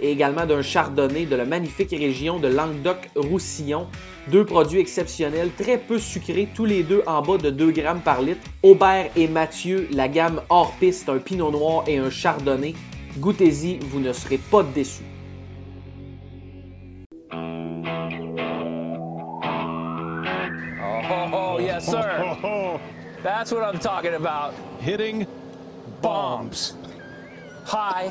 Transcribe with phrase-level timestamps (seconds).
[0.00, 3.86] et également d'un chardonnay de la magnifique région de Languedoc-Roussillon.
[4.28, 8.22] Deux produits exceptionnels, très peu sucrés, tous les deux en bas de 2 grammes par
[8.22, 8.40] litre.
[8.62, 12.74] Aubert et Mathieu, la gamme hors piste, un pinot noir et un chardonnay.
[13.18, 15.02] Goûtez-y, vous ne serez pas déçus.
[21.30, 22.78] Oh, yes, sir.
[23.22, 24.54] That's what I'm talking about.
[24.80, 25.26] hitting
[26.00, 26.74] bombs.
[27.64, 28.10] High,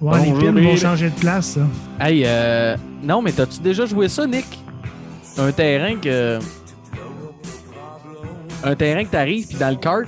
[0.00, 1.60] Ouais, les Bonjour, pins vont les- changer de place, ça.
[2.00, 4.46] Hey, euh, non, mais t'as-tu déjà joué ça, Nick?
[5.38, 6.38] Un terrain que.
[8.62, 10.04] Un terrain que t'arrives, puis dans le kart,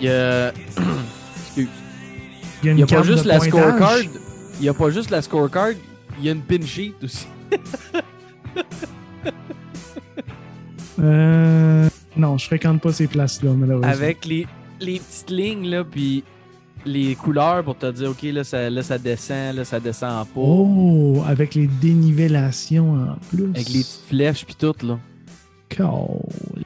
[0.00, 0.48] il y a.
[1.56, 1.68] Excuse.
[2.62, 3.98] Il y a Il une y a pas juste la scorecard.
[4.60, 5.70] Il y a pas juste la scorecard,
[6.18, 7.26] il y a une pin sheet aussi.
[11.00, 11.88] Euh,
[12.18, 13.90] non, je fréquente pas ces places-là, malheureusement.
[13.90, 14.46] Avec les,
[14.80, 16.24] les petites lignes, là, puis
[16.84, 20.24] les couleurs pour te dire, OK, là, ça, là, ça descend, là, ça descend en
[20.24, 20.42] pot.
[20.44, 23.50] Oh, avec les dénivellations en plus.
[23.50, 24.98] Avec les petites flèches, puis tout, là.
[25.76, 26.62] Cool.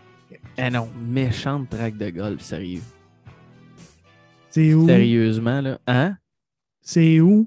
[0.59, 2.83] Ah non, méchante track de golf, sérieux.
[4.51, 4.87] C'est où?
[4.87, 5.79] Sérieusement, là.
[5.87, 6.17] Hein?
[6.83, 7.47] C'est où?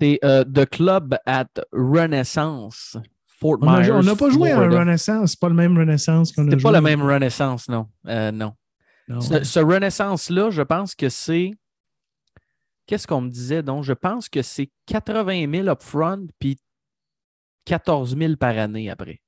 [0.00, 2.96] C'est euh, The Club at Renaissance,
[3.42, 4.78] Fort On a- on n'a pas joué à Florida.
[4.80, 5.30] Renaissance.
[5.32, 6.56] C'est pas le même Renaissance qu'on a joué.
[6.58, 7.88] C'est pas la même Renaissance, non.
[8.06, 8.54] Euh, non.
[9.08, 9.20] Non.
[9.20, 11.50] Ce, ce Renaissance-là, je pense que c'est.
[12.86, 13.84] Qu'est-ce qu'on me disait donc?
[13.84, 16.56] Je pense que c'est 80 000 upfront puis
[17.64, 19.20] 14 000 par année après.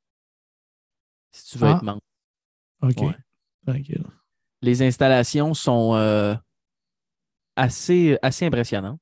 [1.32, 1.72] Si tu veux Ah.
[1.76, 2.00] être membre.
[2.82, 2.97] OK.
[3.00, 3.16] Ouais.
[3.66, 4.04] Tranquille.
[4.62, 6.34] Les installations sont euh,
[7.56, 9.00] assez, assez impressionnantes.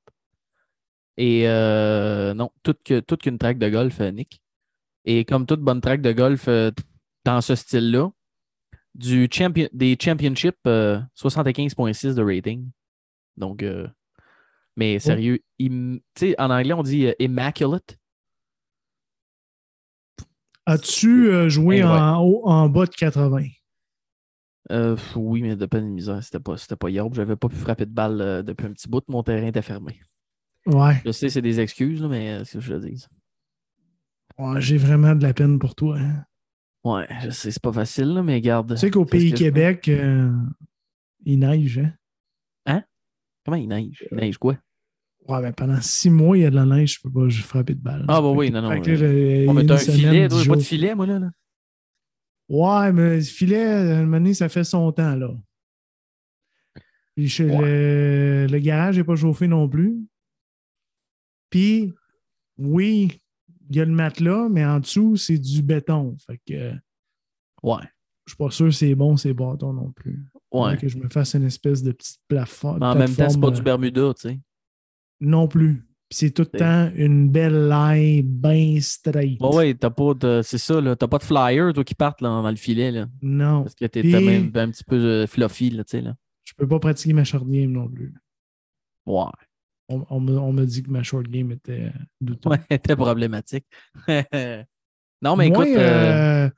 [1.17, 4.42] Et euh, non, toute, qu'une track de golf, Nick.
[5.05, 6.71] Et comme toute bonne track de golf euh,
[7.25, 8.11] dans ce style-là,
[8.95, 12.71] du champion, des championships, euh, 75.6 de rating.
[13.37, 13.89] Donc, euh,
[14.77, 17.97] mais sérieux, im- tu sais, en anglais, on dit euh, immaculate.
[20.67, 21.91] As-tu euh, joué ouais.
[21.91, 23.47] en haut, en bas de 80?
[24.71, 27.05] Euh, oui, mais de peine de misère, c'était pas, pas hier.
[27.13, 29.03] J'avais pas pu frapper de balle euh, depuis un petit bout.
[29.09, 30.01] Mon terrain était fermé.
[30.67, 31.03] Ouais.
[31.05, 33.05] Je sais, c'est des excuses, là, mais euh, c'est ce que je dis.
[34.39, 35.99] Ouais, J'ai vraiment de la peine pour toi.
[35.99, 36.25] hein.
[36.85, 38.75] Ouais, je sais, c'est pas facile, là, mais garde.
[38.75, 39.33] Tu sais qu'au pays.
[39.33, 40.33] Québec, euh,
[41.25, 41.81] il neige,
[42.67, 42.83] hein?
[43.45, 44.05] Comment il neige?
[44.11, 44.57] Il neige quoi?
[45.29, 47.43] Ouais, mais pendant six mois, il y a de la neige, je peux pas je
[47.43, 48.05] frapper de balle.
[48.09, 50.49] Ah, bah oui, non, non, fait que là, une t'as un semaine, filet, toi, j'ai
[50.51, 51.19] pas de filet, moi, là.
[51.21, 51.31] là.
[52.49, 55.31] Ouais, mais le filet, à un moment donné, ça fait son temps, là.
[57.15, 59.97] Puis le, le garage n'est pas chauffé non plus.
[61.51, 61.93] Puis,
[62.59, 63.21] oui,
[63.73, 66.17] il y a le matelas, mais en dessous, c'est du béton.
[66.27, 66.73] Fait que euh,
[67.63, 67.83] Ouais.
[68.27, 70.25] je suis pas sûr que c'est bon, ces bâtons non plus.
[70.53, 70.77] Ouais.
[70.77, 72.77] que je me fasse une espèce de petite plafond.
[72.79, 74.41] Mais en même temps, c'est pas du euh, Bermuda, tu sais.
[75.21, 75.87] Non plus.
[76.11, 79.41] Puis c'est tout le temps une belle line bien straight.
[79.41, 80.43] Ouais, ouais, t'as pas de.
[80.45, 80.95] C'est ça, là.
[80.95, 83.07] T'as pas de flyer, toi, qui partent là, dans le filet, là.
[83.23, 83.63] Non.
[83.63, 86.15] Parce que t'es Puis- même un petit peu euh, fluffy, là, tu sais, là.
[86.45, 88.13] Je peux pas pratiquer ma game non plus.
[89.07, 89.25] Ouais.
[89.89, 91.91] On, on me, on me dit que ma short game était euh,
[92.21, 92.51] douteuse.
[92.53, 93.67] Ouais, c'était problématique.
[95.23, 95.77] non, mais Moi, écoute.
[95.79, 96.51] euh, euh,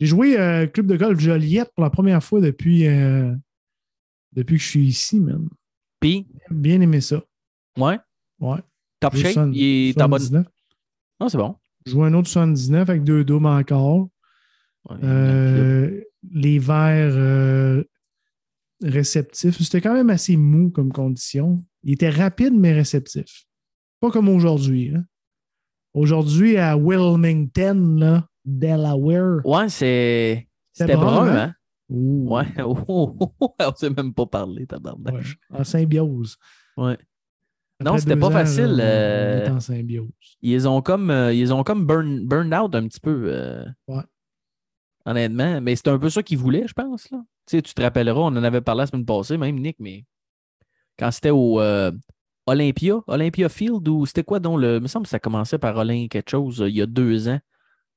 [0.00, 2.84] j'ai joué euh, club de golf Joliette pour la première fois depuis,
[4.32, 5.48] depuis que je suis ici, man.
[6.00, 7.22] Puis, Bien aimé ça.
[7.76, 7.98] ouais,
[8.40, 8.58] Ouais.
[9.00, 10.20] top shape, soixante- il est en bonne.
[10.20, 10.46] 79.
[11.20, 11.56] Ah, c'est bon.
[11.86, 14.08] Joué un autre 79 avec deux doubles encore.
[14.88, 16.00] Ouais, Euh,
[16.30, 17.82] les verres euh,
[18.82, 19.58] réceptifs.
[19.58, 21.64] C'était quand même assez mou comme condition.
[21.84, 23.44] Il était rapide, mais réceptif.
[24.00, 24.92] Pas comme aujourd'hui.
[24.94, 25.04] hein.
[25.94, 29.40] Aujourd'hui, à Wilmington, là, Delaware.
[29.44, 30.48] Ouais, c'est.
[30.72, 31.36] C'était C'était brun, brun, hein?
[31.48, 31.54] hein?
[31.88, 32.44] Ouh, Ouais.
[32.64, 35.24] Oh, oh, oh, on sait même pas parler, ouais, tabarnak.
[35.50, 36.36] En symbiose.
[36.76, 36.98] Ouais.
[37.80, 40.08] Non, Après c'était deux pas ans, facile, là, euh, en symbiose.
[40.42, 43.26] Ils ont comme, euh, ils ont comme burn, burn out un petit peu.
[43.32, 44.02] euh, Ouais.
[45.06, 45.60] Honnêtement.
[45.60, 47.10] Mais c'était un peu ça qu'ils voulaient, je pense.
[47.10, 47.18] Là.
[47.46, 50.04] Tu sais, tu te rappelleras, on en avait parlé la semaine passée, même Nick, mais
[50.98, 51.92] quand c'était au euh,
[52.46, 54.76] Olympia, Olympia Field, ou c'était quoi donc le.
[54.76, 57.28] Il me semble que ça commençait par Olymp quelque chose euh, il y a deux
[57.28, 57.38] ans,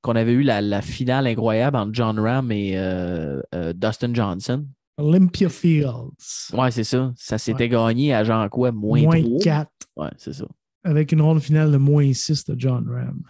[0.02, 3.40] qu'on avait eu la, la finale incroyable entre John Ram et euh,
[3.74, 4.66] Dustin Johnson.
[4.98, 6.50] Olympia Fields.
[6.52, 7.12] Ouais, c'est ça.
[7.16, 9.38] Ça s'était gagné à genre quoi, moins, Moins trois?
[9.40, 10.44] 4 Ouais, c'est ça.
[10.84, 13.22] avec une ronde finale de moins 6 de John Ram.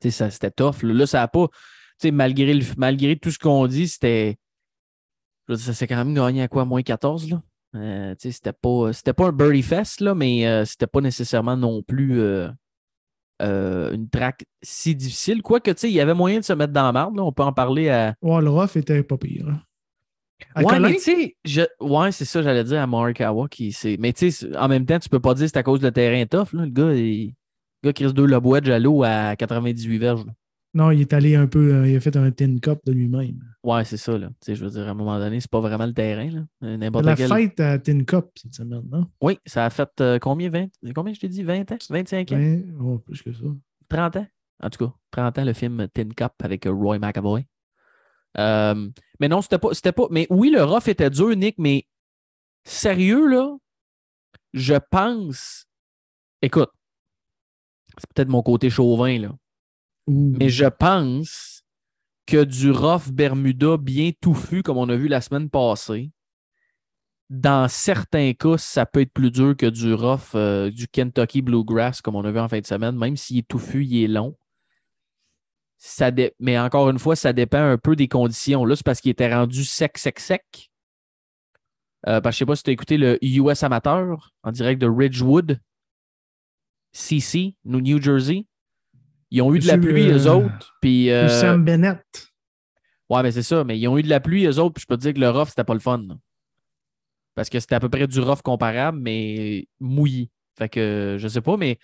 [0.00, 0.82] Tu sais, c'était tough.
[0.82, 1.48] Là, Là, ça n'a pas.
[1.48, 4.36] Tu sais, malgré, le- malgré tout ce qu'on dit, c'était.
[5.54, 6.64] Ça s'est quand même gagné à quoi?
[6.64, 7.42] Moins 14, là?
[7.74, 12.20] Euh, c'était pas, pas un birdie fest, là, mais euh, c'était pas nécessairement non plus
[12.20, 12.48] euh,
[13.42, 15.42] euh, une track si difficile.
[15.42, 17.22] Quoique, il y avait moyen de se mettre dans la marde, là.
[17.24, 18.14] On peut en parler à.
[18.22, 19.48] Ouais, le rough était pas pire.
[19.48, 19.60] hein.
[20.54, 20.98] À ouais, mais
[21.44, 21.62] je...
[21.80, 23.48] ouais, c'est ça, j'allais dire à Morikawa.
[23.48, 23.96] Qui, c'est...
[23.98, 25.86] Mais tu sais, en même temps, tu peux pas dire que c'est à cause de
[25.86, 26.64] le terrain tough, là.
[26.64, 27.26] Le gars, il...
[27.82, 30.24] le gars qui reste deux le bois de Jalo à 98 verges.
[30.26, 30.32] là.
[30.74, 33.38] Non, il est allé un peu, euh, il a fait un tin cup de lui-même.
[33.62, 34.28] Ouais, c'est ça, là.
[34.28, 36.40] Tu sais, je veux dire, à un moment donné, c'est pas vraiment le terrain, là.
[36.64, 37.28] Euh, N'importe La quel.
[37.28, 39.06] fête à tin cup cette semaine, non?
[39.20, 40.50] Oui, ça a fait euh, combien?
[40.50, 40.66] 20?
[40.92, 41.44] Combien je t'ai dit?
[41.44, 41.78] 20 ans?
[41.88, 42.36] 25 ans?
[42.36, 43.44] Ouais, oh, plus que ça.
[43.88, 44.26] 30 ans?
[44.62, 47.46] En tout cas, 30 ans, le film Tin Cup avec Roy McAvoy.
[48.36, 48.90] Euh,
[49.20, 50.08] mais non, c'était pas, c'était pas.
[50.10, 51.86] Mais oui, le rough était dur, Nick, mais
[52.64, 53.56] sérieux, là,
[54.52, 55.66] je pense.
[56.42, 56.70] Écoute,
[57.98, 59.32] c'est peut-être mon côté chauvin, là.
[60.06, 61.62] Mais je pense
[62.26, 66.10] que du rough Bermuda bien touffu, comme on a vu la semaine passée,
[67.30, 72.00] dans certains cas, ça peut être plus dur que du rough euh, du Kentucky Bluegrass,
[72.00, 74.36] comme on a vu en fin de semaine, même s'il est touffu, il est long.
[76.38, 78.64] Mais encore une fois, ça dépend un peu des conditions.
[78.64, 80.70] Là, c'est parce qu'il était rendu sec, sec, sec.
[82.06, 84.86] Euh, parce je sais pas si tu as écouté le US Amateur en direct de
[84.86, 85.60] Ridgewood,
[86.92, 88.46] CC, New Jersey.
[89.34, 90.76] Ils ont eu de la pluie, eux euh, autres.
[90.80, 92.04] Puis, euh, Sam Bennett.
[93.10, 93.64] Ouais, mais c'est ça.
[93.64, 95.18] Mais ils ont eu de la pluie, eux autres, puis je peux te dire que
[95.18, 95.98] le rough, c'était pas le fun.
[96.06, 96.14] là.
[97.34, 100.30] Parce que c'était à peu près du rough comparable, mais mouillé.
[100.56, 101.78] Fait que je sais pas, mais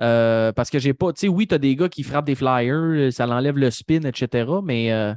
[0.00, 1.12] euh, parce que j'ai pas.
[1.12, 4.48] Tu sais, oui, t'as des gars qui frappent des flyers, ça l'enlève le spin, etc.
[4.62, 5.12] Mais euh,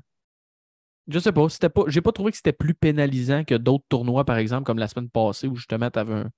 [1.08, 1.48] je sais pas.
[1.50, 1.84] C'était pas.
[1.86, 5.12] J'ai pas trouvé que c'était plus pénalisant que d'autres tournois, par exemple, comme la semaine
[5.12, 6.32] passée, où justement, tu avais un,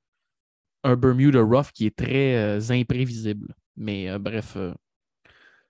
[0.84, 3.56] un Bermuda Rough qui est très euh, imprévisible.
[3.78, 4.58] Mais bref.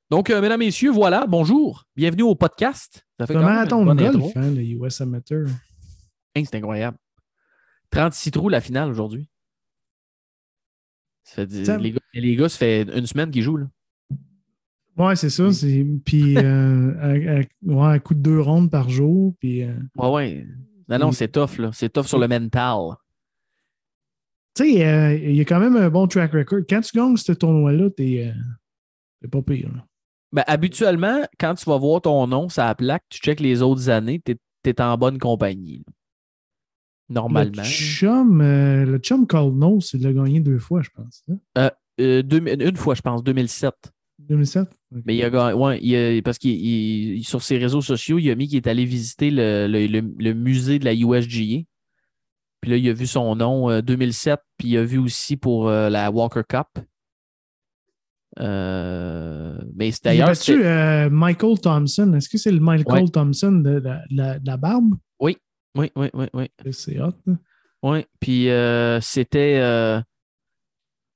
[0.10, 1.84] Donc, euh, mesdames, messieurs, voilà, bonjour.
[1.96, 3.06] Bienvenue au podcast.
[3.20, 5.48] Ça fait un marathon de golf, hein, le US Amateur?
[6.34, 6.98] Hey, c'est incroyable.
[7.92, 9.30] 36 trous la finale aujourd'hui.
[11.24, 13.58] Ça fait les, gars, les gars, ça fait une semaine qu'ils jouent.
[13.58, 13.68] Là.
[14.98, 15.52] Ouais, c'est ça.
[15.52, 19.34] c'est- Puis, euh, à, à- ouais, à coup de deux rondes par jour.
[19.40, 20.48] Puis, euh, Ouais, ouais.
[20.88, 21.58] Non, non, c'est tough.
[21.58, 21.72] là.
[21.74, 22.96] C'est tough sur le mental.
[24.56, 26.60] tu sais, euh, il y a quand même un bon track record.
[26.70, 28.34] Quand tu gagnes ce tournoi-là, t'es
[29.22, 29.70] t'es pas pire.
[29.74, 29.86] là.
[30.34, 33.90] Ben, habituellement, quand tu vas voir ton nom sur la plaque, tu checkes les autres
[33.90, 35.78] années, tu es, en bonne compagnie.
[35.88, 35.94] là.
[37.10, 37.62] Normalement.
[37.64, 39.26] Le chum, euh, le chum
[39.94, 41.24] il l'a gagné deux fois, je pense.
[41.30, 41.70] hein?
[42.02, 43.74] Euh, deux- une fois, je pense, 2007.
[44.20, 44.68] 2007?
[44.94, 45.02] Ok.
[45.06, 45.54] Mais il a gagné.
[45.54, 48.68] Ouais, il a- parce qu'il il- sur ses réseaux sociaux, il a mis qu'il est
[48.68, 51.64] allé visiter le, le- le- le musée de la USGA.
[52.60, 55.70] Puis là, il a vu son nom euh, 2007, puis il a vu aussi pour
[55.70, 56.68] euh, la Walker Cup.
[58.40, 60.36] Euh, mais c'est Il d'ailleurs.
[60.36, 62.14] c'était- euh, Michael Thompson?
[62.14, 63.10] Est-ce que c'est le Michael Ouais.
[63.10, 64.94] Thompson de, la- de la, de la barbe?
[65.20, 65.38] Oui,
[65.76, 66.48] oui, oui, oui.
[66.72, 67.14] C'est hot.
[67.28, 67.38] hein?
[67.84, 69.62] Oui, puis euh, c'était,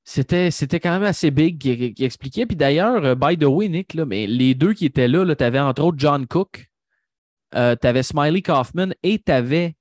[0.04, 2.46] c'était, c'était quand même assez big qui, qui expliquait.
[2.46, 5.60] Puis d'ailleurs, by the way, Nick, là, mais les deux qui étaient là, tu avais
[5.60, 6.68] entre autres John Cook,
[7.54, 9.76] tu avais Smiley Kaufman et tu avais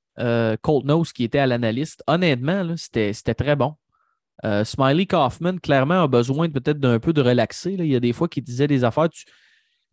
[0.63, 2.03] Colt Nose qui était à l'analyste.
[2.07, 3.75] Honnêtement, là, c'était très bon.
[4.45, 7.77] Euh, Smiley Kaufman, clairement, a besoin peut-être d'un peu de relaxer.
[7.77, 7.85] là.
[7.85, 9.25] Il y a des fois qu'il disait des affaires, tu,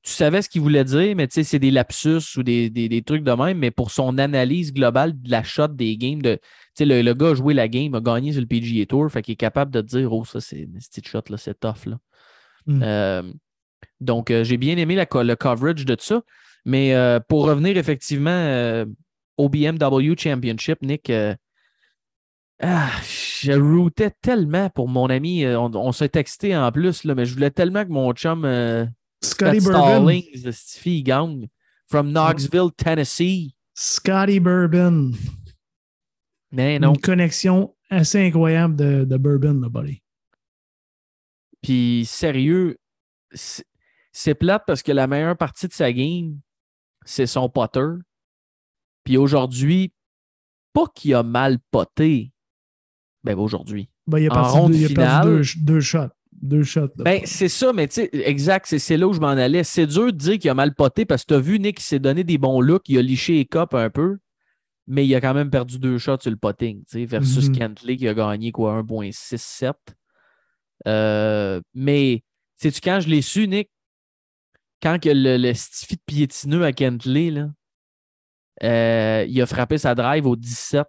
[0.04, 2.88] tu savais ce qu'il voulait dire, mais tu sais, c'est des lapsus ou des, des-
[2.88, 3.58] des trucs de même.
[3.58, 6.42] Mais pour son analyse globale de la shot des games, de, tu
[6.76, 9.22] sais, le, le gars a joué la game, a gagné sur le PGA Tour, fait
[9.22, 11.86] qu'il est capable de te dire Oh, ça, c'est une petite shot, là, c'est tough.
[11.86, 11.98] Là.
[12.68, 12.82] Mm.
[12.84, 13.24] Euh,
[14.00, 16.22] donc, euh, j'ai bien aimé la le coverage de ça.
[16.66, 16.94] Mais
[17.30, 18.84] pour revenir effectivement
[19.38, 21.10] au BMW Championship, Nick,
[22.60, 25.44] ah, je routais tellement pour mon ami.
[25.44, 28.46] euh, on on s'est texté en plus, là, mais je voulais tellement que mon chum
[28.46, 28.86] euh,
[29.24, 30.22] Scotty Scott Bourbon.
[30.52, 31.48] Stiffy gagne
[31.88, 33.56] from Knoxville, Tennessee.
[33.76, 35.12] Scotty Bourbon.
[36.52, 36.94] Mais non.
[36.94, 40.02] Une connexion assez incroyable de, de Bourbon, là, buddy.
[41.62, 42.78] Puis sérieux,
[43.32, 43.66] c'est
[44.12, 46.40] c'est plate parce que la meilleure partie de sa game,
[47.06, 47.88] c'est son potter.
[49.04, 49.94] Puis aujourd'hui,
[50.74, 52.32] pas qu'il a mal poté.
[53.36, 53.90] Ben aujourd'hui.
[54.08, 55.24] Ben, il a En perdu, ronde deux, il a finale.
[55.24, 56.00] perdu deux, deux shots.
[56.40, 56.90] Deux shots.
[56.98, 59.64] Ben, c'est ça, mais tu sais, exact, c'est- là où je m'en allais.
[59.64, 61.84] C'est dur de dire qu'il a mal poté parce que tu as vu Nick, il
[61.84, 64.18] s'est donné des bons looks, il a liché les copes un peu,
[64.86, 67.58] mais il a quand même perdu deux shots sur le potting, tu sais, versus Mhm.
[67.58, 69.74] Kentley qui a gagné quoi, 1.67.
[70.88, 72.24] Euh, mais,
[72.58, 73.72] sais-tu, quand je l'ai su, Nick,
[74.82, 77.50] quand que le, le stifi de piétineux à Kentley, là,
[78.64, 80.86] euh, il a frappé sa drive au 17.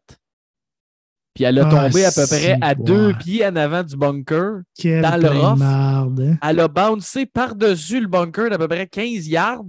[1.35, 4.62] Puis elle a Ah, tombé à peu près à deux pieds en avant du bunker.
[4.76, 5.58] Quel dans le rough.
[5.58, 6.38] marde, hein?
[6.42, 9.64] Elle a bouncé par-dessus le bunker d'à peu près 15 yards.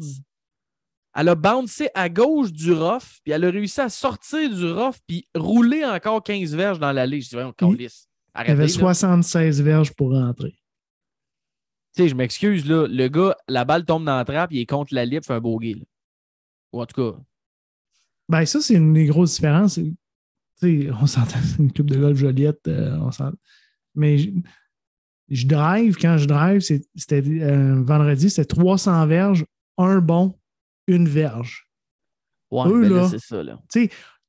[1.15, 4.95] Elle a bouncé à gauche du rough, puis elle a réussi à sortir du rough,
[5.07, 7.21] puis rouler encore 15 verges dans l'allée.
[7.21, 8.07] Je dis, on Il- lisse.
[8.35, 8.69] Il y avait là.
[8.69, 10.51] 76 verges pour rentrer.
[11.95, 12.87] Tu sais, je m'excuse, là.
[12.87, 15.39] Le gars, la balle tombe dans la trappe, il est contre la lippe, fait un
[15.41, 15.73] bogey.
[15.73, 15.83] là.
[16.71, 17.17] Ou en tout cas,
[18.29, 19.79] Ben, ça, c'est une des grosses différences.
[20.63, 23.37] On s'entend, une club de golf Joliette, euh, on s'entend.
[23.95, 24.29] Mais je,
[25.29, 29.45] je drive, quand je drive, c'était euh, vendredi, c'était 300 verges,
[29.77, 30.37] un bon,
[30.87, 31.67] une verge.
[32.51, 33.59] ouais, Eux, ben là, là, c'est ça, là.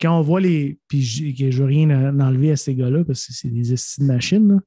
[0.00, 0.78] Quand on voit les.
[0.88, 4.06] Puis je je veux rien en- enlever à ces gars-là parce que c'est des estimes
[4.06, 4.58] de machines, là.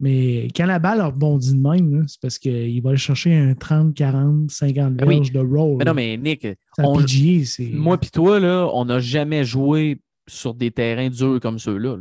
[0.00, 3.94] Mais quand la balle rebondit de même, c'est parce qu'il va aller chercher un 30,
[3.94, 5.16] 40, 50 Ben oui.
[5.16, 5.76] verges de roll.
[5.78, 6.46] Mais non, mais Nick,
[6.78, 7.66] on- PGA, c'est.
[7.70, 11.96] moi pis toi, là, on n'a jamais joué sur des terrains durs comme ceux-là.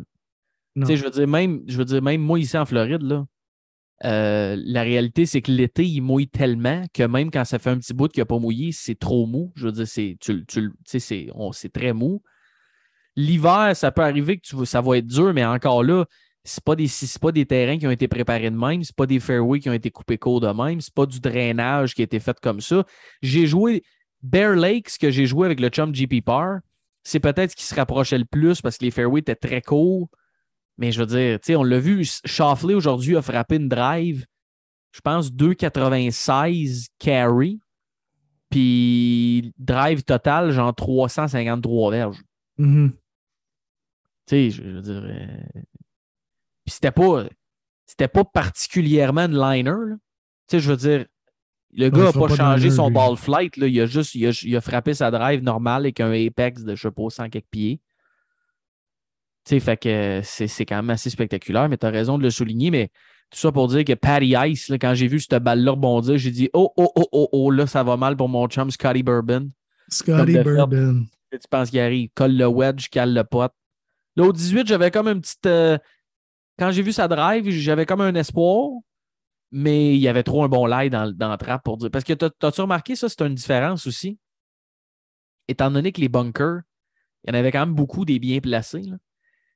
[0.81, 3.25] Tu sais, je veux dire, même, je veux dire, même moi ici en Floride, là,
[4.05, 7.79] euh, la réalité, c'est que l'été, il mouille tellement que même quand ça fait un
[7.79, 9.51] petit bout qu'il n'a pas mouillé, c'est trop mou.
[9.55, 12.21] Je veux dire, c'est, tu, tu le- tu sais, c'est, très mou.
[13.15, 16.05] L'hiver, ça peut arriver que tu, ça va être dur, mais encore là,
[16.43, 16.87] c'est pas des,
[17.19, 19.73] pas des terrains qui ont été préparés de même, c'est pas des fairways qui ont
[19.73, 22.85] été coupés court de même, c'est pas du drainage qui a été fait comme ça.
[23.21, 23.83] J'ai joué
[24.21, 26.59] Bear Lake, ce que j'ai joué avec le chum GP Par,
[27.07, 30.09] c'est peut-être ce qui se rapprochait le plus parce que les fairways étaient très courts.
[30.77, 34.25] Mais je veux dire, tu sais, on l'a vu, Shoffley aujourd'hui a frappé une drive,
[34.91, 37.59] je pense 2,96 carry,
[38.49, 42.21] puis drive total, genre 353 verges.
[44.25, 45.03] Tu sais, je veux dire.
[45.05, 45.61] euh,
[46.65, 47.23] Puis c'était pas,
[47.85, 49.95] c'était pas particulièrement une liner.
[50.47, 51.05] Tu sais, je veux dire,
[51.73, 52.93] le gars n'a pas, changé son lui.
[52.93, 53.57] ball flight.
[53.57, 53.67] Là.
[53.67, 56.75] Il, a juste, il, a, il a frappé sa drive normale avec un apex de,
[56.75, 57.79] je sais pas, 100 quelques pieds.
[59.45, 62.29] Tu sais, fait que c'est quand même assez spectaculaire, mais tu as raison de le
[62.29, 62.71] souligner.
[62.71, 62.89] Mais
[63.31, 66.31] tout ça pour dire que Patty Ice, là, quand j'ai vu cette balle-là rebondir, j'ai
[66.31, 69.49] dit Oh, oh, oh, oh, oh, là, ça va mal pour mon chum Scotty Bourbon.
[69.89, 70.43] Scotty fait.
[70.43, 71.05] Bourbon.
[71.31, 72.09] Tu penses qu'il arrive?
[72.15, 73.51] Colle le wedge, cale le pot.
[74.15, 75.45] Là, au 18, j'avais comme une petite.
[75.45, 75.77] euh,
[76.57, 78.71] Quand j'ai vu sa drive, j'avais comme un espoir,
[79.51, 81.89] mais il y avait trop un bon lie dans, dans la trappe pour dire.
[81.91, 84.17] Parce que t'as- t'as-tu remarqué ça, c'est une différence aussi?
[85.47, 86.61] Étant donné que les bunkers,
[87.23, 88.95] il y en avait quand même beaucoup des bien placés, là.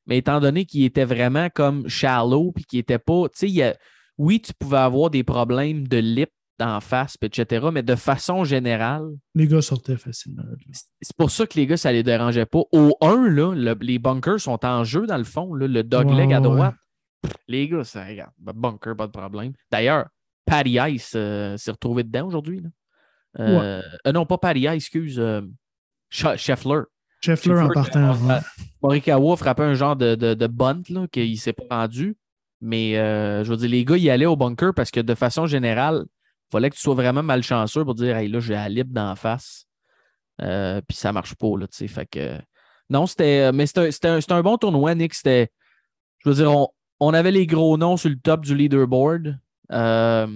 [0.05, 3.25] mais étant donné qu'ils étaient vraiment comme shallow, puis qu'ils n'étaient pas.
[3.25, 3.73] A-
[4.17, 6.29] oui, tu pouvais avoir des problèmes de lip
[6.59, 10.43] d'en face, etc., mais de façon générale, Les gars sortaient facilement.
[11.01, 12.61] c'est pour ça que les gars, ça les dérangeait pas.
[12.71, 15.53] Au 1, là, le- les bunkers sont en jeu dans le fond.
[15.55, 16.75] là, le dogleg Ouais, à droite.
[17.47, 18.31] Les gars, ça regarde.
[18.37, 19.53] ben, Bunker, pas de problème.
[19.71, 20.07] D'ailleurs,
[20.45, 22.61] Patty Ice euh, s'est retrouvé dedans aujourd'hui.
[23.39, 25.19] Euh, euh, non, pas Patty Ice, excuse.
[26.11, 26.81] Sch- Scheffler.
[27.23, 28.13] Scheffler en partant.
[28.27, 28.39] ouais.
[28.81, 32.17] Morikawa frappait un genre de, de, de bunt qu'il ne s'est pas rendu.
[32.59, 36.05] Mais je veux dire, les gars, ils allaient au bunker parce que de façon générale,
[36.07, 39.15] il fallait que tu sois vraiment malchanceux pour dire Hey, là, j'ai la libre d'en
[39.15, 39.65] face.
[40.41, 41.87] Euh, puis ça marche pas, là, tu sais.
[41.87, 42.37] Fait que.
[42.89, 43.51] Non, c'était.
[43.51, 45.13] Mais c'était un- un bon tournoi, Nick.
[45.13, 45.49] C'était.
[46.19, 46.67] Je veux dire, on,
[47.01, 49.39] on avait les gros noms sur le top du leaderboard.
[49.71, 50.27] Euh,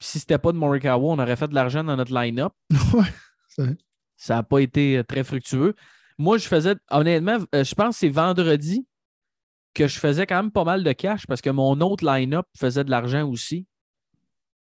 [0.00, 2.52] si c'était pas de Morikawa, on aurait fait de l'argent dans notre line-up.
[3.58, 3.76] Ouais,
[4.16, 5.74] Ça n'a pas été euh, très fructueux.
[6.18, 8.86] Moi, je faisais, honnêtement, euh, je pense que c'est vendredi
[9.74, 12.84] que je faisais quand même pas mal de cash parce que mon autre line-up faisait
[12.84, 13.66] de l'argent aussi.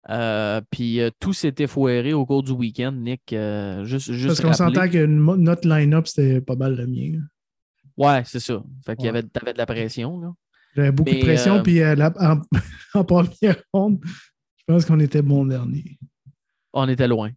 [0.09, 3.33] Euh, puis euh, tout s'était foiré au cours du week-end, Nick.
[3.33, 7.19] euh, juste, juste Parce qu'on s'entend que notre line-up, c'était pas mal le mien.
[7.97, 8.61] Ouais, c'est ça.
[8.85, 10.19] Fait qu'il y avait, t'avais de la pression.
[10.19, 10.33] Là.
[10.77, 12.39] J'avais beaucoup Mais, de pression, euh, puis euh, la- en,
[12.93, 15.97] en première ronde, je pense qu'on était bon dernier.
[16.71, 17.31] On était loin.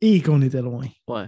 [0.00, 0.86] Et qu'on était loin.
[1.06, 1.26] Ouais.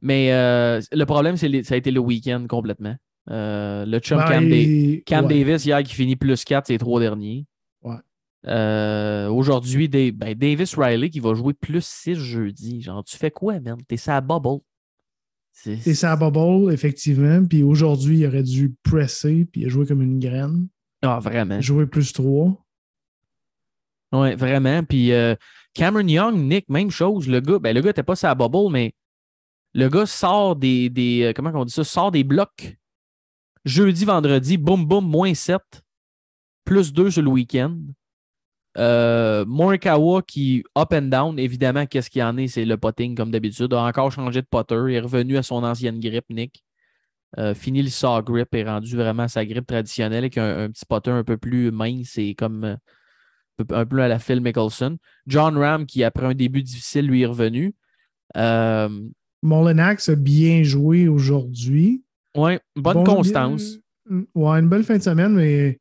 [0.00, 2.96] Mais euh, le problème, c'est ça a été le week-end complètement.
[3.30, 5.44] Euh, le chum Ben, Cam, Da- et- Cam ouais.
[5.44, 7.44] Davis, hier, qui finit plus 4, ces trois derniers.
[7.82, 7.96] Ouais.
[8.46, 12.80] Euh, Aujourd'hui, ben, Davis Riley qui va jouer plus 6 jeudi.
[12.80, 13.76] Genre, tu fais quoi, man?
[13.88, 14.60] T'es sa bubble.
[15.58, 17.44] C'est- ça bubble, effectivement.
[17.44, 20.68] Puis aujourd'hui, il aurait dû presser, puis il a joué comme une graine.
[21.02, 21.60] Ah, vraiment.
[21.60, 22.62] Jouer plus 3.
[24.12, 24.82] Oui, vraiment.
[24.84, 25.34] Puis euh,
[25.74, 27.28] Cameron Young, Nick, même chose.
[27.28, 28.94] Le gars, ben, le gars n'était pas sa bubble, mais
[29.74, 30.88] le gars sort des.
[30.90, 31.84] des euh, comment on dit ça?
[31.84, 32.76] Sort des blocs.
[33.64, 35.60] Jeudi, vendredi, boum, boum, moins 7.
[36.64, 37.76] plus 2 sur le week-end.
[38.78, 42.48] Euh, Morikawa qui, up and down, évidemment, qu'est-ce qu'il y en est?
[42.48, 43.72] C'est le potting comme d'habitude.
[43.72, 44.74] A encore changé de putter.
[44.88, 46.62] Il est revenu à son ancienne grippe, Nick.
[47.38, 50.70] Euh, fini le saw grip et rendu vraiment à sa grippe traditionnelle avec un, un
[50.70, 52.76] petit putter un peu plus mince et comme euh,
[53.70, 54.96] un peu- à la Phil Mickelson.
[55.26, 57.74] John Ram qui, après un début difficile, lui est revenu.
[58.36, 58.88] Euh,
[59.42, 62.02] Molinax a bien joué aujourd'hui.
[62.36, 63.78] ouais, bonne Bon- constance.
[64.34, 65.78] Ouais, une belle fin de semaine, mais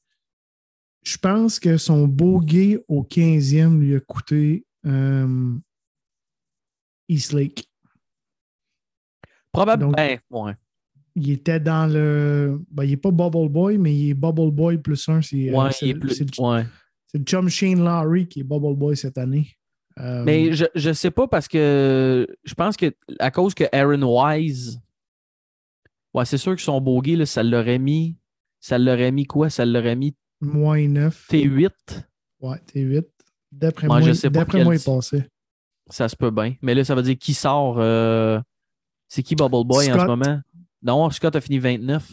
[1.05, 5.53] je pense que son bogey au 15e lui a coûté euh,
[7.07, 7.69] East Lake.
[9.51, 9.91] Probablement.
[9.93, 10.53] Ben, ouais.
[11.15, 12.59] Il était dans le.
[12.71, 15.21] Ben, il n'est pas Bubble Boy, mais il est Bubble Boy plus un.
[15.21, 16.65] C'est euh, Ouais, le- ouais.
[17.13, 19.47] le chum Shane Lowry qui est Bubble Boy cette année.
[19.97, 24.01] Euh, Mais je, je sais pas parce que je pense que à cause que Aaron
[24.03, 24.81] Wise.
[26.13, 28.17] Ouais, c'est sûr que son bogey, là, ça l'aurait mis.
[28.59, 29.49] Ça l'aurait mis quoi?
[29.49, 30.15] Ça l'aurait mis
[30.45, 31.27] moins 9.
[31.29, 31.69] T8.
[32.41, 33.05] Ouais, t'es 8.
[33.51, 35.27] D'après Moi, moi, je sais pas d'après moi, il passait.
[35.89, 36.55] Ça se peut bien.
[36.61, 37.75] Mais là, ça veut dire qui sort.
[37.79, 38.39] euh,
[39.07, 40.41] C'est qui Bubble Boy en ce moment?
[40.81, 42.09] Non, Scott a fini 29.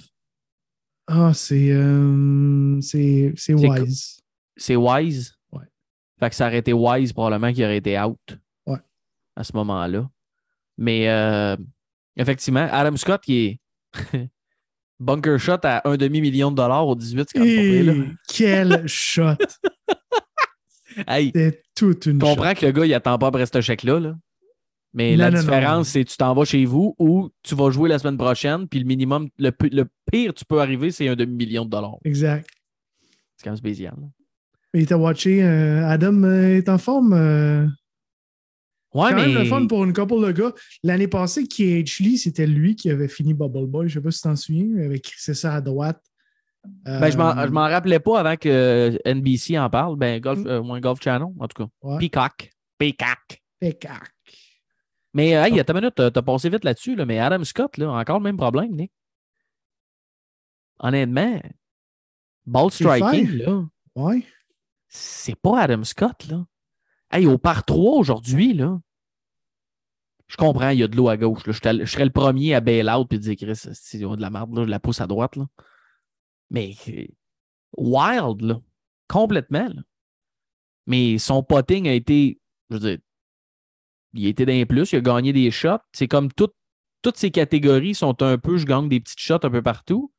[1.09, 1.71] Ah, c'est.
[1.73, 4.21] euh, c'est C'est Wise.
[4.57, 5.35] C'est Wise?
[5.51, 5.65] Ouais.
[6.21, 8.39] Fait que ça aurait été Wise probablement qui aurait été out.
[8.67, 8.79] Ouais.
[9.37, 10.09] À ce moment-là.
[10.79, 11.57] Mais euh,
[12.17, 13.61] effectivement, Adam Scott qui est
[15.03, 17.93] bunker shot à un demi-million de dollars au 18, c'est quand même pas pire, là.
[17.93, 19.37] Et quel shot!
[21.07, 22.27] Hey, C'était toute une shot.
[22.27, 23.99] comprends que le gars, il attend pas après ce chèque-là.
[23.99, 24.15] là.
[24.95, 27.89] Mais Non, la non, différence, c'est tu t'en vas chez vous ou tu vas jouer
[27.89, 31.17] la semaine prochaine, puis le minimum, le, pi- le pire tu peux arriver, c'est un
[31.17, 31.97] demi-million de dollars.
[32.05, 32.47] Exact.
[33.37, 33.95] C'est quand même spécial.
[34.75, 37.15] Et t'as watché, euh, Adam euh, est en forme.
[37.15, 37.67] euh,
[38.95, 39.27] Ouais, quand mais.
[39.29, 40.53] même le fun pour une couple de gars.
[40.83, 43.89] L'année passée, KH Lee, c'était lui qui avait fini Bubble Boy.
[43.89, 46.03] Je sais pas si tu t'en souviens, mais avec c'est ça à droite.
[46.65, 49.97] Ben, je Euh, je m'en rappelais pas avant que NBC en parle.
[49.97, 51.71] Ben, Golf, euh, moins Golf Channel, en tout cas.
[51.83, 52.51] ouais, Peacock.
[52.79, 53.41] Peacock.
[53.59, 54.11] Peacock.
[55.15, 57.77] Mais, euh, hey, attends une minute, t'as t'as passé vite là-dessus, là, mais Adam Scott,
[57.79, 58.93] là, encore le même problème, Nick.
[60.79, 61.41] Honnêtement,
[62.47, 64.25] ball striking, là, Ouais.
[64.89, 66.45] c'est pas Adam Scott, là.
[67.13, 68.81] Hey, au par 3 aujourd'hui, là.
[70.29, 71.47] Je comprends, il y a de l'eau à gauche.
[71.47, 71.53] Là.
[71.53, 74.63] Je, serais- le premier à bail out et dire Chris, ont de la merde, je
[74.63, 75.37] la pousse à droite.
[75.37, 75.47] Là.
[76.51, 76.75] Mais
[77.77, 78.61] wild, là.
[79.09, 79.69] Complètement.
[80.87, 82.99] Mais son potting a été, je veux dire,
[84.15, 85.79] il a été d'un plus, il a gagné des shots.
[85.93, 86.53] C'est comme tout-
[87.03, 90.12] toutes ces catégories sont un peu, je gagne des petites shots un peu partout.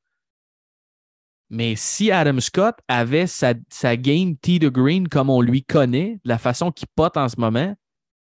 [1.50, 6.16] Mais si Adam Scott avait sa, sa game tee de green comme on lui connaît,
[6.24, 7.76] de la façon qu'il pote en ce moment,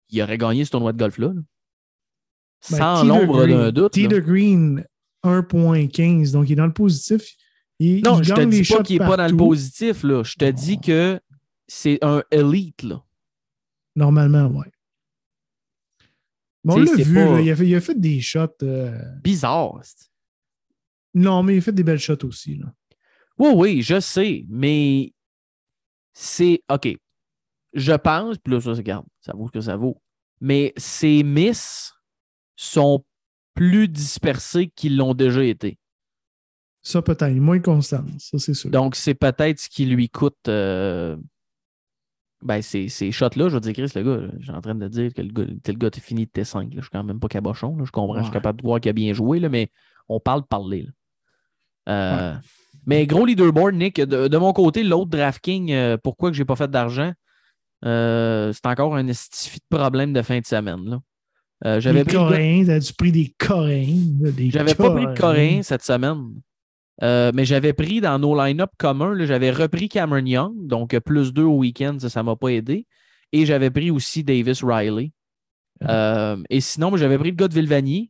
[0.09, 1.27] il aurait gagné ce tournoi de golf-là.
[1.27, 1.41] là.
[2.69, 3.95] Ben, Sans l'ombre d'un doute.
[3.97, 4.07] Là.
[4.07, 4.85] de Green,
[5.23, 6.31] 1.15.
[6.31, 7.35] Donc, il est dans le positif.
[7.79, 10.03] Il, Non, il je te dis pas qu'il n'est pas dans le positif.
[10.03, 10.23] Là.
[10.23, 11.19] Je te dis que
[11.67, 12.83] c'est un elite.
[12.83, 13.03] Là.
[13.95, 14.65] Normalement, oui.
[16.67, 18.47] On l'a vu, pas- là, il, a fait, il a fait des shots.
[18.63, 19.79] euh, Bizarre.
[19.83, 20.09] c'est-
[21.15, 22.55] Non, mais il a fait des belles shots aussi.
[22.57, 22.71] Là.
[23.41, 25.13] Oui, oui, je sais, mais
[26.13, 26.61] c'est.
[26.69, 26.89] OK.
[27.73, 30.01] Je pense, puis là, ça, regarde, ça vaut ce que ça vaut.
[30.41, 31.93] Mais ces miss
[32.55, 33.03] sont
[33.53, 35.77] plus dispersés qu'ils l'ont déjà été.
[36.83, 37.33] Ça, peut-être.
[37.35, 38.69] Moins constant, ça, c'est sûr.
[38.71, 40.47] Donc, c'est peut-être ce qui lui coûte.
[40.47, 41.15] euh,
[42.43, 45.13] Ben, ces, ces shots-là, je veux dire, Chris, le gars, j'ai en train de dire
[45.13, 46.63] que le gars, le gars, t'es fini de T5.
[46.63, 46.69] là.
[46.77, 47.77] Je suis quand même pas cabochon.
[47.77, 47.85] là.
[47.85, 49.69] Je comprends, je suis capable de voir qu'il a bien joué, là, mais
[50.09, 50.83] on parle de parler.
[50.83, 52.33] là.
[52.33, 52.37] Euh,
[52.85, 56.55] Mais gros leaderboard, Nick, de, de mon côté, l'autre DraftKings, euh, pourquoi que j'ai pas
[56.55, 57.13] fait d'argent?
[57.85, 60.89] Euh, c'est encore un estifi de problème de fin de semaine.
[60.89, 60.99] là.
[61.63, 63.97] Euh, j'avais pris Coréens, t'as-tu pris des Coréens?
[64.49, 65.15] j'avais pas pris de Coréens?
[65.15, 66.41] Coréen cette semaine.
[67.03, 71.43] Euh, mais j'avais pris dans nos line-up communs, j'avais repris Cameron Young, donc plus deux
[71.43, 72.85] au week-end, ça ne m'a pas aidé.
[73.31, 75.11] Et j'avais pris aussi Davis Riley.
[75.83, 78.07] Euh, et sinon, j'avais pris le gars de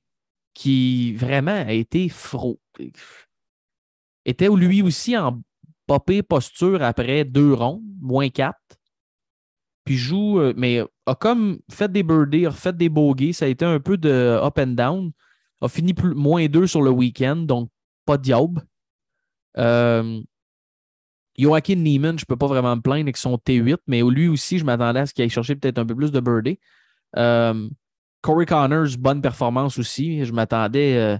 [0.53, 2.59] qui vraiment a été fro.
[4.25, 5.41] Était lui aussi en
[5.87, 8.59] popée posture après deux rondes, moins quatre.
[9.83, 13.33] Puis joue, euh, mais a comme fait des birdies, a fait des bogeys.
[13.33, 15.11] Ça a été un peu de up and down.
[15.61, 17.69] A fini plus, moins deux sur le week-end, donc
[18.05, 18.63] pas de diable.
[19.57, 20.21] Euh,
[21.37, 24.57] Joaquin Neiman, je ne peux pas vraiment me plaindre avec son T8, mais lui aussi,
[24.57, 26.59] je m'attendais à ce qu'il aille chercher peut-être un peu plus de birdie.
[27.17, 27.69] Euh,
[28.21, 30.23] Corey Connors, bonne performance aussi.
[30.25, 31.17] Je m'attendais euh,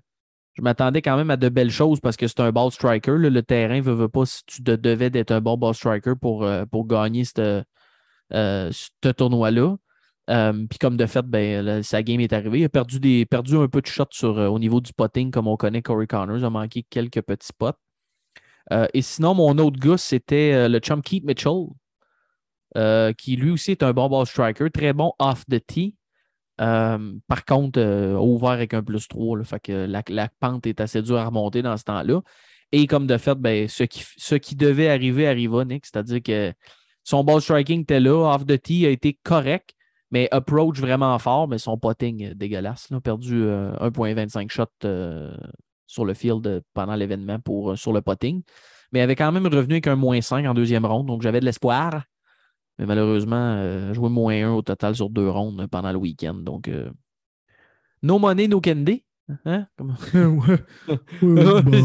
[0.62, 3.18] je m'attendais quand même à de belles choses parce que c'est un ball striker.
[3.18, 3.32] là.
[3.32, 6.44] Le terrain ne veut, pas si tu de- devais d'être un bon ball striker pour,
[6.44, 9.76] euh, pour gagner euh, ce tournoi-là.
[10.30, 12.60] Euh, Puis comme de fait, ben, sa game est arrivée.
[12.60, 15.48] Il a perdu, des, perdu un peu de shot sur, au niveau du potting, comme
[15.48, 16.38] on connaît Corey Connors.
[16.38, 17.72] Il a manqué quelques petits pots.
[18.94, 21.66] Et sinon, mon autre gars, c'était le chum Keith Mitchell,
[23.18, 25.96] qui lui aussi est un bon ball striker, très bon off the tee.
[26.62, 30.80] Euh, par contre, euh, ouvert avec un plus 3, là, fait que la, pente est
[30.80, 32.22] assez dure à remonter dans ce temps-là.
[32.72, 36.54] Et comme de fait, ben, ce, qui, ce qui devait arriver arriva, Nick, c'est-à-dire que
[37.04, 39.74] son ball striking était là, off the tee a été correct,
[40.12, 42.92] mais approach vraiment fort, mais son potting euh, dégueulasse.
[42.92, 45.36] A perdu euh, 1,25 shots euh,
[45.88, 48.44] sur le field euh, pendant l'événement pour, euh, sur le potting.
[48.92, 51.46] Mais avait quand même revenu avec un moins 5 en deuxième ronde, donc j'avais de
[51.46, 52.04] l'espoir.
[52.80, 56.34] Mais malheureusement, euh, joué moins 1 au total sur deux rondes pendant le week-end.
[56.34, 56.90] Donc, euh,
[58.02, 59.04] no money, no candy.
[59.46, 59.68] Hein?
[59.78, 60.64] Comment- ouais.
[61.22, 61.78] Ouais, Ouais, bah,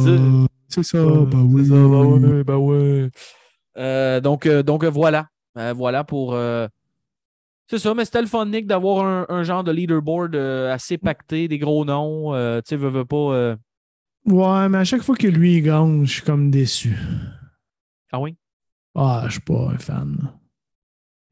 [0.69, 1.67] c'est- ça, bah oui.
[1.67, 3.11] Ça, bah ouais, bah ouais.
[3.79, 5.29] Euh, donc, euh, donc euh, voilà.
[5.55, 6.37] Voilà pour.
[7.69, 11.49] C'est ça, mais c'était le fun, Nick, d'avoir un, un genre de leaderboard assez pacté,
[11.49, 12.33] des gros noms.
[12.63, 13.57] tu sais, veux, veux pas.
[14.27, 16.97] Ouais, mais à chaque fois que lui gagne, je suis comme déçu.
[18.13, 18.37] Ah oui?
[18.95, 20.33] Ah, je suis pas un fan.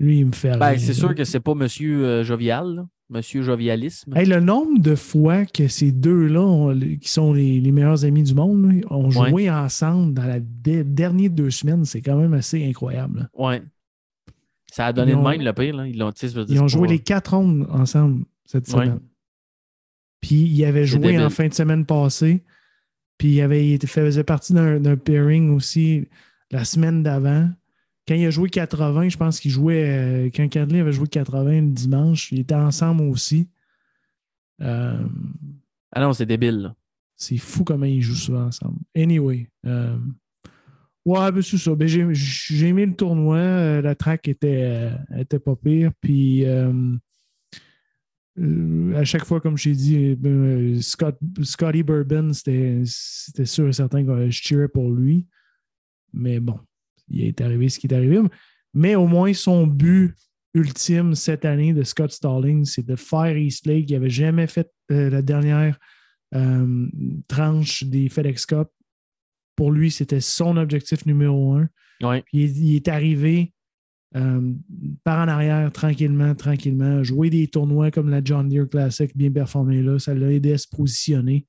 [0.01, 2.87] Lui, il me fait Ben, c'est sûr que c'est pas Monsieur euh, Jovial, là.
[3.11, 4.17] Monsieur Jovialisme.
[4.17, 8.35] Hey, le nombre de fois que ces deux-là, qui sont les, les meilleurs amis du
[8.35, 9.51] monde, là, ont joué Ouais.
[9.51, 13.29] ensemble dans la dernière deux semaines, c'est quand même assez incroyable.
[13.35, 13.63] Ouais.
[14.73, 15.77] Ça a donné Ils de même, le pire.
[15.77, 15.87] Là.
[15.87, 16.03] Ils,
[16.49, 18.87] Ils ont joué les quatre rondes ensemble cette Ouais.
[18.87, 19.01] semaine.
[20.21, 22.43] Puis il avait C'est joué en fin de semaine passée.
[23.19, 26.09] Puis il, avait, il était- faisait partie d'un pairing aussi
[26.51, 27.49] la semaine d'avant.
[28.07, 29.89] Quand il a joué 80, je pense qu'il jouait.
[29.89, 33.49] euh, quand Cadley avait joué 80 le dimanche, ils étaient ensemble aussi.
[34.61, 34.99] Euh,
[35.93, 36.59] Ah non, c'est débile.
[36.59, 36.77] là.
[37.17, 38.79] c'est fou comment ils jouent souvent ensemble.
[38.95, 39.49] Anyway.
[39.65, 39.97] euh,
[41.07, 41.75] ouais, ben c'est ça.
[41.75, 43.81] Ben, j'ai, aimé le tournoi.
[43.81, 45.91] la track était, était pas pire.
[46.01, 46.45] Puis
[48.37, 53.73] à chaque fois, comme je t'ai dit, ben, Scott, Scotty Bourbon, c'était, c'était sûr et
[53.73, 55.27] certain que je tirais pour lui.
[56.13, 56.59] Mais bon,
[57.09, 58.21] il est arrivé ce qui est arrivé.
[58.73, 60.15] Mais au moins, son but
[60.55, 63.91] ultime cette année de Scott Stallings, c'est de faire East Lake.
[63.91, 65.79] Il n'avait jamais fait euh, la dernière
[66.35, 66.89] euh,
[67.29, 68.69] tranche des FedEx Cup.
[69.57, 71.69] Pour lui, c'était son objectif numéro un.
[72.03, 72.23] Ouais.
[72.23, 73.53] Puis il, il est arrivé
[74.17, 74.53] euh,
[75.03, 79.83] par en arrière, tranquillement, tranquillement, jouer des tournois comme la John Deere Classic, bien performé
[79.83, 79.99] là.
[79.99, 81.47] Ça l'a aidé à se positionner.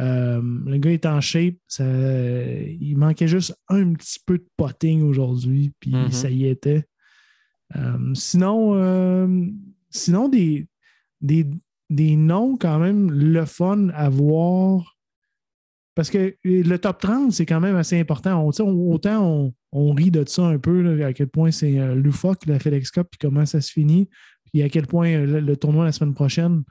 [0.00, 1.56] Euh, le gars est en shape.
[1.68, 6.10] Ça, il manquait juste un petit peu de potting aujourd'hui, puis Mhm.
[6.10, 6.84] ça y était.
[7.76, 9.46] Euh, sinon, euh,
[9.90, 10.66] sinon des,
[11.20, 11.46] des,
[11.90, 14.96] des noms quand même le fun à voir.
[15.94, 18.42] Parce que le top 30, c'est quand même assez important.
[18.46, 21.94] On- on- autant on, on rit de ça un peu, là, à quel point c'est
[21.94, 24.08] loufoque la FedEx Cup, puis comment ça se finit,
[24.46, 26.62] puis à quel point le, le tournoi la semaine prochaine,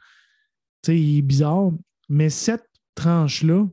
[0.87, 1.71] il est bizarre.
[2.07, 2.65] Mais cette
[3.01, 3.65] tranche-là,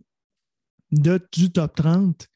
[0.92, 2.26] de, du top 30,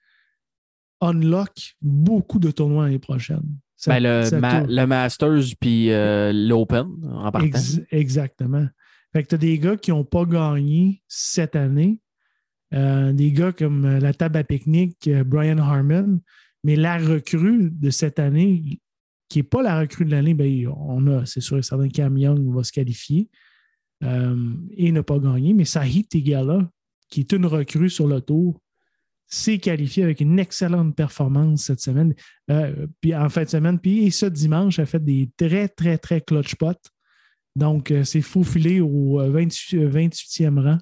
[1.01, 3.43] unlock beaucoup de tournois l'année prochaine.
[3.77, 7.47] Ça- Ben, le, ma- le Masters puis euh, l'Open en partant.
[7.47, 8.67] Ex- exactement.
[9.13, 12.01] Fait que tu as des gars qui n'ont pas gagné cette année.
[12.75, 16.21] Euh, des gars comme euh, la table à pique-nique, Brian Harmon.
[16.63, 18.81] Mais la recrue de cette année,
[19.31, 22.55] qui n'est pas la recrue de l'année, ben, on a, c'est sûr, certain Cam Young
[22.55, 23.31] va se qualifier
[24.05, 25.55] euh, et n'a pas gagné.
[25.55, 26.71] Mais Sahid Tegala,
[27.11, 28.61] qui est une recrue sur le tour,
[29.27, 32.15] s'est qualifié avec une excellente performance cette semaine.
[32.51, 35.99] Euh, puis en fin de semaine, puis et ce dimanche, a fait des très, très,
[35.99, 36.73] très clutch pots.
[37.57, 40.79] Donc, euh, c'est faufilé au euh, 28, euh, 28e rang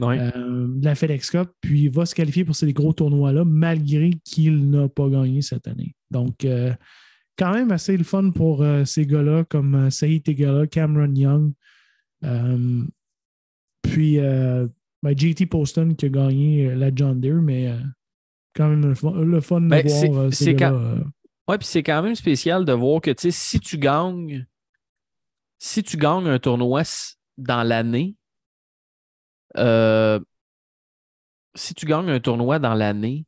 [0.00, 0.18] Ouais.
[0.18, 4.10] euh, de la FedEx Cup, puis il va se qualifier pour ces gros tournois-là, malgré
[4.22, 5.94] qu'il n'a pas gagné cette année.
[6.10, 6.74] Donc, euh,
[7.38, 11.52] quand même assez le fun pour euh, ces gars-là, comme euh, Saïd Tegala, Cameron Young,
[12.24, 12.84] euh,
[13.80, 14.66] puis euh,
[15.02, 17.78] ben, JT Poston qui a gagné euh, la John Deere, mais euh,
[18.54, 20.76] quand même le fun, le fun de Ben, c'est- voir euh, ces c'est gars-là.
[20.78, 21.04] quand- euh,
[21.48, 24.46] Ouais, puis c'est quand même spécial de voir que, si tu gagnes,
[25.58, 26.82] si tu gagnes un tournoi
[27.36, 28.14] dans l'année,
[29.56, 30.20] euh,
[31.54, 33.26] si tu gagnes un tournoi dans l'année,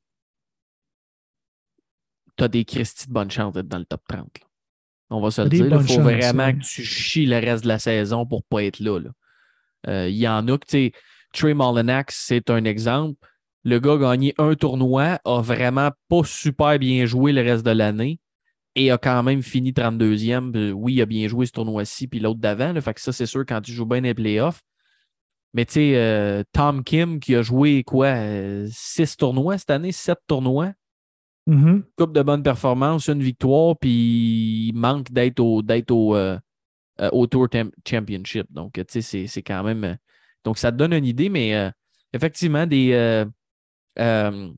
[2.37, 4.29] tu as des Christy de bonne chance d'être dans le top 30.
[4.41, 4.47] là.
[5.11, 5.67] On va se le dire.
[5.67, 8.99] Il faut vraiment que tu chies le reste de la saison pour pas être là.
[9.87, 10.93] Euh, Il y en a que, tu sais,
[11.35, 13.19] Trey Mullinax, c'est un exemple.
[13.65, 17.73] Le gars a gagné un tournoi, a vraiment pas super bien joué le reste de
[17.73, 18.21] l'année
[18.75, 20.57] et a quand même fini 32e.
[20.57, 22.79] Euh, Oui, il a bien joué ce tournoi-ci, puis l'autre d'avant.
[22.81, 24.61] Fait que ça, c'est sûr, quand tu joues bien les playoffs.
[25.55, 29.93] Mais tu sais, euh, Tom Kim qui a joué quoi, euh, six tournois cette année,
[29.93, 30.73] sept tournois,
[31.47, 31.85] mhm.
[31.97, 36.39] coupe de bonnes performances, une victoire, puis il manque d'être au, au, euh,
[37.13, 37.47] au Tour
[37.89, 38.47] Championship.
[38.51, 39.97] Donc, tu sais, c'est, c'est quand même.
[40.45, 41.71] Donc, ça te donne une idée, mais euh,
[42.13, 43.25] effectivement, des, euh,
[43.99, 44.51] euh,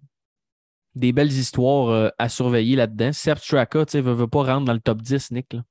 [0.96, 3.12] des belles histoires à surveiller là-dedans.
[3.12, 5.52] Sepp Straka, tu sais, veut, veut pas rentrer dans le top 10, Nick.
[5.52, 5.62] là.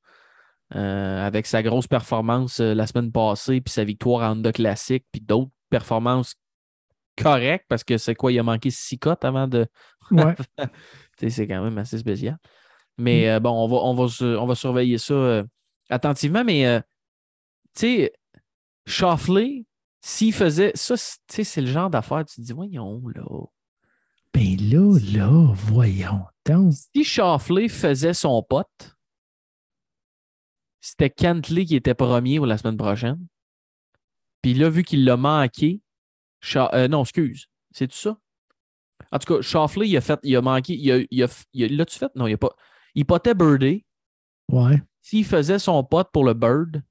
[1.26, 5.52] Avec sa grosse performance la semaine passée, puis sa victoire en Honda classique, puis d'autres
[5.70, 6.36] performances
[7.22, 9.68] correctes, parce que c'est quoi, il a manqué six cotes avant de.
[10.12, 10.36] Ouais.
[11.18, 12.38] Tu sais, c'est quand même assez spécial.
[12.98, 15.44] Mais euh, bon, on va, on, va, on va surveiller ça
[15.90, 16.44] attentivement.
[16.44, 16.82] Mais
[17.74, 18.14] tu sais,
[18.86, 19.66] Shoffley,
[20.08, 20.72] s'il faisait.
[20.76, 23.24] Ça, c'est- tu sais, c'est le genre d'affaire, tu te dis, voyons, là.
[24.34, 26.74] Ben là, là, voyons donc.
[26.74, 28.96] Si Shoffley faisait son pote,
[30.82, 33.26] c'était Cantley qui était premier pour la semaine prochaine.
[34.42, 35.82] Puis là, vu qu'il l'a manqué,
[36.42, 38.20] Sha- euh, non, excuse, c'est tout ça?
[39.12, 41.64] En tout cas, Shoffley, il a fait, il a manqué, il a, il a, il
[41.64, 42.12] a- l'as-tu fait?
[42.16, 42.54] Non, il a pas.
[42.94, 43.86] Il potait Birdie.
[44.52, 44.82] Ouais.
[45.02, 46.84] S'il faisait son pote pour le Bird,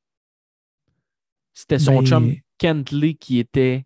[1.52, 3.84] c'était son Ben, chum Kentley qui était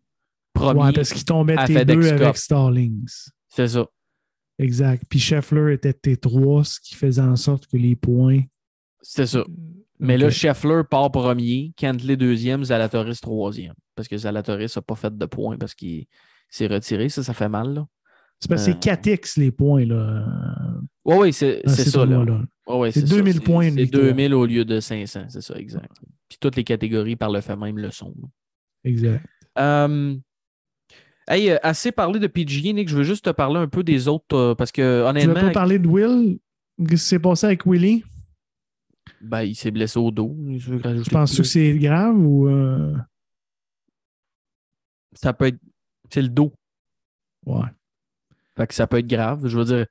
[0.53, 0.81] premier.
[0.83, 2.21] Ouais, parce qu'il tombait à T2 FedEx Cup.
[2.23, 3.29] avec Stallings.
[3.49, 3.87] C'est ça.
[4.59, 5.05] Exact.
[5.09, 8.41] Puis Scheffler était T3, ce qui faisait en sorte que les points.
[9.03, 9.45] C'est ça.
[10.01, 10.31] Mais là.
[10.31, 13.75] Scheffler part premier, Kentley deuxième, Zalatoris troisième.
[13.95, 16.07] Parce que Zalatoris n'a pas fait de points parce qu'il
[16.51, 17.09] s'est retiré.
[17.09, 17.75] Ça, ça fait mal.
[17.75, 17.87] Là.
[18.41, 20.25] C'est parce que Euh, c'est 4x les points, là.
[21.05, 22.05] Oui, oui, c'est dans c'est ces ça.
[22.07, 22.25] Là.
[22.93, 23.15] C'est ça.
[23.17, 24.05] 2000 C'est- points, C'est victoire.
[24.05, 25.91] 2000 au lieu de 500, c'est ça, exact.
[26.29, 28.15] Puis toutes les catégories par le fait même le sont.
[28.21, 28.29] là.
[28.89, 29.25] Exact.
[29.59, 30.17] Euh,
[31.29, 32.89] hey, euh, assez parlé de PGA, Nick.
[32.89, 35.41] Je veux juste te parler un peu des autres euh, parce que Tu veux honnêtement,
[35.49, 36.39] pas parler de Will?
[36.79, 38.05] Qu'est-ce qui s'est passé avec Willie?
[39.21, 40.37] ben, il s'est blessé au dos.
[40.59, 42.47] Je, Tu penses que c'est grave ou.
[42.49, 42.95] euh,
[45.13, 45.59] ça peut être.
[46.11, 46.53] C'est le dos.
[47.45, 47.67] Ouais.
[48.57, 49.47] Fait que ça peut être grave.
[49.47, 49.87] Je veux dire,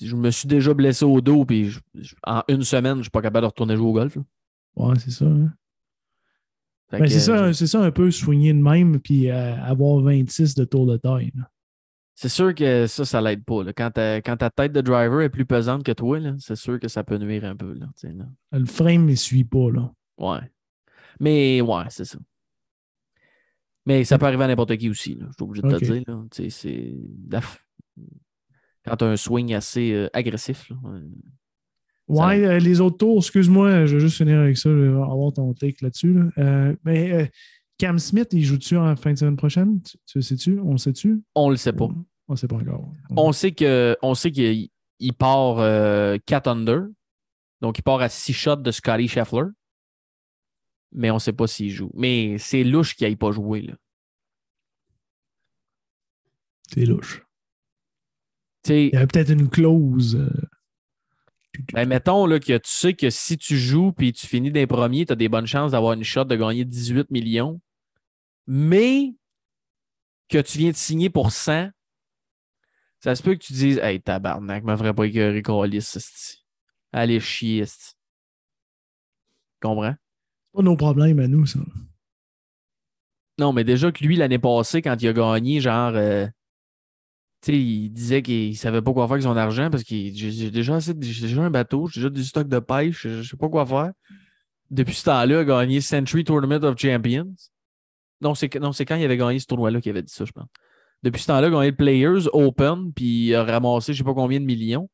[0.00, 3.10] je me suis déjà blessé au dos, puis je- je- en une semaine, je suis
[3.10, 4.16] pas capable de retourner jouer au golf.
[4.16, 4.22] là.
[4.76, 5.24] Ouais, c'est ça.
[5.26, 5.52] hein.
[6.90, 10.64] Ben, c'est ça, euh, ça un peu soigner de même puis euh, avoir 26 de
[10.64, 11.32] tour de taille.
[12.14, 13.64] C'est sûr que ça, ça l'aide pas.
[13.64, 13.72] là.
[13.72, 16.86] Quand, ta, quand ta tête de driver est plus pesante que toi, c'est sûr que
[16.86, 17.72] ça peut nuire un peu.
[17.72, 18.24] Là, là.
[18.52, 19.70] Le frame ne suit pas.
[19.70, 19.90] Là.
[20.18, 20.48] Ouais.
[21.18, 22.18] Mais ouais, c'est ça.
[23.86, 25.80] Mais ça peut arriver à n'importe qui aussi, je suis obligé de Ok.
[25.80, 26.50] te le dire.
[26.50, 26.94] c'est.
[28.84, 30.68] Quand tu as un swing assez euh, agressif.
[30.70, 30.76] là,
[32.08, 34.88] Ça Ouais, euh, les autres tours, excuse-moi, je vais juste finir avec ça, je vais
[34.88, 36.12] avoir ton take là-dessus.
[36.14, 36.24] là.
[36.38, 37.26] Euh, mais euh,
[37.78, 39.80] Cam Smith, il joue-tu en fin de semaine prochaine?
[39.82, 40.60] Tu, tu le sais-tu?
[40.60, 41.22] On le sait-tu?
[41.34, 41.88] on le sait pas.
[42.28, 42.90] On ne sait pas encore.
[43.16, 46.86] On sait que on sait qu'il il part euh, 4 under.
[47.60, 49.44] Donc, il part à 6 shots de Scotty Scheffler.
[50.92, 51.90] Mais on ne sait pas s'il joue.
[51.94, 53.62] Mais c'est louche qu'il n'aille pas jouer.
[53.62, 53.74] Là.
[56.72, 57.24] C'est louche.
[58.68, 60.18] Il y avait peut-être une clause.
[61.72, 65.06] Ben, mettons là, que tu sais que si tu joues puis tu finis des premiers,
[65.06, 67.60] tu as des bonnes chances d'avoir une shot de gagner 18 millions.
[68.46, 69.14] Mais
[70.28, 71.70] que tu viens de signer pour 100,
[73.00, 76.44] ça se peut que tu dises Hey, tabarnak, me ferait pas écœurer esti.
[76.92, 77.92] Allez chier, esti.
[79.60, 79.94] Comprends?
[80.44, 81.60] C'est pas nos problèmes à nous, ça.
[83.38, 86.26] Non, mais déjà que lui, l'année passée, quand il a gagné, genre, euh,
[87.52, 91.42] il disait qu'il savait pas quoi faire avec son argent parce qu'il j'ai déjà, déjà
[91.42, 93.92] un bateau, j'ai déjà du stock de pêche, je sais pas quoi faire.
[94.70, 97.34] Depuis ce temps-là, il a gagné Century Tournament of Champions.
[98.20, 100.46] Non, c'est que- quand il avait gagné ce tournoi-là qu'il avait dit ça, je pense.
[101.02, 104.04] Depuis ce temps-là, il a gagné le Players Open, puis il a ramassé je sais
[104.04, 104.88] pas combien de millions.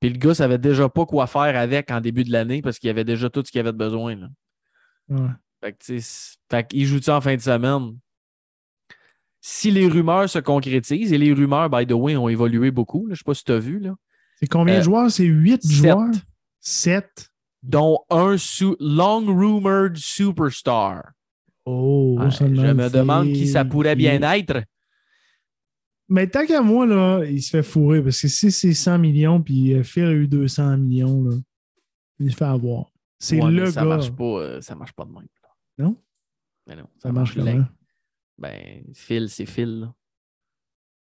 [0.00, 2.90] Puis le gars savait déjà pas quoi faire avec en début de l'année parce qu'il
[2.90, 4.16] avait déjà tout ce qu'il avait de besoin.
[4.16, 4.28] là.
[5.08, 5.30] Ouais.
[5.62, 7.96] Fait que, qu'il joue ça en fin de semaine?
[9.48, 13.14] Si les rumeurs se concrétisent, et les rumeurs, by the way, ont évolué beaucoup, là,
[13.14, 13.94] je sais pas si tu as vu, là,
[14.40, 15.08] C'est combien Euh, de joueurs?
[15.10, 15.70] C'est 8 sept.
[15.72, 16.10] joueurs?
[16.60, 17.30] 7.
[17.62, 18.34] dont un
[18.80, 21.12] long rumored superstar.
[21.64, 24.62] Oh, Ouais, je me demande qui ça pourrait bien être.
[26.08, 29.40] Mais tant qu'à moi, là, il se fait fourrer parce que si c'est 100 millions
[29.42, 31.36] puis euh, Phil a eu 200 millions, là,
[32.20, 32.86] il se fait avoir.
[33.18, 33.86] C'est Ouais, le ça gars.
[33.88, 35.26] marche pas, euh, ça marche pas de même.
[35.78, 35.96] Non?
[36.68, 37.64] Mais non, Ça marche comment?
[38.38, 39.80] Ben, Phil, c'est Phil.
[39.80, 39.94] Là.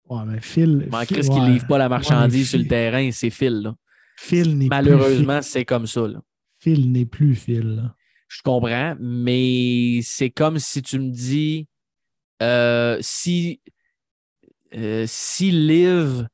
[0.08, 0.88] Ouais, mais Phil.
[0.92, 1.48] Mais Chris qui ouais.
[1.50, 3.62] livre pas la marchandise sur le terrain, c'est Phil.
[3.62, 3.74] Là.
[4.16, 6.06] Phil n'est Malheureusement, c'est comme ça.
[6.06, 6.20] Là.
[6.60, 6.92] Phil.
[6.92, 7.76] N'est plus Phil.
[7.76, 7.96] là.
[8.28, 11.68] Je comprends, mais c'est comme si tu me dis
[12.42, 13.60] euh, si,
[14.74, 16.26] euh, si Liv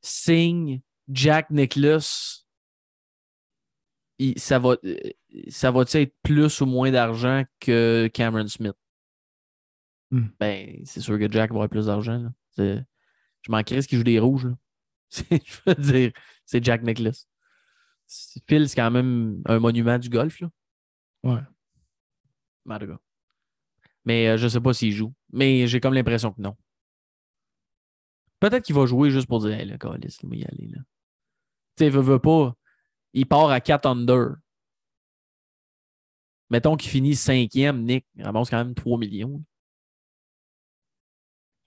[0.00, 2.46] signe Jack Nicklaus,
[4.18, 4.96] il- ça va euh,
[5.48, 8.76] ça va être plus ou moins d'argent que Cameron Smith?
[10.10, 10.26] Hmm.
[10.40, 12.30] Ben, c'est sûr que Jack va avoir plus d'argent.
[12.56, 12.82] Je
[13.48, 14.48] m'en crisse qu'il joue des rouges.
[15.10, 16.12] Je veux dire,
[16.44, 17.26] c'est Jack Nicklaus.
[18.48, 20.40] Phil, c'est quand même un monument du golf.
[20.40, 20.50] Là.
[21.24, 21.40] Ouais.
[24.04, 25.12] Mais euh, je sais pas s'il joue.
[25.32, 26.56] Mais j'ai comme l'impression que non.
[28.40, 30.68] Peut-être qu'il va jouer juste pour dire, hey, le calice, il va y aller.
[30.68, 30.80] Là.
[31.76, 32.54] Tu sais, veut, veut pas.
[33.12, 34.36] Il part à 4 under.
[36.50, 39.44] Mettons qu'il finit cinquième, Nick, il ramasse quand même 3 millions.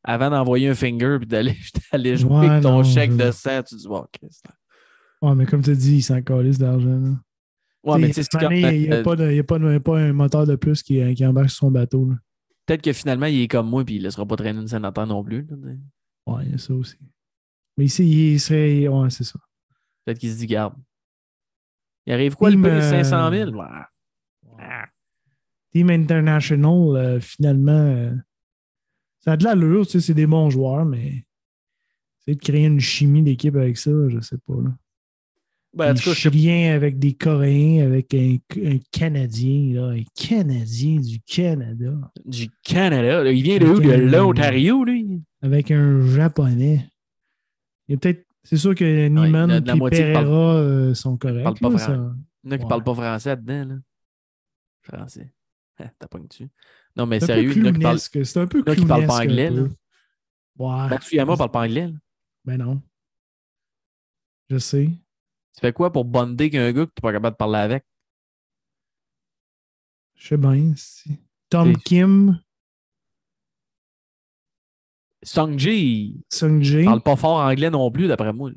[0.03, 1.25] Avant d'envoyer un finger et
[1.91, 4.45] d'aller jouer Ouais, avec ton non, chèque je- de 100, tu dis, bon, Christ.
[5.21, 6.99] Ouais, mais comme tu dis, il s'en calisse d'argent.
[6.99, 7.09] là.
[7.83, 9.77] Ouais, mais tu sais, année, Il n'y a, euh, pas de- y a pas, de-
[9.79, 12.09] pas un moteur de plus qui, qui embarque sur son bateau.
[12.65, 15.05] Peut-être que finalement, il est comme moi puis il ne laissera pas traîner une sénateur
[15.07, 15.45] non plus.
[15.49, 15.55] là.
[16.27, 16.97] Ouais, il y a ça aussi.
[17.77, 18.87] Mais ici, il serait.
[18.87, 19.39] Ouais, c'est ça.
[20.05, 20.73] Peut-être qu'il se dit, garde.
[22.05, 22.77] Il arrive quoi, Team, le prix?
[22.79, 23.51] euh, 500 000?
[23.51, 23.65] Ouais.
[24.59, 24.85] Ah.
[25.73, 28.13] Team International, euh, finalement, euh,
[29.23, 31.25] ça a de l'allure, tu sais, c'est des bons joueurs, mais
[32.21, 34.53] essayer de créer une chimie d'équipe avec ça, je sais pas.
[34.55, 34.71] Là.
[35.73, 39.73] Ben, en des tout cas, je sais Chiliens avec des Coréens, avec un, un Canadien,
[39.81, 41.93] là, un Canadien du Canada,
[42.25, 43.23] du Canada.
[43.23, 43.31] là.
[43.31, 43.79] Il vient de où?
[43.79, 45.21] De l'Ontario, lui?
[45.41, 46.87] avec un Japonais.
[47.87, 48.25] Il peut-être.
[48.43, 51.43] C'est sûr que Neiman la et Pereira euh, sont corrects.
[51.43, 51.85] parle pas là, français.
[51.95, 52.69] ça- Il y en a qui Ouais.
[52.69, 53.75] parlent pas français dedans, là.
[54.81, 55.31] Français.
[55.77, 56.49] T'as pas dessus.
[56.95, 57.99] Non, mais sérieux, il y en a qui parlent.
[57.99, 59.61] C'est un peu qui parlent pas anglais, là.
[60.57, 60.89] Ouais.
[61.37, 61.93] Parle pas anglais, là.
[62.45, 62.81] Ben non.
[64.49, 64.89] Je sais.
[65.55, 67.85] Tu fais quoi pour bonder qu'un gars que t'es pas capable de parler avec?
[70.15, 70.73] Je sais bien.
[70.75, 71.17] si.
[71.49, 72.39] Tom Kim,
[75.23, 76.79] Sungji, Sung Jae.
[76.81, 78.51] il parle pas fort anglais non plus, d'après moi.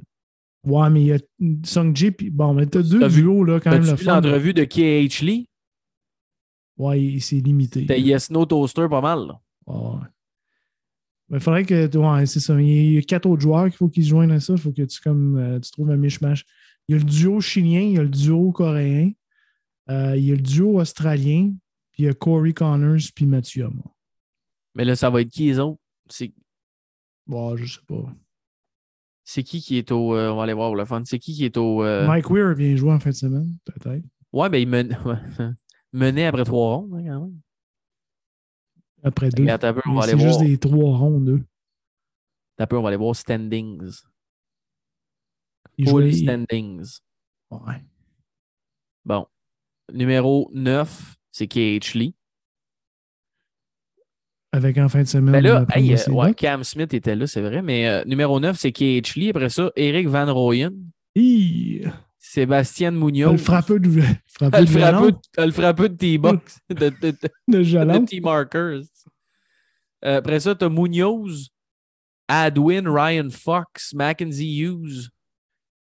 [0.66, 1.18] Ouais, mais il y a
[1.64, 2.10] Sung Jae.
[2.10, 4.54] Puis bon, mais t'as deux T'as vu- duos là, quand même T'as-tu le vu l'entrevue
[4.54, 5.48] de KH Lee?
[6.76, 7.80] Ouais, il- c'est limité.
[7.80, 9.40] C'était Yes No Toaster pas mal, là.
[9.66, 10.00] Ouais.
[11.28, 11.96] Mais il faudrait que.
[11.96, 12.60] Ouais, c'est ça.
[12.60, 14.52] Il y a quatre autres joueurs qu'il faut qu'ils se joignent à ça.
[14.54, 16.44] Il faut que tu, comme, euh, tu trouves un mishmash.
[16.88, 19.12] Il y a le duo chilien, il y a le duo coréen,
[19.88, 21.54] euh, il y a le duo australien,
[21.92, 23.82] puis il y a Corey Connors puis Matsuyama.
[24.74, 25.80] Mais là, ça va être qui les autres?
[26.10, 26.32] C'est
[27.26, 28.04] Bon, je sais pas.
[29.24, 30.14] c'est qui qui est au.
[30.14, 31.02] euh, on va aller voir pour le fun.
[31.06, 31.82] C'est qui qui est au.
[31.82, 34.04] Mike Weir vient jouer en fin de semaine, peut-être.
[34.32, 34.94] Ouais, ben il men-
[35.94, 37.40] menait après trois rondes, hein, quand même.
[39.02, 39.42] Après deux.
[39.42, 40.44] Regarde, t'as peu, on Mais va aller C'est juste voir.
[40.48, 41.44] des trois rondes, eux.
[42.56, 44.02] T'as peu, on va aller voir standings.
[45.86, 47.00] Full standings.
[47.50, 47.82] Ouais.
[49.04, 49.26] Bon.
[49.92, 52.14] Numéro 9, c'est KH Lee.
[54.52, 55.32] Avec en fin de semaine.
[55.32, 56.32] Ben là, hey, euh, ouais.
[56.32, 57.60] Cam Smith était là, c'est vrai.
[57.60, 59.30] Mais euh, numéro 9, c'est KH Lee.
[59.30, 60.72] Après ça, Eric Van Rooyen.
[61.16, 61.84] Hi!
[62.34, 63.40] Sébastien Le Munoz.
[63.40, 66.58] frappeux de, frappeux Le de frappeux, violon, le frappeux de T-Box.
[66.68, 67.16] de, de, de-
[67.48, 68.06] de de.
[68.06, 68.82] T-Markers.
[70.04, 71.50] Euh, après ça, t'as Munoz,
[72.26, 75.10] Adwin, Ryan Fox, Mackenzie Hughes,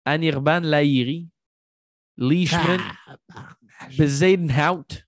[0.06, 1.28] Anirban Lahiri,
[2.18, 2.80] Leishman,
[3.36, 3.50] Ah,
[3.98, 5.04] Bezadenhout.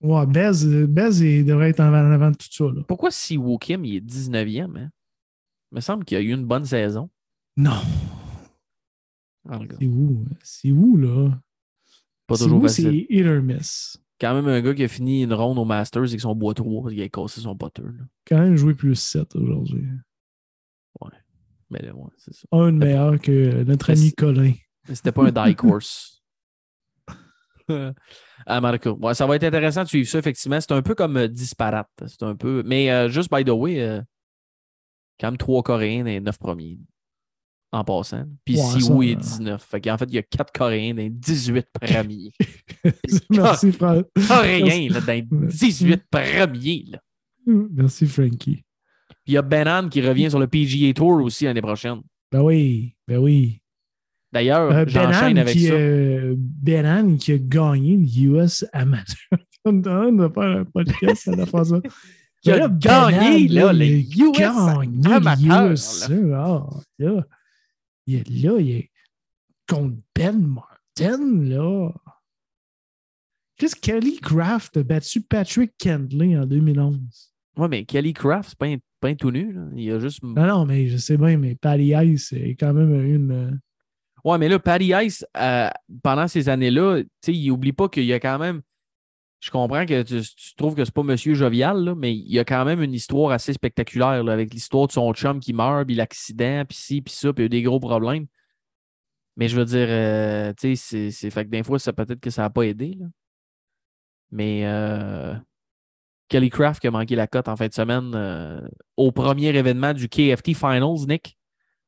[0.00, 2.64] Ouais, Bez, Bez il devrait être en avant de tout ça.
[2.64, 2.82] Là.
[2.88, 4.78] Pourquoi si Wokim il est 19e?
[4.78, 4.90] Hein?
[5.72, 7.10] Il me semble qu'il a eu une bonne saison.
[7.56, 7.80] Non.
[9.48, 9.60] Ah.
[9.78, 10.24] C'est où?
[10.42, 11.38] C'est où, là?
[12.26, 13.06] Pas C'est toujours où, facile.
[13.08, 13.98] C'est hit or miss?
[14.20, 16.54] Quand même un gars qui a fini une ronde au Masters et que son bois
[16.54, 17.86] 3 parce qu'il a cassé son poteur.
[17.86, 18.04] là.
[18.26, 19.84] Quand même joué plus 7 aujourd'hui.
[21.70, 22.46] Mais là, ouais, c'est ça.
[22.52, 24.52] Un meilleur que notre Mais ami Colin.
[24.88, 26.22] Mais c'était pas un die course.
[28.46, 28.90] ah, Marco.
[29.02, 30.60] Ouais, ça va être intéressant de suivre ça, effectivement.
[30.60, 31.90] C'est un peu comme euh, disparate.
[32.06, 32.62] C'est un peu.
[32.64, 34.00] Mais euh, juste by the way, euh,
[35.18, 36.78] quand même trois Coréens les neuf premiers.
[37.76, 38.24] En passant.
[38.44, 39.62] Puis Ouais, Siwoo est euh, 19.
[39.62, 42.32] Fait qu'en fait, il y a quatre Coréens dans les 18 premiers.
[43.30, 46.84] Merci, Fran- Coréens là, dans les 18 premiers.
[46.90, 46.98] Là.
[47.46, 48.62] Merci, Frankie.
[49.24, 52.00] Puis il y a Benan qui revient sur le PGA Tour aussi l'année prochaine.
[52.32, 53.60] Ben oui, ben oui.
[54.32, 55.72] D'ailleurs, Euh, j'enchaîne avec qui, ça.
[55.74, 59.16] euh, Benan qui a gagné le US Amateur.
[59.64, 61.80] On faire un podcast à la fois ça.
[62.42, 64.40] Qui a gagné, là, le US
[65.04, 65.76] amateur.
[68.06, 68.90] Il est là, il est
[69.68, 71.90] contre Ben Martin, là.
[73.58, 77.32] Chris Kelly Craft a battu Patrick Kendley en 2011.
[77.56, 79.52] Ouais, mais Kelly Craft, c'est pas un, pas un tout nu.
[79.52, 79.62] Là.
[79.74, 80.22] Il a juste.
[80.22, 83.30] Non, non, mais je sais bien, mais Patty Ice est quand même une.
[83.32, 83.50] euh,
[84.24, 85.68] Ouais, mais là, Patty Ice, euh,
[86.02, 88.60] pendant ces années-là, tu sais, il oublie pas qu'il y a quand même.
[89.40, 92.38] Je comprends que tu, tu trouves que c'est pas Monsieur Jovial, là, mais il y
[92.38, 95.86] a quand même une histoire assez spectaculaire là, avec l'histoire de son chum qui meurt,
[95.86, 98.26] puis l'accident, puis ci, puis ça, puis il y a eu des gros problèmes.
[99.36, 102.30] Mais je veux dire, euh, tu sais, c'est- fait que des fois, ça peut-être que
[102.30, 102.96] ça n'a pas aidé.
[102.98, 103.06] Là.
[104.30, 105.34] Mais euh,
[106.28, 108.66] Kelly Craft qui a manqué la cote en fin de semaine euh,
[108.96, 111.36] au premier événement du KFT Finals, Nick.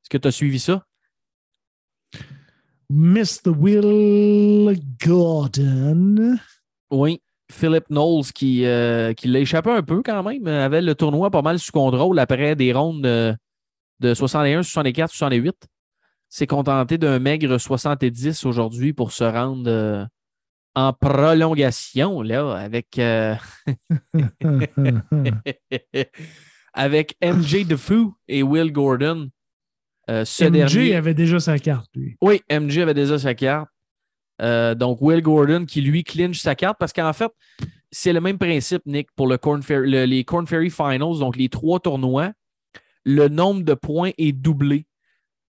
[0.02, 0.84] Est-ce que tu as suivi ça?
[2.90, 3.50] Mr.
[3.56, 6.36] Will Gordon.
[6.90, 7.20] Oui.
[7.50, 11.42] Philip Knowles qui, euh, qui l'a échappé un peu quand même, avait le tournoi pas
[11.42, 13.34] mal sous contrôle après des rondes euh,
[14.00, 15.54] de 61, 64, 68
[16.28, 20.04] s'est contenté d'un maigre 70 aujourd'hui pour se rendre euh,
[20.74, 23.34] en prolongation, là, avec, euh,
[26.74, 29.30] avec MJ DeFou et Will Gordon.
[30.10, 32.16] Euh, MJ dernier- avait déjà sa carte, lui.
[32.20, 33.68] Oui, MJ avait déjà sa carte.
[34.40, 37.30] Euh, donc, Will Gordon qui lui clinche sa carte parce qu'en fait,
[37.90, 42.32] c'est le même principe, Nick, pour les Corn Ferry Finals, donc les trois tournois.
[43.04, 44.86] Le nombre de points est doublé.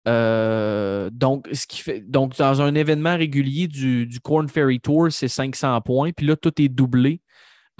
[0.06, 5.08] Euh, donc, ce qui fait, donc, dans un événement régulier du, du Corn Ferry Tour,
[5.10, 6.10] c'est 500 points.
[6.12, 7.20] Puis là, tout est doublé.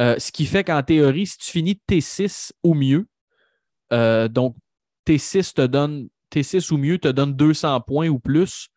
[0.00, 3.06] Euh, ce qui fait qu'en théorie, si tu finis T6 ou mieux,
[3.90, 4.56] donc
[5.06, 8.68] T6 te donne T6 ou mieux te donne 200 points ou plus.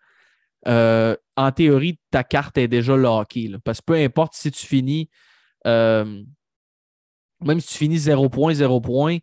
[0.66, 3.48] Euh, en théorie, ta carte est déjà lockée.
[3.48, 3.58] là.
[3.64, 5.10] parce que peu importe si tu finis,
[5.68, 6.24] euh,
[7.44, 9.18] même si tu finis 0 points, 0 points,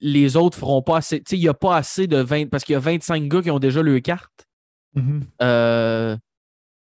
[0.00, 1.18] les autres feront pas assez.
[1.20, 3.42] Tu sais, il n'y a pas assez de 20, parce qu'il y a 25 gars
[3.42, 4.46] qui ont déjà leur carte.
[4.94, 5.22] Mhm.
[5.42, 6.16] Euh,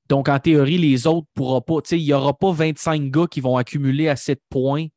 [0.08, 1.82] donc, en théorie, les autres ne pourront pas.
[1.82, 4.88] tu sais, Il n'y aura pas 25 gars qui vont accumuler assez de points.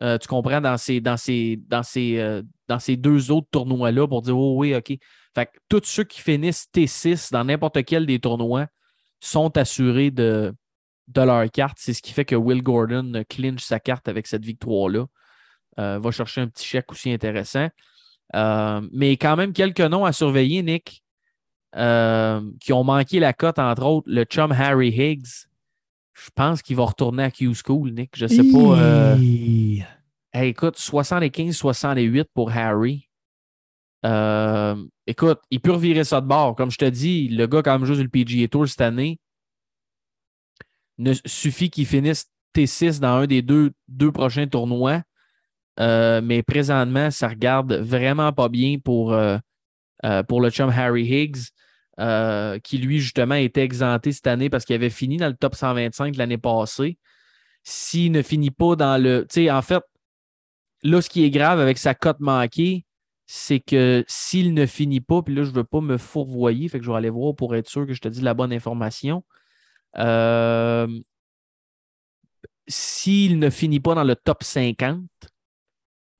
[0.00, 4.38] tu comprends, dans ces, dans ces, dans ces, dans ces deux autres tournois-là pour dire
[4.38, 4.96] Oh oui, OK.
[5.34, 8.66] Fait que tous ceux qui finissent T6 dans n'importe quel des tournois
[9.20, 10.54] sont assurés de,
[11.08, 11.78] de leur carte.
[11.80, 15.06] C'est ce qui fait que Will Gordon clinche sa carte avec cette victoire-là.
[15.78, 17.68] Euh, va chercher un petit chèque aussi intéressant.
[18.34, 21.02] Euh, mais quand même quelques noms à surveiller, Nick
[21.76, 25.46] euh, qui ont manqué la cote, entre autres, le chum Harry Higgs.
[26.14, 28.10] Je pense qu'il va retourner à Q School, Nick.
[28.16, 29.16] Je sais pas.
[30.32, 33.07] hey, écoute, 75-68 pour Harry.
[34.06, 34.76] Euh,
[35.06, 36.54] écoute, il peut revirer ça de bord.
[36.54, 39.18] Comme je te dis, le gars, quand même, joue sur le PGA Tour cette année,
[40.98, 45.02] ne suffit qu'il finisse T6 dans un des deux, deux prochains tournois.
[45.80, 49.38] Euh, mais présentement, ça regarde vraiment pas bien pour, euh,
[50.28, 54.90] pour le chum Harry Higgs, qui lui, justement, était exempté cette année parce qu'il avait
[54.90, 56.98] fini dans le top 125 l'année passée.
[57.64, 59.26] S'il ne finit pas dans le.
[59.28, 59.82] Tu sais, en fait,
[60.82, 62.86] là, ce qui est grave avec sa cote manquée,
[63.30, 66.78] c'est que s'il ne finit pas, puis là, je ne veux pas me fourvoyer, fait
[66.78, 69.22] que je vais aller voir pour être sûr que je te dis la bonne information.
[69.98, 70.88] Euh,
[72.68, 75.02] s'il ne finit pas dans le top 50,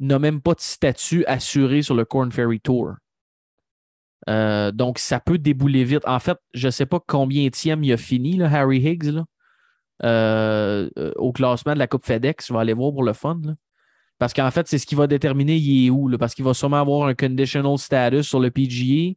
[0.01, 2.97] n'a même pas de statut assuré sur le Corn Ferry Tour.
[4.29, 6.07] Euh, donc, ça peut débouler vite.
[6.07, 9.23] En fait, je ne sais pas combien tième il a fini, Harry Higgs,
[10.03, 12.49] euh, au classement de la Coupe FedEx.
[12.49, 13.41] Je vais aller voir pour le fun.
[14.19, 16.09] Parce qu'en fait, c'est ce qui va déterminer il est où.
[16.09, 19.15] là, parce qu'il va sûrement avoir un conditional status sur le PGA.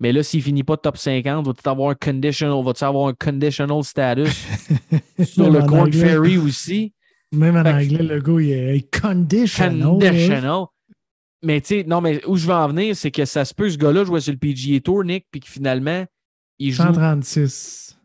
[0.00, 3.84] Mais là, s'il finit pas top 50, va-t-il avoir un conditional, va avoir un conditional
[3.84, 4.28] status
[5.24, 5.92] sur Même le Corn.
[5.92, 6.92] Ferry aussi?
[7.30, 9.88] Même en Fait que- anglais, le gars, il est conditional.
[9.88, 10.64] Conditional.
[11.44, 13.70] Mais tu sais, non, mais où je veux en venir, c'est que ça se peut
[13.70, 16.04] ce gars-là jouait sur le PGA Tour, Nick, puis que finalement,
[16.58, 16.82] il joue.
[16.82, 17.96] 136.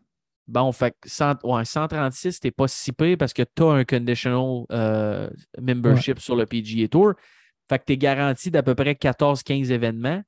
[0.48, 3.84] Bon, fait que 100 ouais, 136, t'es pas si pire parce que tu as un
[3.84, 5.28] conditional euh,
[5.60, 7.12] membership sur le PGA Tour.
[7.68, 10.22] Fait que tu es garanti d'à peu près 14-15 événements.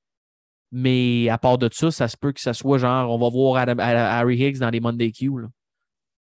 [0.73, 3.57] Mais à part de ça, ça se peut que ça soit genre, on va voir
[3.62, 5.31] Adam- Harry Higgs dans les Monday Q.
[5.41, 5.49] Là.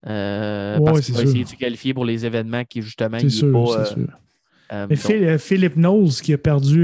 [0.09, 3.25] Euh, Ouais, parce qu'il va essayer de se qualifier pour les événements qui, justement, C'est
[3.27, 3.81] il est sûr, pas.
[3.81, 3.99] euh, sûr.
[4.73, 6.81] euh, Mais donc- Knowles, qui a perdu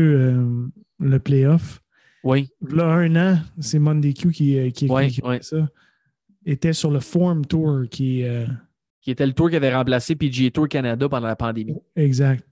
[1.01, 1.81] le playoff,
[2.23, 5.39] oui, là, un an, c'est Monday Q qui, qui, Ouais, qui- qui ouais.
[5.39, 5.69] fait ça,
[6.53, 8.47] était sur le Form Tour, qui euh,
[9.01, 11.77] qui était le tour qui avait remplacé PGA Tour Canada pendant la pandémie.
[11.97, 12.45] exact.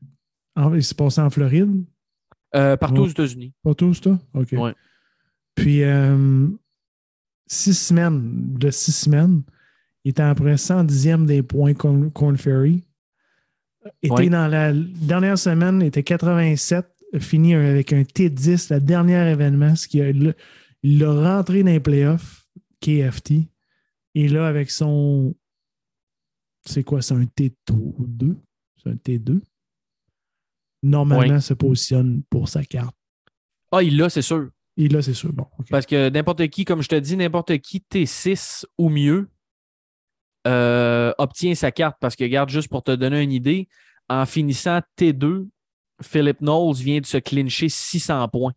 [0.55, 1.85] En- il s'est passé en Floride.
[2.55, 3.09] Euh, partout Ouais.
[3.09, 3.53] aux États-Unis.
[3.63, 4.19] Pas tous, toi?
[4.33, 4.53] OK.
[4.53, 4.73] Ouais.
[5.55, 6.47] Puis, euh,
[7.47, 9.43] six semaines, de six semaines,
[10.05, 12.83] il était après 110e des points Corn, Corn Ferry.
[14.03, 14.29] Était Ouais.
[14.31, 16.87] dans la dernière semaine, il était 87,
[17.19, 20.35] fini avec un T10, le dernier événement, ce qui a, il
[20.99, 22.47] l'a rentré dans les playoffs,
[22.81, 23.47] KFT.
[24.17, 25.35] Et là, avec son.
[26.65, 27.03] C'est quoi?
[27.03, 28.35] C'est un T2?
[28.83, 29.43] C'est un T2?
[30.83, 31.41] Normalement, Ouais.
[31.41, 32.97] se positionne pour sa carte.
[33.71, 34.49] Ah, il l'a, c'est sûr.
[34.79, 35.33] Et là, c'est sûr.
[35.35, 35.47] Bon.
[35.71, 39.29] Parce que n'importe qui, comme je te dis, n'importe qui T6 ou mieux
[40.47, 41.99] euh, obtient sa carte.
[42.01, 43.69] Parce que, regarde, juste pour te donner une idée,
[44.09, 45.47] en finissant T2,
[46.03, 48.55] Philip Knowles vient de se clincher 600 points.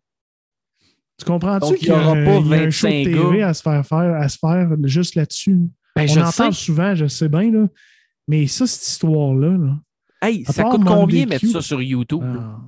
[1.20, 3.04] Tu comprends-tu qu'il y y, a aura pas il y a un show de 25
[3.04, 3.48] TV gars.
[3.48, 5.56] à se faire faire, à se faire juste là-dessus?
[5.94, 7.66] Ben, On en parle souvent, je sais bien, là.
[8.26, 9.78] Mais ça, cette histoire-là, là,
[10.22, 12.22] Hey, ça coûte combien mettre ça sur YouTube?
[12.24, 12.58] ah.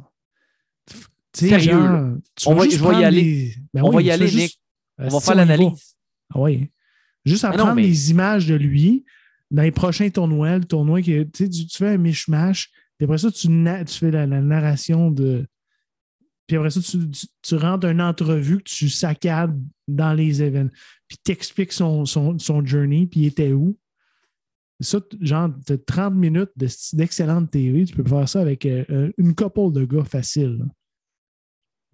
[1.34, 2.10] Sérieux, genre, là.
[2.36, 3.22] tu On va- juste je vais y aller.
[3.22, 4.60] des- Ben On oui, va y aller, veux juste- Nick.
[4.98, 5.96] On va si, faire l'analyse.
[6.34, 6.70] Ah oui.
[7.24, 9.04] Juste à Ah non, prendre mais- les images de lui
[9.50, 13.48] dans les prochains tournois, le tournoi qui tu fais un mishmash, puis après ça, tu,
[13.48, 15.46] fais la, la narration de.
[16.52, 20.68] Puis après ça, tu, tu- tu rentres une entrevue que tu saccades dans les événements.
[21.08, 23.78] Puis t'expliques son, son, son journey, puis il était où.
[24.78, 27.86] Ça, genre, t'as 30 minutes de- d'excellente TV.
[27.86, 30.58] Tu peux faire ça avec euh, euh, une couple de gars facile.
[30.58, 30.64] là.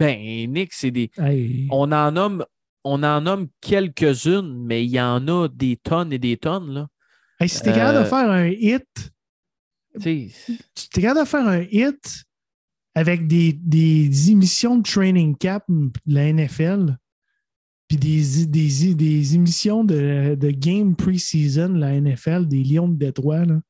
[0.01, 1.09] Ben, Nick, c'est des.
[1.19, 1.69] Hey.
[1.71, 2.45] On en nomme,
[2.83, 6.89] on en nomme quelques-unes, mais il y en a des tonnes et des tonnes, là.
[7.39, 9.13] Hey, si t'es capable de Euh, faire un hit,
[10.01, 12.25] Tu sais, tu t'es capable de faire un hit
[12.99, 16.97] avec des, des émissions de training cap de la NFL,
[17.87, 22.97] puis des, des, des émissions de, de game pre-season de la NFL, des Lions de
[22.97, 23.61] Détroit, là,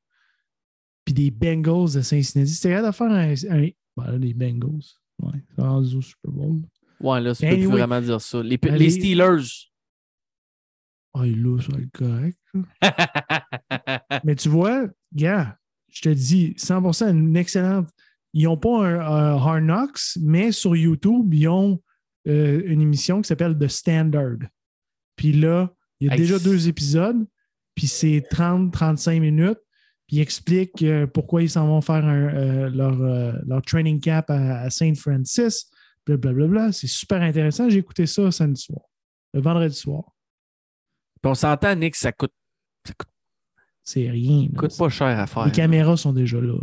[1.05, 2.59] puis des Bengals de Cincinnati.
[2.61, 3.59] T'es capable de faire un.
[3.59, 4.83] un ben là, les Bengals.
[5.21, 6.63] Ouais, c'est rendu au Super Bowl.
[7.01, 7.67] Ouais, là, tu peux Anyway.
[7.67, 8.43] plus vraiment dire ça.
[8.43, 9.45] Les, les les- Steelers.
[11.15, 12.39] Ah, là, ça va être correct.
[14.25, 15.59] Mais tu vois, gars,
[15.89, 17.89] je te dis, 100% une excellente.
[18.39, 21.83] Ils n'ont pas un, un Hard Knocks, mais sur YouTube, ils ont
[22.29, 24.39] euh, une émission qui s'appelle The Standard.
[25.17, 27.27] Puis là, il y a Hey, déjà deux épisodes,
[27.75, 29.59] puis c'est 30-35 minutes.
[30.07, 32.97] Puis ils expliquent euh, pourquoi ils s'en vont faire un, euh, leur,
[33.45, 35.69] leur training cap à, à Saint Francis.
[36.07, 36.71] Blablabla.
[36.73, 37.69] C'est super intéressant.
[37.69, 38.83] J'ai écouté ça samedi soir,
[39.35, 40.05] le vendredi soir.
[41.21, 42.33] Puis on s'entend, Nick, ça coûte,
[42.87, 43.09] ça coûte,
[43.83, 44.49] C'est rien.
[44.53, 44.59] là.
[44.61, 45.47] coûte pas cher à faire.
[45.47, 46.55] Les caméras sont déjà là.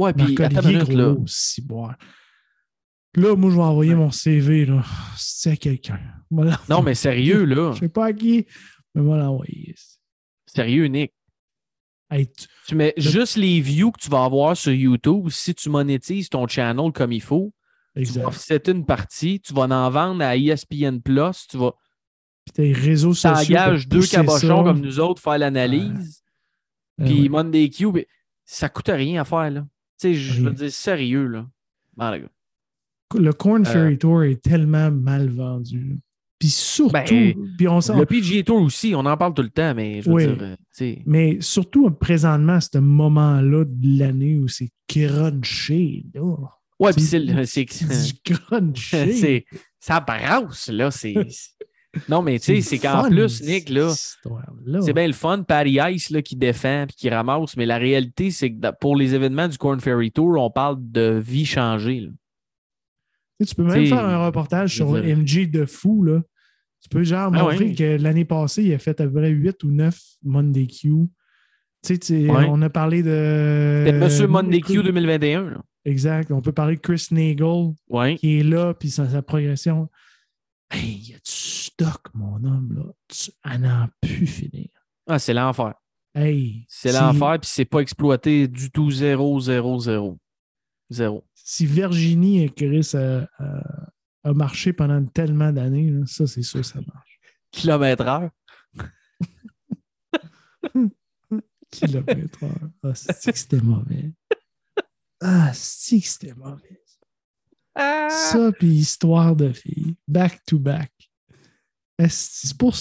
[0.00, 1.12] Ouais, puis attends une minute, là.
[1.12, 1.96] gros, si boire.
[3.16, 4.84] Là, moi, je vais envoyer mon CV, là.
[5.16, 6.00] C'est à quelqu'un.
[6.68, 7.72] Non, mais sérieux, là.
[7.74, 8.46] Je sais pas à qui,
[8.94, 9.74] mais moi, l'envoyer.
[10.46, 11.12] Sérieux, Nick.
[12.10, 15.28] Hey, tu- Tu mets juste les views que tu vas avoir sur YouTube.
[15.30, 17.52] Si tu monétises ton channel comme il faut,
[18.24, 21.72] offsetter une partie, tu vas en vendre à ESPN Plus, tu vas
[22.44, 23.54] Puis tes réseaux sociaux.
[23.54, 24.62] t'engages deux cabochons ça.
[24.64, 26.22] comme nous autres faire l'analyse.
[27.00, 27.28] Ah Puis ouais.
[27.28, 28.04] Monday Q, ben,
[28.44, 29.66] ça coûte rien à faire, là.
[30.00, 31.46] Tu sais, je veux dire, sérieux, là.
[31.96, 32.28] Bon, les gars.
[33.18, 35.98] Le Corn Euh, Ferry Tour est tellement mal vendu.
[36.38, 37.04] Puis surtout, Ben,
[37.58, 40.14] puis on Le PGA Tour aussi, on en parle tout le temps, mais je veux
[40.16, 40.26] Oui.
[40.26, 46.22] dire, euh, mais surtout présentement, à ce moment-là de l'année où c'est crunché, là.
[46.78, 47.66] Ouais, puis c'est c'est
[48.24, 49.44] crunché.
[49.78, 51.14] ça brasse là, c'est
[52.08, 53.92] Non, mais tu sais, c'est qu'en plus Nick là,
[54.82, 58.30] c'est bien le fun Patty Ice là qui défend puis qui ramasse, mais la réalité
[58.30, 62.00] c'est que pour les événements du Corn Ferry Tour, on parle de vie changée.
[62.00, 62.08] là.
[63.46, 66.02] Tu peux même T'sais, faire un reportage sur dire- MJ de fou.
[66.04, 66.20] Là.
[66.82, 69.64] Tu peux genre Ah montrer que l'année passée, il a fait à peu près 8
[69.64, 71.08] ou 9 Monday Q.
[71.82, 72.46] Tu sais, Ouais.
[72.50, 73.84] on a parlé de.
[73.86, 75.50] C'était Monsieur Monday Q Q 2021.
[75.50, 75.62] là.
[75.86, 76.30] Exact.
[76.30, 78.16] On peut parler de Chris Nagel Ouais.
[78.16, 79.88] qui est là, puis sa, sa progression.
[80.70, 82.84] Hey, il y a du stock, mon homme, là?
[83.08, 84.68] Tu, à n'en plus finir.
[85.08, 85.74] Ah, c'est l'enfer.
[86.14, 86.64] Hey.
[86.68, 90.18] C'est si- l'enfer puis c'est pas exploité du tout 0 0 0.
[90.90, 91.24] Zéro.
[91.34, 93.88] Si Virginie et Chris a, a-
[94.24, 97.20] a marché pendant tellement d'années, ça, c'est sûr, ça marche.
[97.52, 98.30] Kilomètre heure.
[101.70, 102.70] kilomètres heure.
[102.82, 104.12] Ah, c'est que c'était mauvais?
[105.20, 106.79] Ah, c'est que c'était mauvais?
[108.10, 109.94] Ça, puis histoire de filles.
[110.08, 110.90] Back to back.
[112.08, 112.74] C'est pour.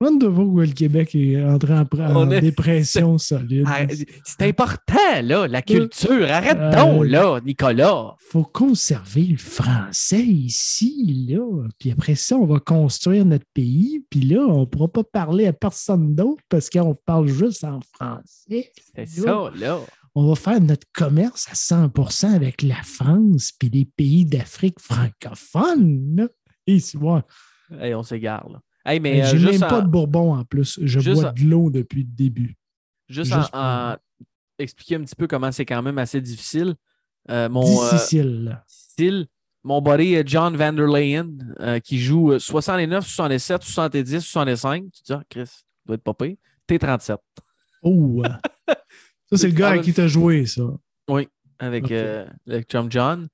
[0.00, 3.64] Demande de voir où le Québec est entré en, en est- dépression solide.
[3.68, 3.86] Ah,
[4.24, 6.28] C'est important, là, la culture.
[6.28, 8.16] Arrête Euh, donc, là, Nicolas.
[8.30, 11.40] faut conserver le français ici, là.
[11.78, 14.04] Puis après ça, on va construire notre pays.
[14.10, 17.78] Puis là, on ne pourra pas parler à personne d'autre parce qu'on parle juste en
[17.94, 18.72] français.
[18.96, 19.78] C'est ça, là.
[20.14, 26.28] On va faire notre commerce à 100% avec la France puis les pays d'Afrique francophone.
[26.66, 27.24] Et c'est moi.
[27.70, 28.60] Hey, on s'égare, là.
[28.84, 30.78] Hey, mais euh, J'ai juste, même en, pas de bourbon en plus.
[30.82, 32.56] Je juste bois en- de l'eau depuis le début.
[33.08, 33.96] juste en- juste en
[34.58, 36.74] expliquer un petit peu comment c'est quand même assez difficile.
[37.30, 38.60] Euh, mon, euh, Difficile.
[38.66, 39.26] style,
[39.62, 41.28] mon buddy euh, John Van der Leyen,
[41.60, 44.84] euh, qui joue euh, 69, 67, 70, 65.
[44.92, 45.48] Tu te dis, ah, Chris,
[45.86, 46.36] doit être pas pire.
[46.68, 47.16] T37.
[47.84, 48.22] Oh!
[49.32, 50.62] ça, c'est le gars avec qui t'a joué, ça.
[51.08, 51.26] Oui,
[51.58, 53.28] avec, euh, avec Chum John.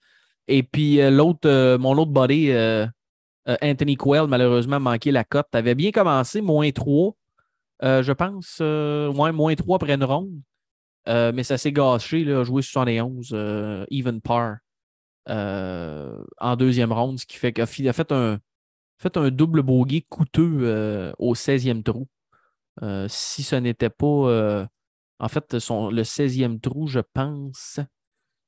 [0.46, 2.86] Et puis euh, l'autre, euh, mon autre buddy, euh,
[3.62, 5.46] Anthony Quell, malheureusement, a manqué la cote.
[5.50, 7.14] T'avais bien commencé, moins 3,
[7.82, 8.60] euh, je pense.
[8.60, 10.40] ouais, moins 3 après une ronde.
[11.06, 14.58] Mais ça s'est gâché, là, a joué 71, euh, even par,
[15.26, 18.38] en deuxième ronde, ce qui fait qu'il a fait un,
[18.98, 22.06] fait un double bogey coûteux au 16e trou.
[23.08, 24.68] Si ce n'était pas.
[25.20, 27.80] Euh, en fait, son, le 16e trou, je pense,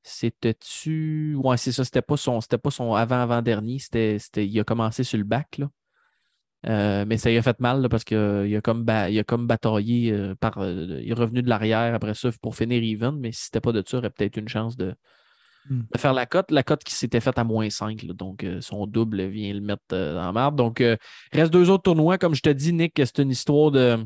[0.03, 1.35] c'était-tu.
[1.37, 3.79] Ouais, c'est ça, c'était pas son, c'était pas son avant-avant-dernier.
[3.79, 5.69] C'était, c'était, il a commencé sur le bac, là.
[6.67, 9.25] Euh, mais ça lui a fait mal là, parce qu'il a, comme ba- il a
[9.25, 10.59] comme bataillé euh, par.
[10.59, 13.73] euh, il est revenu de l'arrière après ça pour finir even, mais si c'était pas
[13.73, 14.95] de ça, il aurait peut-être une chance de,
[15.69, 15.83] Hmm.
[15.93, 16.51] de faire la cote.
[16.51, 18.03] La cote qui s'était faite à moins 5.
[18.03, 18.15] là.
[18.15, 20.57] donc, euh, son double vient le mettre euh, dans la marde.
[20.57, 20.97] Donc, euh,
[21.33, 22.17] reste deux autres tournois.
[22.17, 23.99] Comme je te dis, Nick, c'est une histoire de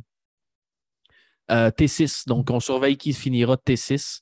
[1.51, 2.27] euh, T6.
[2.27, 4.21] Donc, on surveille qui finira T6.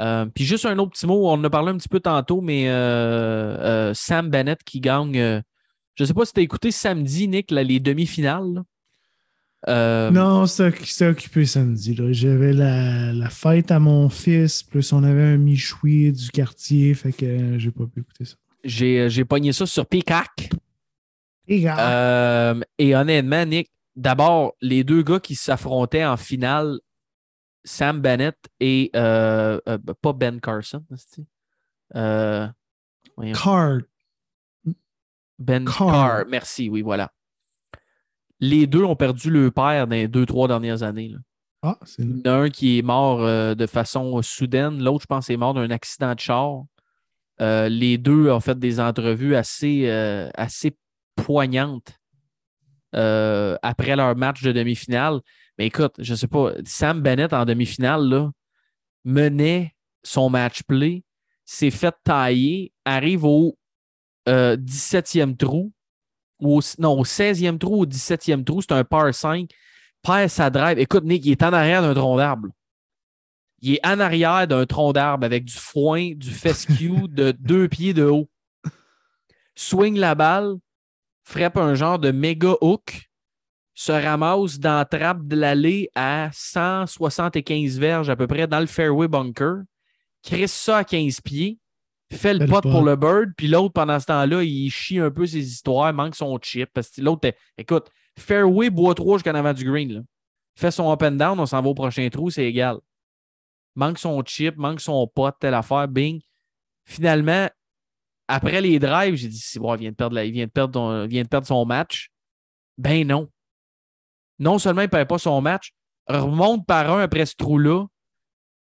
[0.00, 2.40] Euh, puis juste un autre petit mot, on en a parlé un petit peu tantôt,
[2.40, 5.14] mais euh, Sam Bennett qui gagne.
[5.14, 8.62] je ne sais pas si tu as écouté samedi, Nick, là, les demi-finales.
[9.66, 11.96] Non, c'était occupé samedi.
[12.10, 17.12] J'avais la, la fête à mon fils, plus on avait un michoui du quartier, fait
[17.12, 18.36] que j'ai pas pu écouter ça.
[18.64, 20.50] J'ai pogné ça sur Peacock.
[21.48, 26.78] Euh, et honnêtement, Nick, d'abord, les deux gars qui s'affrontaient en finale,
[27.64, 30.84] Sam Bennett et euh, euh, pas Ben Carson,
[31.96, 32.46] euh.
[33.34, 33.80] Card.
[35.38, 35.90] Ben Carr.
[35.90, 36.24] Carr.
[36.28, 37.12] Merci, oui, voilà.
[38.38, 41.08] Les deux ont perdu le père dans les deux, trois dernières années.
[41.08, 41.18] là.
[41.62, 45.02] Ah, c'est Il y en a un qui est mort euh, de façon soudaine, l'autre,
[45.02, 46.64] je pense, est mort d'un accident de char.
[47.40, 49.90] Les deux ont fait des entrevues assez,
[50.34, 50.76] assez
[51.16, 51.98] poignantes
[52.94, 55.20] euh, après leur match de demi-finale.
[55.58, 58.30] Mais écoute, je sais pas, Sam Bennett en demi-finale
[59.04, 61.02] menait son match play,
[61.44, 63.56] s'est fait tailler, arrive au
[64.28, 65.72] euh, 17e trou,
[66.40, 69.48] ou au, non, au 16e trou, au 17e trou, c'est un par 5
[70.02, 70.78] perd sa drive.
[70.78, 72.48] Écoute, Nick, il est en arrière d'un tronc d'arbre.
[73.60, 77.94] Il est en arrière d'un tronc d'arbre avec du foin, du fescue de deux pieds
[77.94, 78.28] de haut.
[79.54, 80.56] Swing la balle,
[81.26, 83.10] frappe un genre de méga hook,
[83.74, 88.66] se ramasse dans la trappe de l'allée à 175 verges à peu près dans le
[88.66, 89.62] fairway bunker,
[90.22, 91.58] crisse ça à 15 pieds,
[92.12, 95.26] fait le pot pour le bird, puis l'autre, pendant ce temps-là, il chie un peu
[95.26, 96.70] ses histoires, manque son chip.
[96.72, 99.92] Parce que l'autre, est- écoute, fairway, bois 3 jusqu'en avant du green.
[99.92, 100.00] Là.
[100.56, 102.78] Fait son up and down, on s'en va au prochain trou, c'est égal.
[103.74, 106.20] Manque son chip, manque son pot, telle affaire, bing.
[106.84, 107.48] Finalement,
[108.28, 110.50] après les drives, j'ai dit, c'est bon, il vient de perdre, la- il vient de
[110.50, 112.08] perdre, ton- il vient de perdre son match.
[112.78, 113.28] Ben non.
[114.38, 115.70] Non seulement il ne perd pas son match,
[116.08, 117.86] remonte par un après ce trou-là.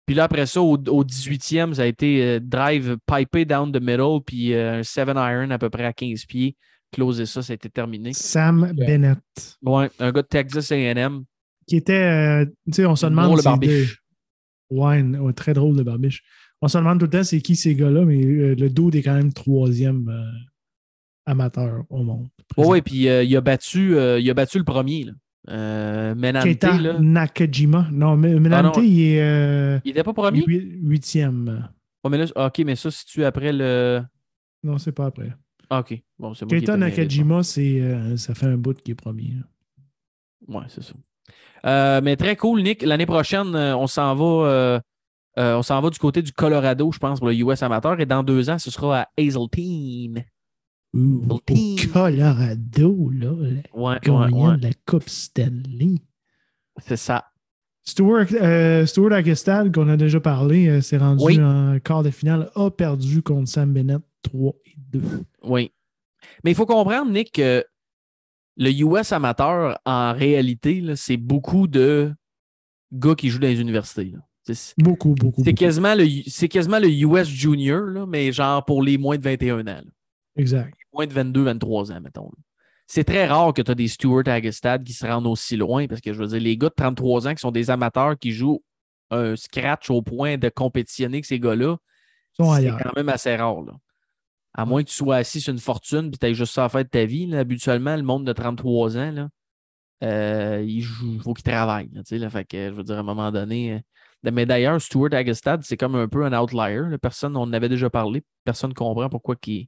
[0.06, 3.80] Puis là, après ça, au, au 18e, ça a été euh, drive pipé down the
[3.80, 6.56] middle, puis euh, un 7 iron à peu près à 15 pieds.
[6.92, 8.12] Closer ça, ça a été terminé.
[8.12, 9.18] Sam Bennett.
[9.62, 11.24] Ouais, un gars de Texas AM.
[11.66, 13.24] Qui était, euh, tu sais, on se demande.
[13.32, 14.00] Drôle barbiche.
[14.70, 16.22] de- Ouais, n- ouais, très drôle de barbiche.
[16.62, 19.02] On se demande tout le temps c'est qui ces gars-là, mais euh, le dude est
[19.02, 20.30] quand même troisième euh,
[21.26, 22.28] amateur au monde.
[22.56, 25.04] Ouais, ouais, puis euh, il, a battu, il a battu le premier.
[25.04, 25.12] Là.
[25.50, 26.98] Euh, Menante, Keita là.
[26.98, 27.88] Nakajima.
[27.92, 28.82] Non, Menante, Ah, non.
[28.86, 30.42] il est Il était pas premier?
[30.46, 31.68] huit- huitième.
[32.02, 34.02] Ouais, mais là, ok, mais ça, si tu après le.
[34.62, 35.30] Non, c'est pas après.
[35.68, 36.00] Ah, ok.
[36.18, 39.34] Bon, c'est Keita Nakajima, c'est, ça fait un bout qui est premier.
[40.48, 40.58] là.
[40.60, 42.00] Ouais, c'est ça.
[42.00, 42.82] Mais très cool, Nick.
[42.82, 44.80] L'année prochaine, on s'en va.
[45.38, 47.98] Euh, on s'en va du côté du Colorado, je pense, pour le US amateur.
[48.00, 50.24] Et dans deux ans, ce sera à Hazeltine.
[50.94, 51.40] Au.
[51.92, 53.32] Colorado, là,
[53.74, 55.96] Ouais, ouais, de la Coupe Stanley.
[56.78, 57.24] C'est ça.
[57.82, 59.22] Stuart, euh, Stuart
[59.74, 61.42] qu'on a déjà parlé, euh, s'est rendu Oui.
[61.42, 65.02] en quart de finale, a perdu contre Sam Bennett 3 et 2.
[65.42, 65.70] Oui.
[66.44, 67.64] Mais il faut comprendre, Nick, que
[68.56, 72.14] le US amateur, en réalité, c'est beaucoup de
[72.92, 74.04] gars qui jouent dans les universités.
[74.06, 74.18] là.
[74.78, 75.42] Beaucoup, beaucoup.
[75.44, 79.60] c'est quasiment, le, quasiment le US junior, là, mais genre pour les moins de 21
[79.60, 79.64] ans.
[79.64, 79.82] là.
[80.36, 80.74] Exact.
[80.92, 82.30] Moins de 22, 23 ans, mettons.
[82.86, 86.00] C'est très rare que tu as des Stuart Agestad qui se rendent aussi loin parce
[86.02, 88.62] que je veux dire, les gars de 33 ans qui sont des amateurs qui jouent
[89.10, 91.76] un scratch au point de compétitionner avec ces gars-là,
[92.56, 93.62] c'est quand même assez rare.
[93.62, 93.72] Là.
[94.52, 96.68] À moins que tu sois assis sur une fortune et tu aies juste ça à
[96.68, 97.26] faire de ta vie.
[97.26, 97.38] Là.
[97.38, 99.28] Habituellement, le monde de 33 ans, là,
[100.02, 101.88] euh, il joue- faut qu'il travaille.
[101.92, 102.28] Là, tu sais, là.
[102.28, 103.82] fait que, je veux dire, à un moment donné.
[104.26, 106.96] Euh, Mais d'ailleurs, Stuart Agestad, c'est comme un peu un outlier.
[107.00, 108.22] Personne, on en avait déjà parlé.
[108.44, 109.66] Personne ne comprend pourquoi qu'il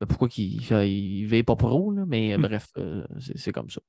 [0.00, 2.42] ben, pourquoi qu'il il veille pas pro, là, mais Hmm.
[2.42, 3.04] bref, euh,
[3.36, 3.80] c'est comme ça.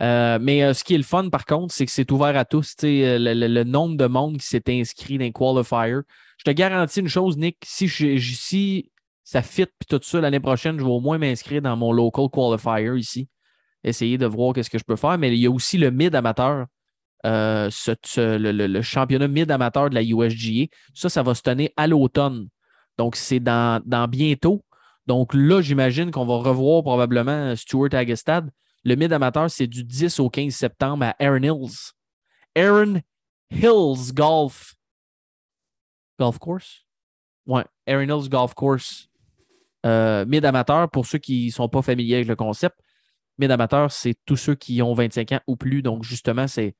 [0.00, 2.44] Euh, mais euh, ce qui est le fun, par contre, c'est que c'est ouvert à
[2.44, 2.74] tous.
[2.82, 6.02] Le, le- le nombre de monde qui s'est inscrit dans les qualifiers.
[6.38, 8.90] Je te garantis une chose, Nick, si, je- je- si
[9.24, 12.26] ça fit puis tout ça l'année prochaine, je vais au moins m'inscrire dans mon local
[12.30, 13.28] qualifier ici.
[13.84, 15.16] Essayer de voir qu'est-ce que je peux faire.
[15.18, 16.66] Mais il y a aussi le mid amateur,
[17.24, 20.66] euh, ce- le, championnat mid amateur de la USGA.
[20.94, 22.48] Ça, ça va se tenir à l'automne.
[22.98, 24.64] Donc, c'est dans, dans bientôt.
[25.06, 28.50] Donc là, j'imagine qu'on va revoir probablement Stuart Agestad.
[28.84, 31.92] Le mid amateur, c'est du 10 au 15 septembre à Aaron Hills.
[32.54, 33.00] Aaron
[33.50, 34.74] Hills Golf.
[36.18, 36.86] Golf Course?
[37.46, 39.08] Ouais, Aaron Hills Golf Course.
[39.84, 42.76] Euh, mid amateur, pour ceux qui ne sont pas familiers avec le concept,
[43.38, 45.82] mid amateur, c'est tous ceux qui ont 25 ans ou plus.
[45.82, 46.74] Donc, justement, c'est,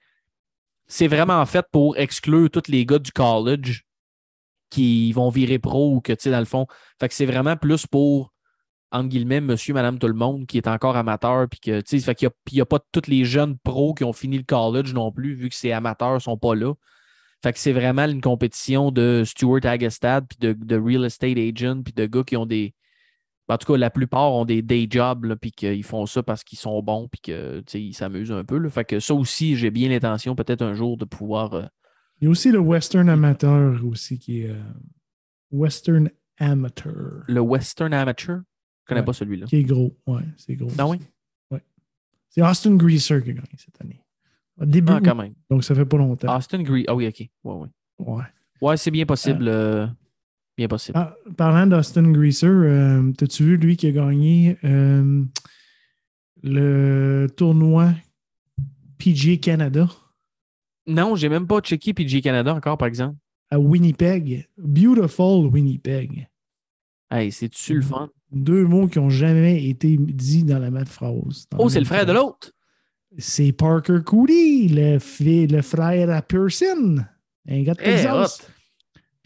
[0.88, 3.82] c'est vraiment fait pour exclure tous les gars du college
[4.70, 6.66] qui vont virer pro ou que, tu sais, dans le fond.
[7.00, 8.32] Fait que c'est vraiment plus pour,
[8.90, 11.48] entre guillemets, monsieur, madame, tout le monde qui est encore amateur.
[11.48, 14.12] Puis que, tu sais, fait qu'il n'y a, pas tous les jeunes pros qui ont
[14.12, 16.74] fini le college non plus, vu que ces amateurs ne sont pas là.
[17.42, 21.82] Fait que c'est vraiment une compétition de Stuart Agastad, puis de, de real estate agent,
[21.82, 22.74] puis de gars qui ont des.
[23.48, 26.58] En tout cas, la plupart ont des day jobs, puis qu'ils font ça parce qu'ils
[26.58, 28.58] sont bons, puis qu'ils s'amusent un peu.
[28.58, 28.68] Là.
[28.70, 31.54] Fait que ça aussi, j'ai bien l'intention, peut-être un jour, de pouvoir.
[31.54, 31.62] euh,
[32.20, 34.50] Il y a aussi le Western Amateur aussi qui est.
[34.50, 34.60] euh,
[35.52, 37.22] Western Amateur.
[37.28, 38.38] le Western Amateur?
[38.38, 39.06] Je connais Ouais.
[39.06, 39.46] pas celui-là.
[39.46, 39.96] Qui est gros.
[40.06, 40.70] Ouais, c'est gros.
[40.78, 40.98] Ah oui?
[41.50, 41.62] Ouais.
[42.28, 44.00] C'est Austin Greaser qui a gagné cette année.
[44.58, 45.34] Début, Ah, quand même.
[45.50, 46.34] donc ça fait pas longtemps.
[46.36, 46.84] Austin Green.
[46.88, 47.28] Ah oui, ok.
[47.44, 47.68] Ouais, ouais.
[47.98, 48.22] Ouais.
[48.60, 49.46] Ouais, c'est bien possible.
[49.48, 49.86] euh,
[50.56, 50.98] bien possible.
[51.36, 55.22] Parlant d'Austin Greaser, euh, t'as-tu vu lui qui a gagné euh,
[56.42, 57.92] le tournoi
[58.98, 59.88] PGA Canada?
[60.86, 63.16] Non, j'ai même pas checké PG Canada encore, par exemple.
[63.50, 64.48] à Winnipeg?
[64.56, 66.28] Beautiful Winnipeg.
[67.10, 68.10] Hey, c'est-tu le fun?
[68.32, 71.46] Deux mots qui n'ont jamais été dits dans la même phrase.
[71.58, 72.52] Oh, c'est le frère de l'autre.
[73.18, 74.98] C'est Parker Cooley, le,
[75.62, 76.96] frère à Pearson.
[77.48, 78.48] Un gars de Eh, Texas.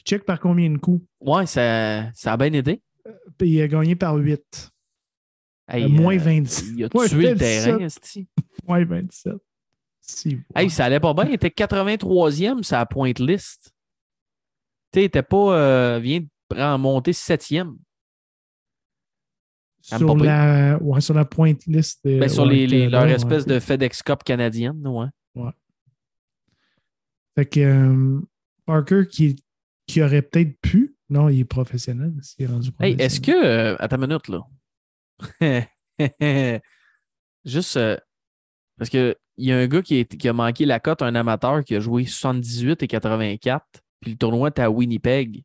[0.05, 1.05] Check par combien de coups.
[1.20, 2.82] Ouais, ça, ça a bien aidé.
[3.38, 4.70] Puis il a gagné par 8.
[5.68, 6.72] Hey, Euh, moins euh, 26.
[6.76, 7.38] Il a Moins tué le 27.
[7.38, 8.28] terrain, esti.
[8.68, 9.34] Moins 27.
[10.01, 10.38] Si.
[10.55, 11.24] Hey, ça allait pas bien.
[11.26, 13.72] Il était 83e sur la pointe liste.
[14.92, 15.57] Tu sais, il était pas.
[15.57, 17.76] euh, vient de prendre- monter 7e.
[19.82, 22.01] Ça me sur, la, ouais, sur la pointe liste.
[22.05, 23.12] Ben, sur ouais, les, leur ouais.
[23.12, 25.07] espèce de FedEx Cup canadienne, ouais.
[27.36, 28.20] Fait que euh,
[28.66, 29.36] Parker qui,
[29.93, 30.97] qui aurait peut-être pu.
[31.09, 32.12] Non, il est professionnel.
[32.38, 33.01] Il est rendu Hey, professionnel.
[33.01, 33.45] est-ce que.
[33.45, 34.47] euh, attends une minute, là.
[37.45, 37.76] Juste.
[37.76, 37.97] euh,
[38.78, 41.14] parce que il y a un gars qui, est- qui a manqué la cote, un
[41.14, 43.64] amateur qui a joué 78 et 84,
[44.01, 45.45] puis le tournoi était à Winnipeg.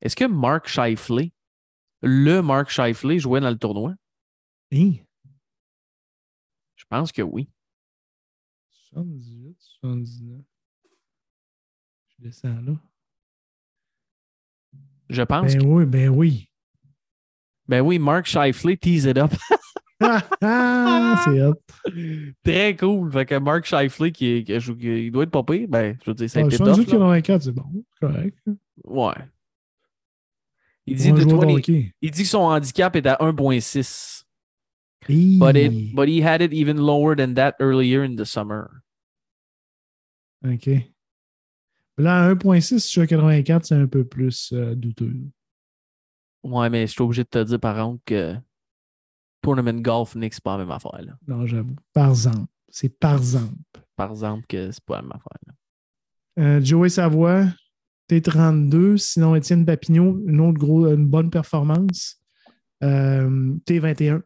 [0.00, 1.30] Est-ce que Mark Scheifele,
[2.02, 3.94] le Mark Scheifele, jouait dans le tournoi?
[4.72, 4.92] Hein?
[6.76, 7.50] Je pense que oui.
[8.94, 10.40] 78, 79.
[12.08, 12.72] Je descends là.
[15.08, 15.66] Je pense Ben que.
[15.66, 16.48] oui, ben oui.
[17.68, 19.32] Ben oui, Mark Scheifele tease it up.
[20.02, 21.54] C'est hot.
[22.44, 23.12] Très cool.
[23.12, 25.68] Fait que Mark Scheifele, qui, qui qui- il doit être pire.
[25.68, 26.92] Ben, je veux dire, ça a Ah, été 78, tough.
[27.00, 27.20] là.
[27.22, 27.84] 84, c'est bon.
[28.00, 28.36] Correct.
[28.84, 29.12] Ouais.
[30.86, 31.94] Il dit, de joueur de 20 hockey.
[32.02, 34.24] il dit que son handicap est à 1.6.
[35.08, 35.38] Hi.
[35.38, 38.82] But, it, but he had it even lower than that earlier in the summer.
[40.44, 40.91] OK.
[41.98, 45.14] Là, à 1.6 sur 84, c'est un peu plus euh, douteux.
[46.42, 48.34] Ouais, mais je suis obligé de te dire par contre que
[49.42, 51.00] Tournament Golf Nick, c'est pas la même affaire.
[51.02, 51.16] Là.
[51.26, 51.76] Non, j'avoue.
[51.92, 52.46] Par exemple.
[52.68, 53.54] C'est par exemple.
[53.96, 55.38] Par exemple, que c'est pas la même affaire.
[55.46, 55.54] là.
[56.38, 57.44] Euh, Joey Savoie,
[58.08, 58.96] T32.
[58.96, 62.18] Sinon, Étienne Papineau, une autre gros, une bonne performance.
[62.82, 64.22] Euh, T21.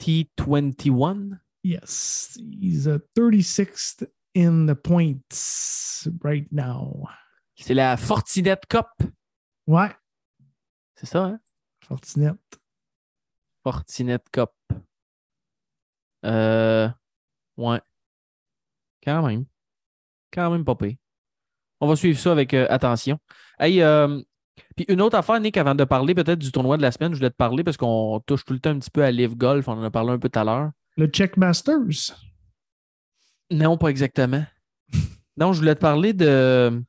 [0.00, 1.38] T21.
[1.62, 2.38] Yes.
[2.60, 4.06] He's a 36th
[4.36, 7.06] in the points right now.
[7.56, 8.88] C'est la Fortinet Cup.
[9.66, 9.90] Ouais.
[10.94, 11.40] C'est ça, hein?
[11.84, 12.32] Fortinet.
[13.62, 14.52] Fortinet Cup.
[16.24, 16.88] Euh,
[17.56, 17.80] ouais.
[19.04, 19.44] Quand même.
[20.32, 20.96] Quand même pas pire.
[21.80, 23.18] On va suivre ça avec euh, attention.
[23.58, 24.20] Hey, euh,
[24.76, 27.18] puis une autre affaire, Nick, avant de parler peut-être du tournoi de la semaine, je
[27.18, 29.68] voulais te parler parce qu'on touche tout le temps un petit peu à Live Golf.
[29.68, 30.70] On en a parlé un peu tout à l'heure.
[30.96, 32.16] Le Checkmasters.
[33.50, 34.44] Non, pas exactement.
[35.36, 36.82] non, je voulais te parler de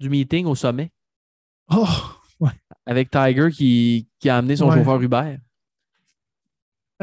[0.00, 0.90] du meeting au sommet
[1.72, 1.86] Oh!
[2.40, 2.50] Ouais.
[2.86, 4.76] avec Tiger qui, qui a amené son Ouais.
[4.78, 5.36] chauffeur Uber.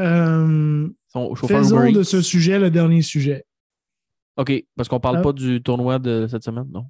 [0.00, 3.44] Euh, Son chauffeur faisons Uber de ce sujet le dernier sujet.
[4.36, 6.86] OK, parce qu'on parle Euh, pas du tournoi de cette semaine, non?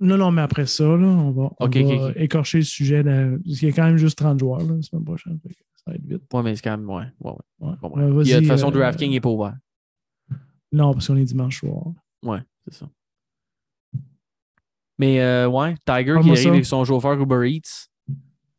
[0.00, 3.02] Non, non, mais après ça, là, on va, on va écorcher le sujet.
[3.02, 5.38] de- parce qu'il y a quand même juste 30 joueurs la semaine prochaine.
[5.76, 6.22] Ça va être vite.
[6.32, 6.88] Ouais, mais c'est quand même.
[6.88, 7.68] Ouais, ouais, ouais.
[7.68, 7.74] Ouais.
[7.82, 8.22] Bon, Euh, ouais.
[8.24, 9.56] Puis, euh, de toute façon, euh, DraftKings n'est pas ouvert.
[10.72, 11.84] Non, parce qu'on est dimanche soir.
[12.22, 12.88] Ouais, c'est ça.
[14.98, 16.48] Mais euh, ouais, Tiger qui arrive ça.
[16.50, 17.88] avec son chauffeur Uber Eats.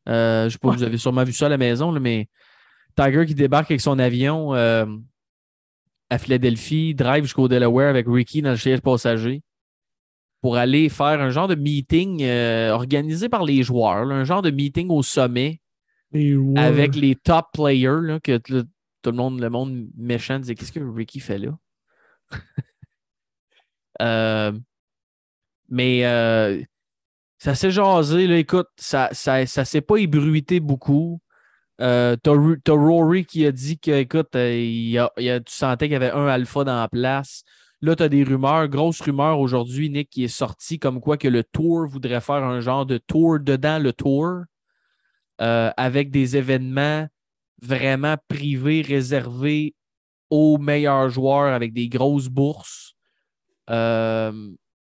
[0.10, 0.78] Euh, je sais pas, Ouais.
[0.78, 2.28] vous avez sûrement vu ça à la maison, là, mais
[2.96, 4.86] Tiger qui débarque avec son avion euh,
[6.10, 9.44] à Philadelphie, drive jusqu'au Delaware avec Ricky dans le siège passager
[10.42, 14.42] pour aller faire un genre de meeting euh, organisé par les joueurs, là, un genre
[14.42, 15.62] de meeting au sommet
[16.58, 18.66] avec les top players là, que tout
[19.06, 21.56] le monde, le monde méchant disait Qu'est-ce que Ricky fait là?
[24.02, 24.52] Euh,
[25.70, 26.62] mais euh,
[27.40, 31.22] ça s'est jasé, là, écoute, ça, ça, ça s'est pas ébruité beaucoup.
[31.82, 32.34] Euh, t'as,
[32.74, 36.64] Rory qui a dit que, écoute, euh, a- tu sentais qu'il y avait un alpha
[36.64, 37.44] dans la place.
[37.82, 41.28] Là, tu as des rumeurs, grosses rumeurs aujourd'hui, Nick, qui est sorti comme quoi que
[41.28, 44.44] le tour voudrait faire un genre de tour dedans le tour
[45.40, 47.08] avec des événements
[47.64, 49.74] vraiment privés, réservés
[50.32, 52.96] aux meilleurs joueurs avec des grosses bourses.
[53.70, 54.32] Euh,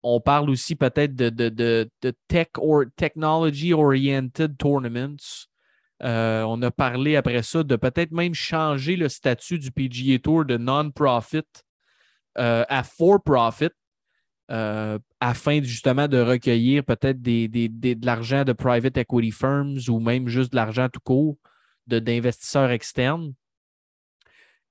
[0.03, 1.89] on parle aussi peut-être de, de,
[2.29, 5.49] tech or technology-oriented tournaments.
[6.01, 10.45] Euh, on a parlé après ça de peut-être même changer le statut du PGA Tour
[10.45, 11.43] de non-profit
[12.37, 13.71] euh, à for-profit
[15.19, 19.99] afin justement de recueillir peut-être des, des, des, de l'argent de private equity firms ou
[19.99, 21.37] même juste de l'argent tout court
[21.85, 23.33] d'investisseurs externes.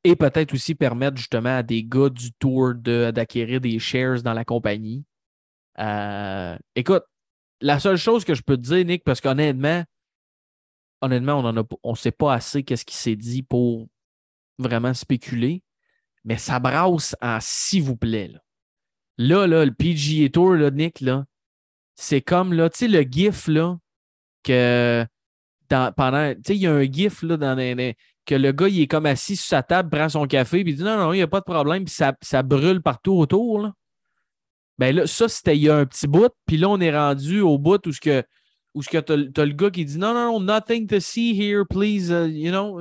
[0.04, 4.44] Et peut-être aussi permettre justement à des gars du tour d'acquérir des shares dans la
[4.44, 5.04] compagnie.
[5.78, 7.04] Euh, écoute,
[7.60, 9.84] la seule chose que je peux te dire, Nick, parce qu'honnêtement,
[11.00, 13.88] honnêtement, on ne on sait pas assez qu'est-ce qui s'est dit pour
[14.58, 15.62] vraiment spéculer,
[16.24, 18.32] mais ça brasse en s'il vous plaît.
[19.18, 21.24] Là, là, le PGA Tour, là, Nick, là,
[21.96, 23.76] c'est comme là, le GIF là,
[24.44, 25.04] que
[25.68, 26.34] dans, pendant.
[26.34, 27.56] Tu sais, il y a un GIF là, dans
[28.28, 30.76] que le gars il est comme assis sur sa table, prend son café, puis il
[30.76, 33.62] dit non, non, il n'y a pas de problème, puis ça, ça brûle partout autour.
[33.62, 33.72] Là.
[34.78, 37.40] Ben là, ça, c'était il y a un petit bout, puis là, on est rendu
[37.40, 38.22] au bout où ce que
[38.74, 41.34] où ce que tu as, le gars qui dit non, non, non, nothing to see
[41.34, 42.80] here, please, uh, you know,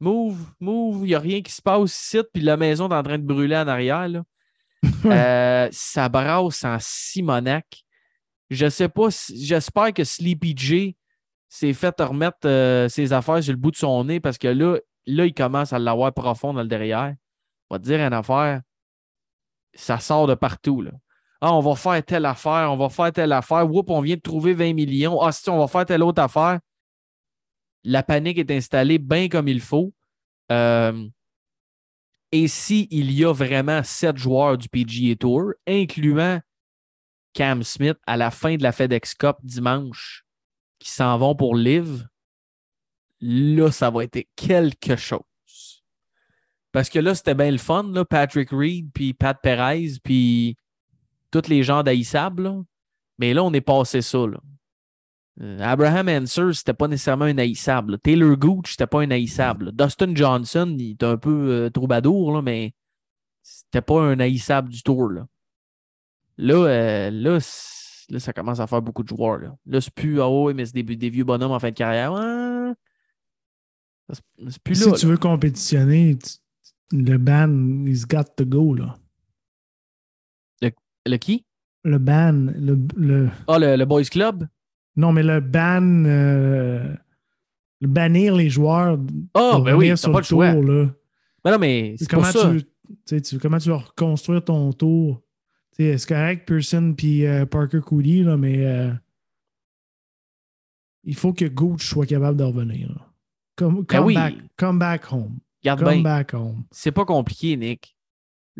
[0.00, 3.02] move, move, il n'y a rien qui se passe ici, puis la maison est en
[3.02, 4.08] train de brûler en arrière.
[4.08, 4.22] Là.
[5.04, 7.84] euh, ça brasse en Simonac.
[8.50, 10.96] Je sais pas, j'espère que Sleepy J
[11.50, 14.78] s'est fait remettre euh, ses affaires sur le bout de son nez parce que là,
[15.06, 17.14] là il commence à l'avoir profond dans le derrière.
[17.68, 18.62] On va dire une affaire,
[19.74, 20.84] ça sort de partout.
[21.40, 23.68] Ah, on va faire telle affaire, on va faire telle affaire.
[23.68, 25.20] Oups, on vient de trouver 20 millions.
[25.20, 26.60] Ah, si on va faire telle autre affaire.
[27.82, 29.92] La panique est installée bien comme il faut.
[30.52, 31.08] Euh,
[32.30, 36.40] et s'il y a vraiment sept joueurs du PGA Tour, incluant
[37.32, 40.24] Cam Smith à la fin de la FedEx Cup dimanche,
[40.80, 42.08] qui s'en vont pour Live,
[43.20, 45.20] là, ça va être quelque chose.
[46.72, 50.56] Parce que là, c'était bien le fun, Patrick Reed, puis Pat Perez, puis
[51.30, 52.62] tous les gens d'haïssables.
[53.18, 54.18] Mais là, on est passé ça.
[54.18, 54.38] Là.
[55.40, 57.98] Euh, Abraham Answer, c'était pas nécessairement un haïssable.
[57.98, 59.72] Taylor Gooch, c'était pas un haïssable.
[59.72, 62.72] Dustin Johnson, il était un peu euh, troubadour, là, mais
[63.42, 65.10] c'était pas un haïssable du tour.
[65.10, 65.26] Là,
[66.36, 67.38] là, euh, là,
[68.18, 69.38] ça commence à faire beaucoup de joueurs.
[69.38, 71.74] Là, là c'est plus, ah oh, mais c'est des, des, vieux bonhommes en fin de
[71.74, 72.12] carrière.
[74.08, 76.18] c'est plus si tu veux compétitionner,
[76.92, 78.74] le ban, he's got to go.
[78.74, 78.96] Là.
[81.06, 81.44] Le qui?
[81.84, 82.32] Le ban.
[82.32, 83.30] Le, le...
[83.48, 84.46] Ah, le, Boys Club?
[84.96, 86.04] Non, mais le ban.
[86.04, 86.94] Euh,
[87.80, 88.98] le bannir les joueurs.
[89.34, 90.52] oh, ben oui, c'est pas le choix.
[90.52, 90.86] là.
[91.42, 92.52] Ben non, mais c'est comment ça.
[93.06, 95.22] Tu, tu, comment tu vas reconstruire ton tour?
[95.80, 98.92] C'est correct, Pearson puis euh, Parker Cooley, là, mais euh,
[101.04, 103.10] il faut que Gooch soit capable de revenir.
[103.56, 104.14] Come, ben oui.
[104.14, 105.38] back, come back home.
[105.64, 106.64] Come back home.
[106.70, 107.94] C'est pas compliqué, Nick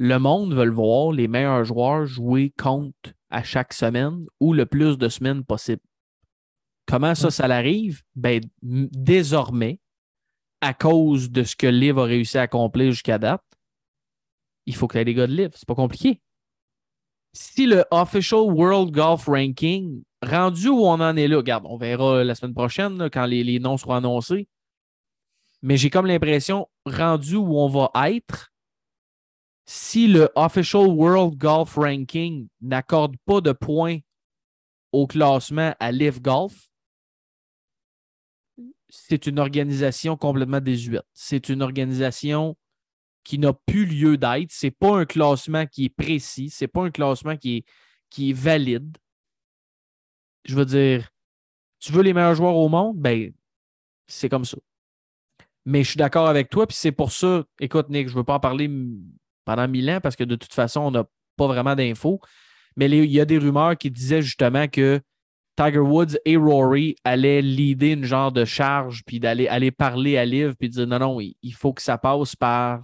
[0.02, 4.96] le monde veut voir les meilleurs joueurs jouer contre à chaque semaine ou le plus
[4.96, 5.82] de semaines possible.
[6.86, 8.02] Comment ça, ça l'arrive?
[8.16, 9.78] Ben, désormais,
[10.62, 13.44] à cause de ce que Liv a réussi à accomplir jusqu'à date,
[14.64, 15.50] il faut que des gars de Liv.
[15.54, 16.20] C'est pas compliqué.
[17.32, 22.24] Si le Official World Golf Ranking, rendu où on en est là, regarde, on verra
[22.24, 24.48] la semaine prochaine quand les, les noms seront annoncés,
[25.62, 28.50] mais j'ai comme l'impression, rendu où on va être,
[29.66, 33.98] si le Official World Golf Ranking n'accorde pas de points
[34.90, 36.70] au classement à Live Golf,
[38.88, 41.06] c'est une organisation complètement désuète.
[41.12, 42.56] C'est une organisation
[43.24, 44.50] qui n'a plus lieu d'être.
[44.50, 46.50] Ce n'est pas un classement qui est précis.
[46.50, 47.64] Ce n'est pas un classement qui est,
[48.08, 48.96] qui est valide.
[50.44, 51.10] Je veux dire,
[51.78, 52.98] tu veux les meilleurs joueurs au monde?
[52.98, 53.32] Ben,
[54.06, 54.58] c'est comme ça.
[55.66, 58.24] Mais je suis d'accord avec toi, puis c'est pour ça, écoute, Nick, je ne veux
[58.24, 58.70] pas en parler
[59.44, 61.04] pendant mille ans parce que de toute façon, on n'a
[61.36, 62.20] pas vraiment d'infos.
[62.76, 65.00] Mais il y a des rumeurs qui disaient justement que
[65.56, 70.24] Tiger Woods et Rory allaient leader une genre de charge, puis d'aller aller parler à
[70.24, 72.82] Liv, puis dire non, non, il faut que ça passe par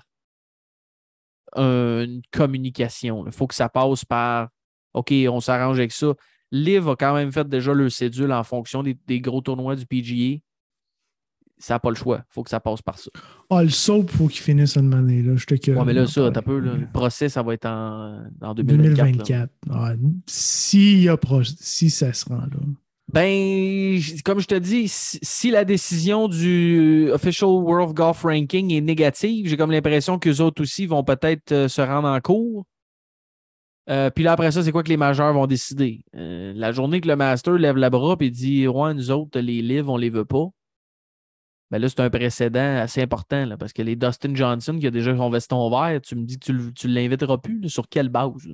[1.57, 3.25] une communication.
[3.27, 4.49] Il faut que ça passe par
[4.95, 6.15] OK, on s'arrange avec ça.
[6.53, 9.85] Liv a quand même fait déjà le cédule en fonction des, des gros tournois du
[9.85, 10.39] PGA
[11.59, 12.19] ça n'a pas le choix.
[12.19, 13.11] Il faut que ça passe par ça.
[13.51, 15.23] Ah, le soap, il faut qu'il finisse une année.
[15.23, 15.37] Là.
[15.37, 16.59] Je te Ouais, mais là, ça, t'as peu.
[16.59, 19.51] le procès, ça va être en, en 2024.
[19.67, 19.99] 2024.
[20.27, 21.19] si, y a
[21.59, 22.59] si ça se rend là.
[23.17, 29.49] Ben, comme je te dis, si, la décision du Official World Golf Ranking est négative,
[29.49, 32.67] j'ai comme l'impression qu'eux autres aussi vont peut-être euh, se rendre en cours.
[33.89, 36.03] Euh, puis là, après ça, c'est quoi que les majeurs vont décider?
[36.15, 39.63] Euh, la journée que le master lève la bras et dit Ouais, nous autres, les
[39.63, 40.49] livres, on les veut pas.
[41.71, 44.91] Ben là, c'est un précédent assez important là, parce que les Dustin Johnson qui a
[44.91, 47.67] déjà son veston vert, tu me dis que tu, tu l'inviteras plus.
[47.71, 48.47] sur quelle base?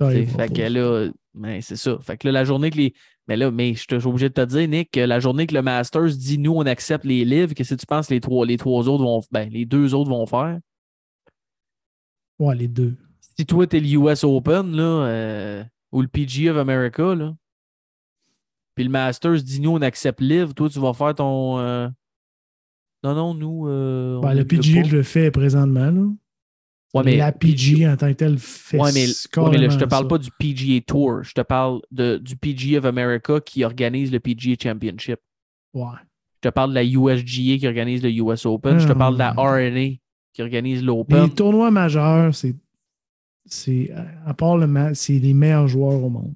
[0.00, 1.98] Ça, fait que là, ben, c'est ça.
[2.00, 2.94] Fait que là, la journée que les.
[3.28, 5.62] Mais là, mais je suis obligé de te dire, Nick, que la journée que le
[5.62, 8.88] Masters dit nous, on accepte les livres, qu'est-ce que tu penses les trois, les trois
[8.88, 9.20] autres vont.
[9.30, 10.58] Ben, les deux autres vont faire?
[12.38, 12.96] Ouais, les deux.
[13.38, 17.34] Si toi, t'es le US Open, là, euh, ou le PGA of America, là,
[18.74, 21.58] puis le Masters dit nous, on accepte livre, toi, tu vas faire ton.
[21.58, 21.88] euh,
[23.04, 23.68] Non, non, nous.
[23.68, 25.90] euh, Ben, le PG le fait présentement.
[25.90, 26.06] Là.
[26.92, 29.78] Ouais, mais- la PG en tant que tel fait Ouais, mais, ouais, mais là, je
[29.78, 31.22] te parle pas du PGA Tour.
[31.22, 35.18] Je te parle de, du PGA of America qui organise le PGA Championship.
[35.72, 35.86] Ouais.
[36.42, 38.78] Je te parle de la USGA qui organise le US Open.
[38.80, 39.68] Je te Ah, parle de la ouais.
[39.70, 39.96] RNA
[40.32, 41.24] qui organise l'Open.
[41.24, 42.56] Les tournois majeurs, c'est.
[43.46, 43.92] c'est
[44.26, 46.34] à part le c'est les meilleurs joueurs au monde.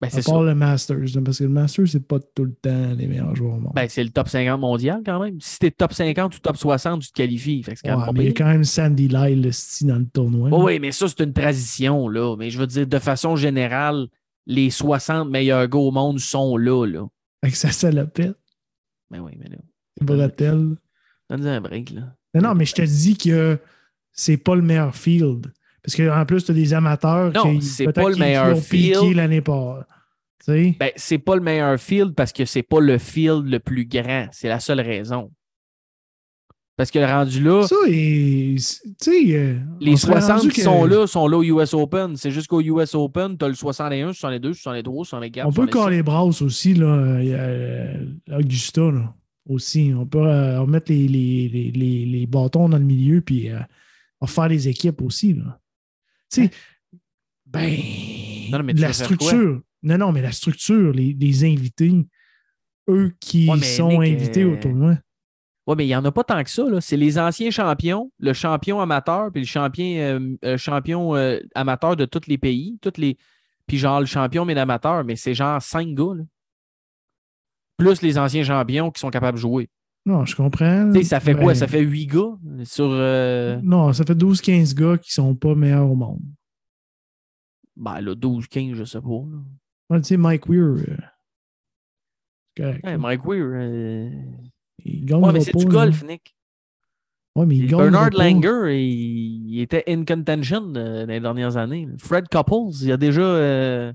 [0.00, 0.44] Ben, À c'est part ça.
[0.44, 0.96] le Masters.
[1.22, 3.72] Parce que le Masters, c'est pas tout le temps les meilleurs joueurs au monde.
[3.74, 5.38] Ben, c'est le top 50 mondial quand même.
[5.40, 7.62] Si t'es top 50 ou top 60, tu te qualifies.
[7.62, 10.06] Fait que Ouais, mais il y a quand même Sandy Lyle le style dans le
[10.06, 10.48] tournoi.
[10.52, 12.34] Oh oui, mais ça, c'est une transition, là.
[12.38, 14.06] Mais je veux dire, de façon générale,
[14.46, 17.06] les 60 meilleurs gars au monde sont là, là.
[17.42, 18.36] Que ça salopette.
[19.10, 19.56] Ben oui, mais là,
[20.00, 20.76] Bretelle.
[21.28, 22.16] donne un break, là.
[22.34, 23.58] Non, non, mais je te dis que
[24.12, 25.52] c'est pas le meilleur field.
[25.82, 29.14] Parce qu'en plus, tu as des amateurs Non, qui c'est pas le meilleur field.
[29.14, 30.76] l'année passée.
[30.78, 34.26] Ben, c'est pas le meilleur field parce que c'est pas le field le plus grand.
[34.32, 35.30] C'est la seule raison.
[36.76, 38.62] Parce que rendu là, Ça, et, tu
[38.98, 39.34] sais.
[39.34, 42.16] euh, les on serait 60 rendu qui que sont là sont là au US Open.
[42.16, 45.46] C'est juste qu'au US Open, tu as le 61, 62, 63, 64.
[45.46, 45.72] On peut 66.
[45.84, 46.86] caler les brasses aussi, là.
[46.86, 49.12] A, euh, Augusta, là.
[49.46, 49.92] Aussi.
[49.94, 53.58] On peut euh, remettre les, les, les, les, bâtons dans le milieu, puis euh,
[54.22, 55.59] on va faire les équipes aussi, là.
[56.30, 56.50] Tu sais,
[57.46, 57.76] ben.
[58.50, 59.60] Non, mais la structure.
[59.82, 62.06] Non, non, mais la structure, les, les invités,
[62.88, 64.98] eux qui Ouais, sont Nick, invités au euh, tournoi.
[65.66, 66.64] Oui, mais il n'y en a pas tant que ça.
[66.80, 71.96] C'est les anciens champions, le champion amateur, puis le champion, euh, euh, champion euh, amateur
[71.96, 73.16] de tous les pays, toutes les.
[73.66, 76.14] Puis genre le champion mais amateur, mais c'est genre cinq gars.
[76.16, 76.24] là.
[77.76, 79.70] Plus les anciens champions qui sont capables de jouer.
[80.10, 80.90] Non, je comprends.
[80.92, 81.54] Tu sais, ça fait quoi?
[81.54, 82.88] Ça fait huit gars sur.
[82.90, 86.20] euh, Non, ça fait 12-15 gars qui sont pas meilleurs au monde.
[87.76, 89.08] Ben là, 12, 15, je sais pas.
[89.08, 90.62] Ouais, tu sais, Mike Weir.
[90.64, 90.96] euh,
[92.56, 92.84] correct.
[92.84, 93.44] Ouais, Mike Weir.
[93.46, 94.10] euh,
[94.84, 96.34] Il Ouais, mais c'est du golf, Nick?
[97.36, 98.10] Ouais, mais il Bernard.
[98.10, 101.88] Langer, il, il était in contention euh, dans les dernières années.
[101.98, 103.22] Fred Couples, il y a déjà.
[103.22, 103.92] euh,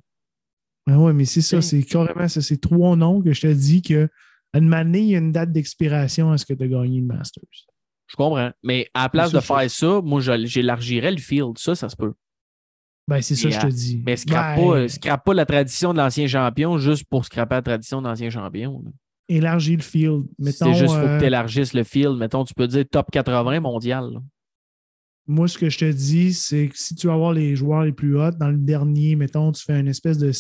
[0.88, 2.42] Ben ouais, mais c'est ça, c'est carrément ça.
[2.42, 4.08] C'est trois noms que je te dis que
[4.58, 7.06] une année, il y a une date d'expiration à ce que tu as gagné le
[7.06, 7.44] Masters.
[8.08, 8.52] Je comprends.
[8.64, 11.58] Mais à la place de faire ça, moi, j'élargirais le field.
[11.58, 12.14] Ça, ça se peut.
[13.08, 14.02] Ben, c'est ça, je te dis.
[14.06, 17.62] Mais scrape, Ben, pas, scrape pas la tradition de l'ancien champion juste pour scraper la
[17.62, 18.82] tradition de l'ancien champion.
[18.84, 18.92] là.
[19.28, 20.24] Élargir le field.
[20.40, 22.18] C'est juste qu'il faut euh, que tu élargisses le field.
[22.18, 24.12] Mettons, tu peux dire top 80 mondial.
[24.14, 24.20] là.
[25.28, 27.92] Moi, ce que je te dis, c'est que si tu veux avoir les joueurs les
[27.92, 30.32] plus hauts, dans le dernier, mettons, tu fais une espèce de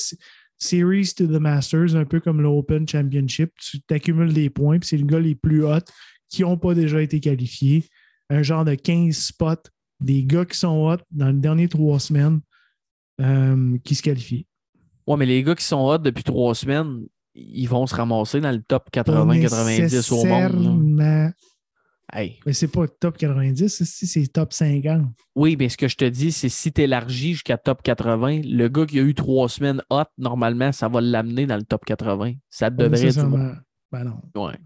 [0.58, 3.52] series to the Masters, un peu comme l'Open Championship.
[3.60, 5.80] Tu t'accumules des points, puis c'est le gars les plus hauts
[6.30, 7.86] qui n'ont pas déjà été qualifiés.
[8.30, 12.42] Un genre de 15 spots, des gars qui sont hauts dans les dernières trois semaines
[13.22, 14.48] euh, qui se qualifient.
[15.08, 18.52] Ouais, mais les gars qui sont hot depuis trois semaines, ils vont se ramasser dans
[18.52, 20.98] le top Pas 80-90 au monde.
[20.98, 21.32] là.
[22.14, 22.40] Hey.
[22.46, 25.08] Mais c'est pas top 90, c'est- top 50.
[25.36, 28.68] Oui, mais ce que je te dis, c'est si tu élargis jusqu'à top 80, le
[28.68, 32.34] gars qui a eu trois semaines hot, normalement, ça va l'amener dans le top 80.
[32.50, 33.54] Ça devrait nécessairement.
[33.92, 34.22] Ben non.
[34.36, 34.58] Ouais.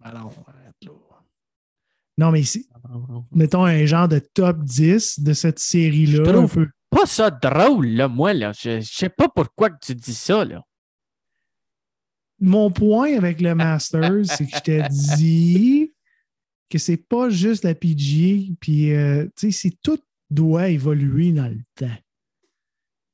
[0.00, 0.90] Ben non, arrête là.
[2.18, 2.66] Non, mais c'est-
[3.32, 6.28] mettons un genre de top 10 de cette Je série-là.
[6.28, 6.68] un trouve peu.
[6.90, 8.52] Pas ça drôle, là, moi, là.
[8.52, 10.62] Je, je sais pas pourquoi que tu dis ça, là.
[12.40, 14.82] Mon point avec le Masters, c'est que je t'ai
[15.16, 15.93] dit
[16.74, 21.46] que c'est pas juste la PGA, puis euh, tu sais, c'est tout doit évoluer dans
[21.46, 21.96] le temps.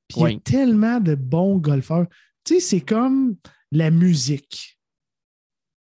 [0.09, 2.07] Puis il y a tellement de bons golfeurs.
[2.43, 3.37] Tu sais, c'est comme
[3.71, 4.81] la musique.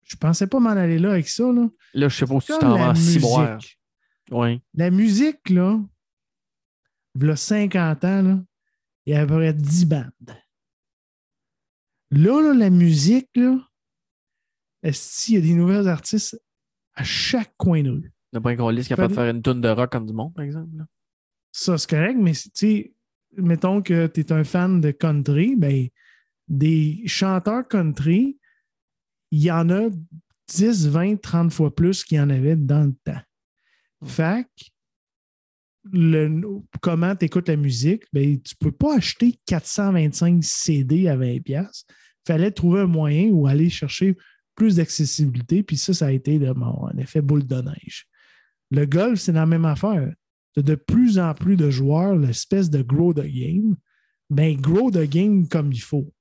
[0.03, 1.69] Je pensais pas m'en aller là avec ça, là.
[1.95, 3.79] Là, je sais pas si tu t'en vas musique.
[4.33, 4.61] Oui.
[4.75, 5.79] La musique, là,
[7.15, 8.45] il y a 50 ans, là,
[9.07, 10.37] il y avait à peu près 10 bandes.
[12.11, 13.57] Là, là, la musique, là,
[14.83, 16.43] est-ce qu'il y a des nouveaux artistes
[16.95, 18.13] à chaque coin de rue?
[18.33, 20.45] Le point qu'on liste capable de faire une tonne de rock comme du monde, par
[20.45, 20.77] exemple.
[20.77, 20.87] là.
[21.51, 22.95] Ça, c'est correct, mais tu sais,
[23.37, 25.89] mettons que tu es un fan de country, ben,
[26.49, 28.39] des chanteurs country,
[29.31, 29.89] il y en a
[30.49, 33.21] 10, 20, 30 fois plus qu'il y en avait dans le temps.
[34.05, 34.65] Fait que
[35.93, 36.43] le,
[36.81, 41.43] comment tu écoutes la musique, ben, tu ne peux pas acheter 425 CD à 20$.
[41.49, 41.65] Il
[42.27, 44.17] fallait trouver un moyen ou aller chercher
[44.55, 45.63] plus d'accessibilité.
[45.63, 48.07] Puis ça, ça a été de, bon, un effet boule de neige.
[48.71, 50.13] Le golf, c'est la même affaire.
[50.55, 53.77] Tu as de plus en plus de joueurs, l'espèce de grow the game.
[54.31, 56.13] Ben, grow the game comme il faut.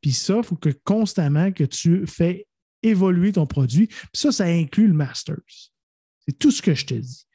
[0.00, 2.46] Puis ça, il faut que constamment que tu fais
[2.82, 3.86] évoluer ton produit.
[3.86, 5.36] Puis ça, ça inclut le Masters.
[6.26, 7.26] C'est tout ce que je te dis.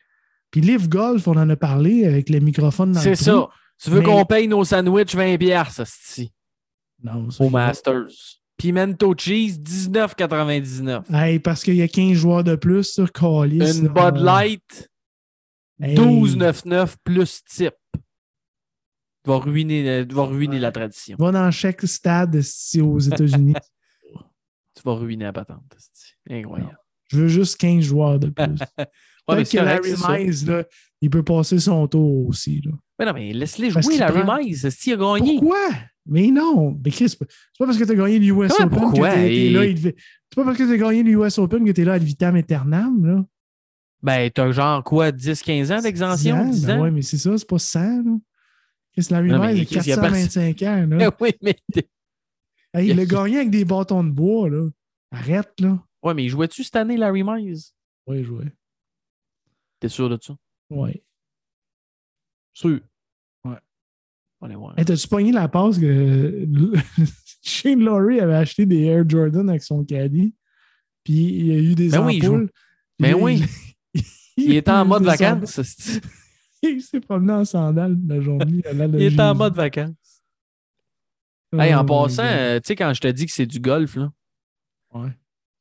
[0.52, 3.48] Puis Live Golf, on en a parlé avec les microphones dans le C'est ça.
[3.82, 6.32] Tu veux Mais- qu'on paye nos sandwichs 20$, ça, c'est
[7.04, 8.37] Non, ça au Masters.
[8.58, 11.04] Pimento cheese, 19,99$.
[11.14, 13.80] Hey, parce qu'il y a 15 joueurs de plus sur Callis.
[13.80, 14.90] Une Bud Light,
[15.80, 15.96] Hey.
[15.96, 17.76] 12,99$ plus type.
[17.94, 21.18] Tu vas ruiner, tu vas ruiner la tradition.
[21.20, 22.42] Va dans chaque stade
[22.82, 23.54] aux États-Unis.
[24.74, 25.76] Tu vas ruiner la patente.
[25.76, 26.78] c'est Incroyable.
[27.10, 28.46] Je veux juste 15 joueurs de plus.
[29.30, 29.92] Ouais, mais que Larry.
[30.26, 30.64] Mize, là,
[31.02, 32.62] il peut passer son tour aussi.
[32.64, 32.72] Là.
[32.98, 34.62] Mais non, mais laisse-les jouer, Larry prend- Mize.
[34.62, 35.34] C'est-tu, il a gagné.
[35.34, 35.68] Pourquoi?
[36.06, 36.80] Mais non.
[36.82, 37.26] Mais Chris, c'est pas
[37.66, 39.10] parce que tu as gagné l'US Open pourquoi?
[39.10, 39.68] que t'es- t'es Et- là.
[39.68, 41.98] devait- C'est pas parce que tu as gagné l'US Open que tu es là à
[41.98, 43.06] vitam aeternam.
[43.06, 43.26] Là.
[44.02, 46.50] Ben, t'as genre quoi, 10-15 ans d'exemption?
[46.50, 46.84] 10 Ben ans?
[46.84, 47.82] ouais, mais c'est ça, c'est pas 100.
[48.06, 48.12] Là.
[48.94, 50.86] Chris, Larry Non, Mize, il a Chris, il y a personne- 425 ans.
[50.90, 50.98] Là.
[50.98, 51.58] Ben oui, mais.
[52.74, 54.50] Hey, il a gagné avec des bâtons de bois.
[54.50, 54.70] Là.
[55.12, 55.78] Arrête, là.
[56.04, 57.74] Ouais, mais il jouait-tu cette année, Larry Mize?
[58.06, 58.46] Oui, jouer.
[59.80, 60.36] T'es sûr de ça?
[60.70, 61.04] Ouais.
[62.54, 62.80] Sûr.
[63.44, 63.58] Ouais.
[64.42, 64.78] Aller voir.
[64.78, 66.46] Hey, T'as-tu pogné la passe que
[67.44, 70.34] Shane Laurie avait acheté des Air Jordan avec son caddie?
[71.04, 72.34] Puis il y a eu des Ben oui, il joue.
[72.34, 72.50] ampoules.
[73.00, 73.44] Ben Puis oui.
[73.94, 74.04] il-
[74.38, 75.60] Il était en mode il vacances.
[76.64, 78.62] Il s'est promené en sandales la journée.
[78.74, 80.24] Il était en mode vacances.
[81.54, 83.60] Hey, en Oh my passant, euh, tu sais, quand je te dis que c'est du
[83.60, 84.12] golf, là,
[84.94, 85.12] Ouais.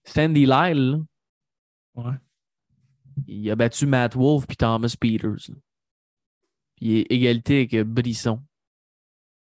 [0.07, 1.03] Sandy Lyle,
[1.95, 2.15] Ouais.
[3.27, 5.49] il a battu Matt Wolf puis Thomas Peters.
[5.49, 5.55] là.
[6.81, 8.43] Il est égalité avec Brisson.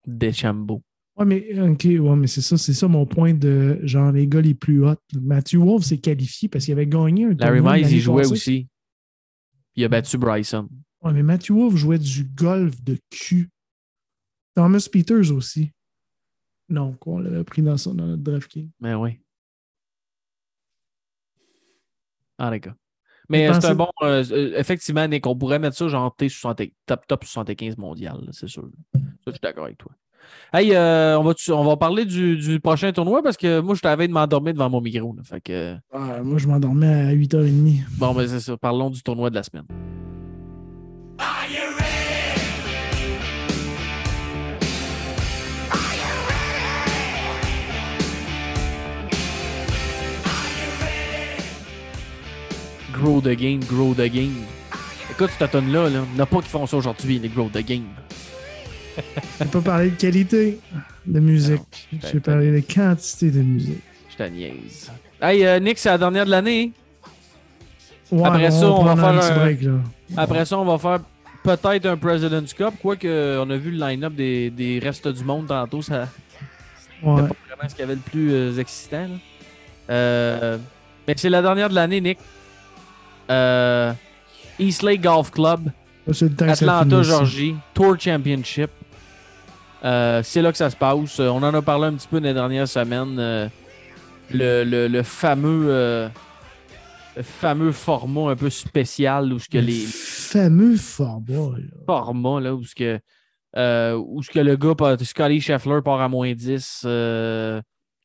[0.08, 0.82] Deschambault.
[1.16, 4.42] Ouais, mais, ok, ouais, mais c'est ça, c'est ça mon point de genre les gars
[4.42, 4.96] les plus hot.
[5.14, 8.32] Matthew Wolf s'est qualifié parce qu'il avait gagné un Larry Mize, il jouait passée.
[8.34, 8.68] aussi.
[9.76, 10.68] Il a battu Bryson.
[11.02, 13.50] Ouais, mais Matthew Wolf jouait du golf de cul.
[14.56, 15.72] Thomas Peters aussi.
[16.70, 18.70] Non, quoi, on l'avait pris dans, son, dans notre draft king.
[18.80, 19.20] Mais oui.
[22.44, 22.74] Ah, d'accord.
[23.30, 23.88] Mais c'est un bon.
[24.02, 28.48] euh, euh, effectivement, Nick, on pourrait mettre ça genre T60 top, top 75 mondial, c'est
[28.48, 28.64] sûr.
[28.96, 29.92] Ça, je suis d'accord avec toi.
[30.52, 33.82] Hey, euh, on, va, on va parler du, du prochain tournoi parce que moi, je
[33.82, 35.14] t'avais de m'endormir devant mon micro.
[35.16, 35.22] là.
[35.24, 37.84] fait que, Ah, moi, je m'endormais à 8h30.
[37.98, 38.58] bon, ben c'est ça.
[38.58, 39.66] Parlons du tournoi de la semaine.
[53.02, 54.34] Grow the game, grow the game.
[55.10, 57.50] Écoute, cette tonne-là, là, il n'y en a pas qui font ça aujourd'hui, les grow
[57.52, 57.84] the game.
[59.40, 60.60] On peut parler de qualité
[61.06, 61.62] de musique.
[61.94, 63.82] Non, J'ai parlé de quantité de musique.
[64.12, 64.92] Je te niaise.
[65.22, 66.72] Hey, euh, Nick, c'est la dernière de l'année.
[68.12, 69.72] Ouais, Après ça, on va faire un- break, là.
[70.18, 71.00] Après ça, on va faire
[71.44, 75.48] peut-être un President's Cup, quoique on a vu le line-up des, des restes du monde
[75.48, 76.08] tantôt, ça
[77.04, 77.16] Ouais.
[77.16, 79.08] c'était pas vraiment ce qu'il y avait le plus euh, excitant.
[79.08, 79.16] là.
[79.90, 80.58] Euh,
[81.08, 82.20] mais c'est la dernière de l'année, Nick.
[83.32, 83.94] Euh,
[84.60, 85.72] East Lake Golf Club,
[86.42, 87.02] Atlanta.
[87.04, 88.70] Georgie, Tour Championship.
[89.84, 91.20] Euh, c'est là que ça se passe.
[91.20, 93.18] Euh, On en a parlé un petit peu dans les dernières semaines.
[93.18, 93.48] Euh,
[94.30, 96.08] le, le- le fameux, euh,
[97.18, 101.66] le fameux format un peu spécial où ce que Le les, fameux format, là.
[101.86, 103.00] format là, où ce que,
[103.98, 107.62] où ce que le gars, Scotty Scheffler part à moins 10, euh,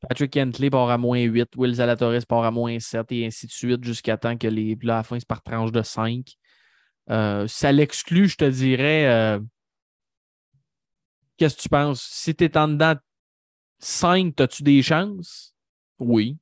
[0.08, 3.52] Patrick Kentley part à moins 8, Will Zalatoris part à moins 7 et ainsi de
[3.52, 6.36] suite jusqu'à temps que les, puis là, à la fin, c'est par tranche de 5.
[7.10, 9.06] Euh, ça l'exclut, je te dirais.
[9.06, 9.40] euh,
[11.36, 12.02] Qu'est-ce que tu penses?
[12.02, 12.94] Si tu es en dedans
[13.78, 15.54] 5, as-tu des chances?
[15.98, 16.38] Oui.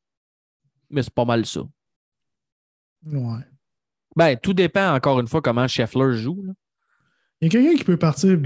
[0.91, 1.63] Mais c'est pas mal ça.
[3.07, 3.41] Ouais.
[4.15, 6.43] Ben, tout dépend encore une fois comment Scheffler joue.
[6.45, 6.53] là.
[7.41, 8.39] Il y a quelqu'un qui peut partir,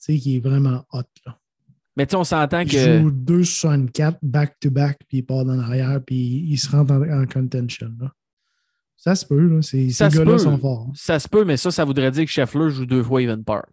[0.00, 1.40] sais, qui est vraiment hot, là.
[1.96, 3.00] Mais tu sais, on s'entend Il que.
[3.00, 6.16] joue 2,64 back-to-back, puis il part dans l'arrière, puis
[6.48, 8.12] il se rentre en, en contention, là.
[8.96, 9.62] Ça se peut, là.
[9.62, 10.38] Ces, gars-là peut.
[10.38, 10.90] sont forts.
[10.94, 13.64] Ça se peut, mais ça, ça voudrait dire que Scheffler joue deux fois even par.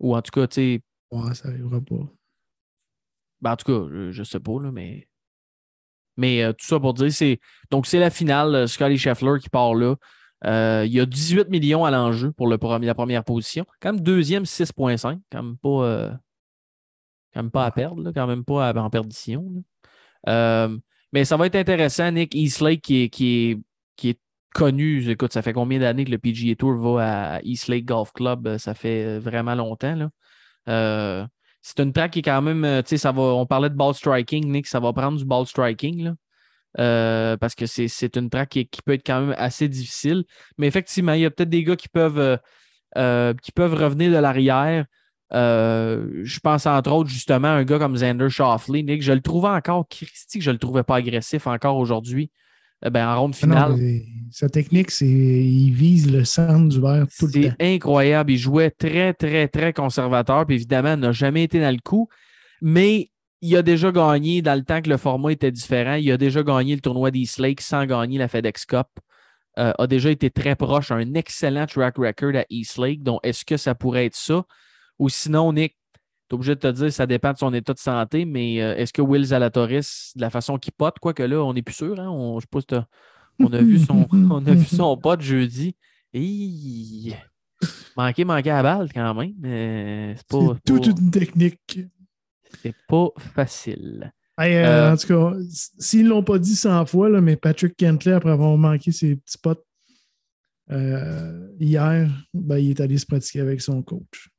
[0.00, 2.06] Ou en tout cas, tu sais, Ouais, ça arrivera pas.
[3.40, 5.08] ben, en tout cas, je, je sais pas, là, mais.
[6.16, 7.38] Mais euh, tout ça pour dire, c'est.
[7.70, 8.54] Donc, c'est la finale.
[8.54, 9.94] euh, Scotty Scheffler qui part là.
[10.44, 13.64] Euh, il y a 18 millions à l'enjeu pour le la première position.
[13.80, 15.18] Quand même deuxième, 6,5.
[15.32, 15.68] Quand même pas.
[15.68, 16.12] euh,
[17.34, 19.44] quand même pas à perdre, là, quand même pas à- en perdition.
[19.54, 19.60] là.
[20.28, 20.78] Euh,
[21.12, 23.60] mais ça va être intéressant, Nick Eastlake qui est, qui est,
[23.96, 24.20] qui est
[24.54, 25.08] connu.
[25.08, 28.58] Écoute, ça fait combien d'années que le PGA Tour va à East Lake Golf Club?
[28.58, 29.94] Ça fait vraiment longtemps.
[29.94, 30.10] Là.
[30.68, 31.26] Euh,
[31.62, 33.74] c'est une track qui est quand même, euh, tu sais, ça va, on parlait de
[33.74, 36.14] ball striking, Nick, ça va prendre du ball striking, là.
[36.78, 40.24] Euh, parce que c'est une track qui, peut être quand même assez difficile.
[40.58, 42.38] Mais effectivement, il y a peut-être des gars qui peuvent,
[43.42, 44.84] qui peuvent revenir de l'arrière.
[45.32, 48.82] Je pense entre autres justement à un gars comme Xander Shoffley.
[48.82, 52.30] Nick, je le trouvais encore, Christy, je le trouvais pas agressif encore aujourd'hui.
[52.86, 53.76] Eh ben, en ronde ah finale.
[54.30, 57.56] sa technique, c'est il vise le centre du verre tout le temps.
[57.58, 58.30] C'est incroyable.
[58.30, 60.46] Il jouait très, très, très conservateur.
[60.46, 62.08] Puis évidemment, n'a jamais été dans le coup.
[62.62, 63.10] Mais
[63.40, 65.94] il a déjà gagné dans le temps que le format était différent.
[65.94, 68.86] Il a déjà gagné le tournoi d'East Lake sans gagner la FedEx Cup.
[69.58, 73.02] Euh, a déjà été très proche, un excellent track record à East Lake.
[73.02, 74.44] Donc, est-ce que ça pourrait être ça?
[74.98, 75.76] Ou sinon, Nick,
[76.28, 78.76] tu es obligé de te dire, ça dépend de son état de santé, mais euh,
[78.76, 81.98] est-ce que Will Zalatoris, de la façon qu'il pote, quoique là, on n'est plus sûr,
[81.98, 82.08] hein?
[82.10, 82.86] on, je sais pas
[83.40, 85.76] on a vu son, on a vu son pote jeudi.
[86.12, 87.12] Et
[87.96, 89.34] manqué, manqué à balle quand même.
[90.16, 90.56] C'est pas.
[90.64, 91.80] toute une technique.
[92.62, 94.12] C'est pas facile.
[94.40, 95.36] Euh, euh, en tout cas,
[95.78, 99.16] s'ils ne l'ont pas dit 100 fois, là, mais Patrick Kentley, après avoir manqué ses
[99.16, 99.64] petits potes
[100.70, 104.30] hier, ben, il est allé se pratiquer avec son coach.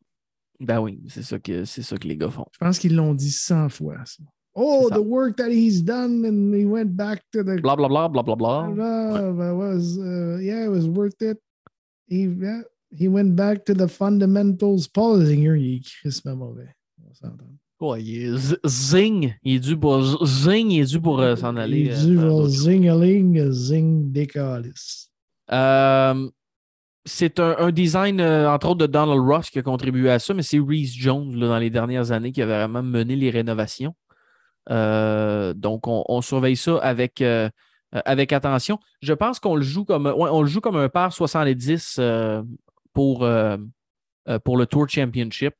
[0.59, 2.45] Ben oui, c'est ça, que, c'est ça que les gars font.
[2.51, 3.97] Je pense qu'ils l'ont dit 100 fois.
[4.05, 4.23] Ça.
[4.55, 7.61] Oh, the work that he's done, and he went back to the.
[7.61, 8.67] Blah, blah, blah, blah, blah, blah.
[8.67, 11.37] blah was, uh, yeah, it was worth it.
[12.07, 12.61] He, yeah,
[12.91, 14.87] he went back to the fundamentals.
[14.87, 16.75] Paul Zinger, il est crissement mauvais.
[17.07, 17.47] On s'entend.
[17.79, 19.33] Ouais, il est zing.
[19.43, 21.79] Il est dû pour zing, il est dû pour euh, s'en aller.
[21.79, 25.07] Il est dû pour euh, zingaling, zing décalis.
[25.51, 26.29] Euh,
[27.09, 30.43] c'est un, design, euh, entre autres, de Donald Ross qui a contribué à ça, mais
[30.43, 33.95] c'est Reese Jones dans les dernières années qui a vraiment mené les rénovations.
[34.69, 37.49] Euh, donc, on, surveille ça avec, euh,
[38.05, 38.79] avec attention.
[39.01, 41.99] Je pense qu'on le joue comme on joue comme un par 70
[42.93, 45.55] pour, le Tour Championship.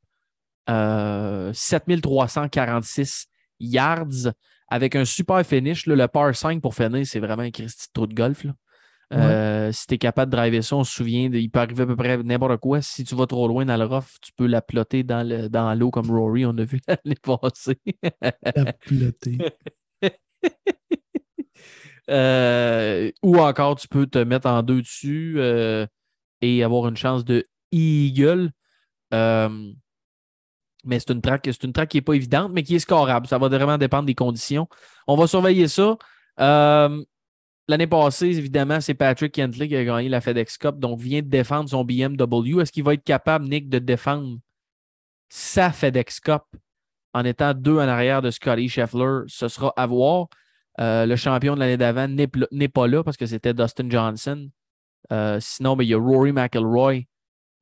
[0.68, 3.26] 7346
[3.60, 4.34] yards
[4.68, 5.88] avec un super finish.
[5.88, 8.46] le par 5 pour finir, c'est vraiment un Christy de de golf.
[9.12, 11.86] Euh, si tu es capable de driver ça, on se souvient, il peut arriver à
[11.88, 12.82] peu près n'importe quoi.
[12.82, 15.74] Si tu vas trop loin dans le rough, tu peux la plotter dans, le, dans
[15.74, 17.80] l'eau comme Rory, on a vu l'année passée.
[18.56, 19.38] la plotter.
[22.10, 25.86] Euh, ou encore, tu peux te mettre en deux dessus euh,
[26.42, 28.50] et avoir une chance de eagle.
[29.12, 33.28] mais c'est une track, c'est une track qui n'est pas évidente, mais qui est scorable.
[33.28, 34.68] Ça va vraiment dépendre des conditions.
[35.06, 35.98] On va surveiller ça.
[37.70, 41.28] L'année passée, évidemment, c'est Patrick Kentley qui a gagné la FedEx Cup, donc vient de
[41.28, 42.60] défendre son BMW.
[42.60, 44.40] Est-ce qu'il va être capable, Nick, de défendre
[45.30, 46.42] sa FedEx Cup
[47.14, 49.20] en étant deux en arrière de Scotty Scheffler?
[49.28, 50.30] Ce sera à voir.
[50.80, 54.50] Euh, le champion de l'année d'avant n'est pas là parce que c'était Dustin Johnson.
[55.14, 57.02] Euh, sinon, il y a Rory McIlroy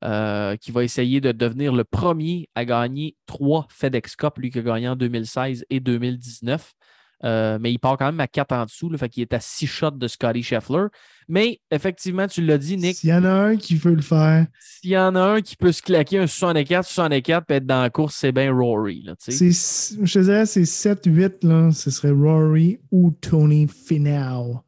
[0.04, 4.60] euh, qui va essayer de devenir le premier à gagner trois FedEx Cup, lui qui
[4.60, 6.72] a gagné en 2016 et 2019.
[7.24, 9.40] Euh, mais il part quand même à 4 en dessous, le fait qu'il est à
[9.40, 10.86] 6 shots de Scotty Scheffler.
[11.28, 12.96] Mais effectivement, tu l'as dit, Nick.
[12.96, 14.46] S'il y en a un qui veut le faire.
[14.60, 17.82] S'il y en a un qui peut se claquer un 64, 64 et être dans
[17.82, 19.02] la course, c'est bien Rory.
[19.02, 24.60] Là, je te dirais, c'est 7-8, ce serait Rory ou Tony Finau.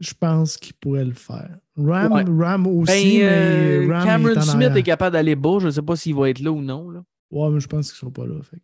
[0.00, 1.56] Je pense qu'il pourrait le faire.
[1.76, 5.58] Ram, Ram aussi, ben, mais euh, Cameron Smith est capable d'aller bas.
[5.60, 6.90] Je ne sais pas s'il va être là ou non.
[6.90, 7.02] Là.
[7.30, 8.42] Ouais, mais je pense qu'ils ne seront pas là.
[8.42, 8.60] Fait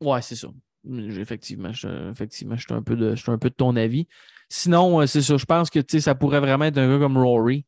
[0.00, 0.48] Ouais, c'est ça.
[0.86, 4.06] Effectivement, je, effectivement, je suis un peu de, je un peu de ton avis.
[4.48, 5.36] Sinon, euh, c'est ça.
[5.36, 7.64] Je pense que ça pourrait vraiment être un gars comme Rory.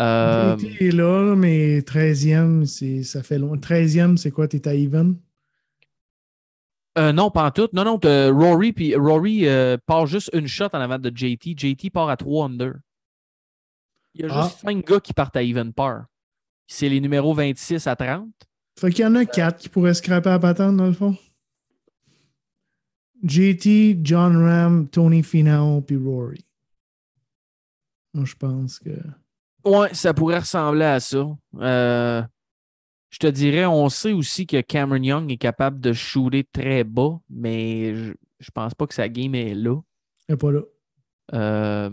[0.00, 0.56] Euh...
[0.80, 2.64] est là, mais 13e,
[3.04, 3.54] ça fait long.
[3.54, 4.48] 13e, c'est quoi?
[4.48, 5.16] T'es à even?
[6.96, 7.68] Euh, non, pas en tout.
[7.72, 11.54] Non, non, Rory, puis Rory euh, part juste une shot en avant de JT.
[11.56, 12.74] JT part à 3 under.
[14.14, 14.92] Il y a juste 5 ah.
[14.92, 16.06] gars qui partent à even par.
[16.66, 18.28] C'est les numéros 26 à 30.
[18.78, 21.16] Fait qu'il y en a 4 qui pourraient scraper à patente, dans le fond.
[23.24, 26.44] JT, John Ram, Tony Finau puis Rory.
[28.12, 28.90] Moi, je pense que.
[29.64, 31.26] Ouais, ça pourrait ressembler à ça.
[31.56, 32.22] Euh,
[33.10, 37.18] je te dirais, on sait aussi que Cameron Young est capable de shooter très bas,
[37.30, 39.80] mais je, je pense pas que sa game est là.
[40.28, 40.60] Elle n'est pas là.
[41.32, 41.90] Euh,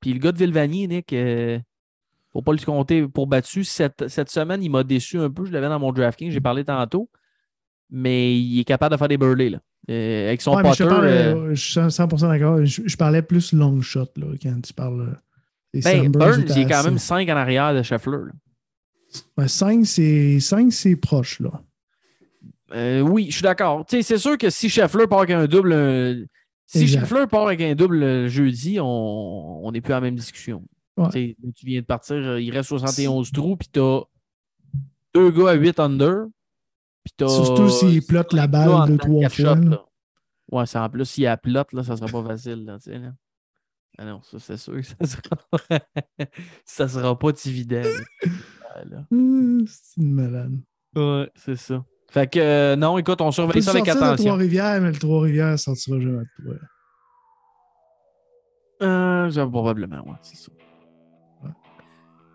[0.00, 1.58] puis le gars de Vilvani, Nick, euh,
[2.32, 3.64] faut pas le compter pour battu.
[3.64, 5.44] Cette, cette semaine, il m'a déçu un peu.
[5.44, 7.10] Je l'avais dans mon DraftKings, j'ai parlé tantôt.
[7.90, 9.60] Mais il est capable de faire des burley, là.
[9.90, 12.64] Euh, avec son ouais, je, euh, je, suis 100% d'accord.
[12.64, 15.18] Je, parlais plus long shot là, quand tu parles.
[15.74, 18.18] Euh, ben, Burns, il est quand même 5 en arrière de Scheffler.
[19.46, 21.40] 5, c'est proche.
[21.40, 23.02] là.
[23.02, 23.84] oui, je suis d'accord.
[23.88, 26.26] C'est sûr que si Scheffler part avec un double,
[26.66, 26.88] Si.
[26.88, 30.62] Scheffler part avec un double euh, jeudi, on n'est plus à la même discussion.
[30.96, 31.08] Ouais.
[31.10, 34.00] Tu Tu viens de partir, euh, il reste 71 trous, puis t'as
[35.14, 36.26] deux gars à 8 under.
[37.20, 39.56] Surtout s'il plotte la balle deux, trois fois.
[40.52, 42.64] Ouais, c'est en plus, s'il a plot, là, ça sera pas facile.
[42.64, 43.12] Là, tu sais, là.
[43.96, 45.80] Ah non, ça c'est sûr que ça sera,
[46.64, 47.32] ça sera pas.
[49.12, 50.58] Hum, C'est une malade.
[50.96, 51.84] Ouais, c'est ça.
[52.10, 54.24] Fait que euh, non, écoute, on On surveille ça avec attention.
[54.32, 56.54] Trois-Rivières, mais le Trois-Rivières sortira jamais de toi.
[58.82, 60.52] Euh, probablement, ouais, c'est ça.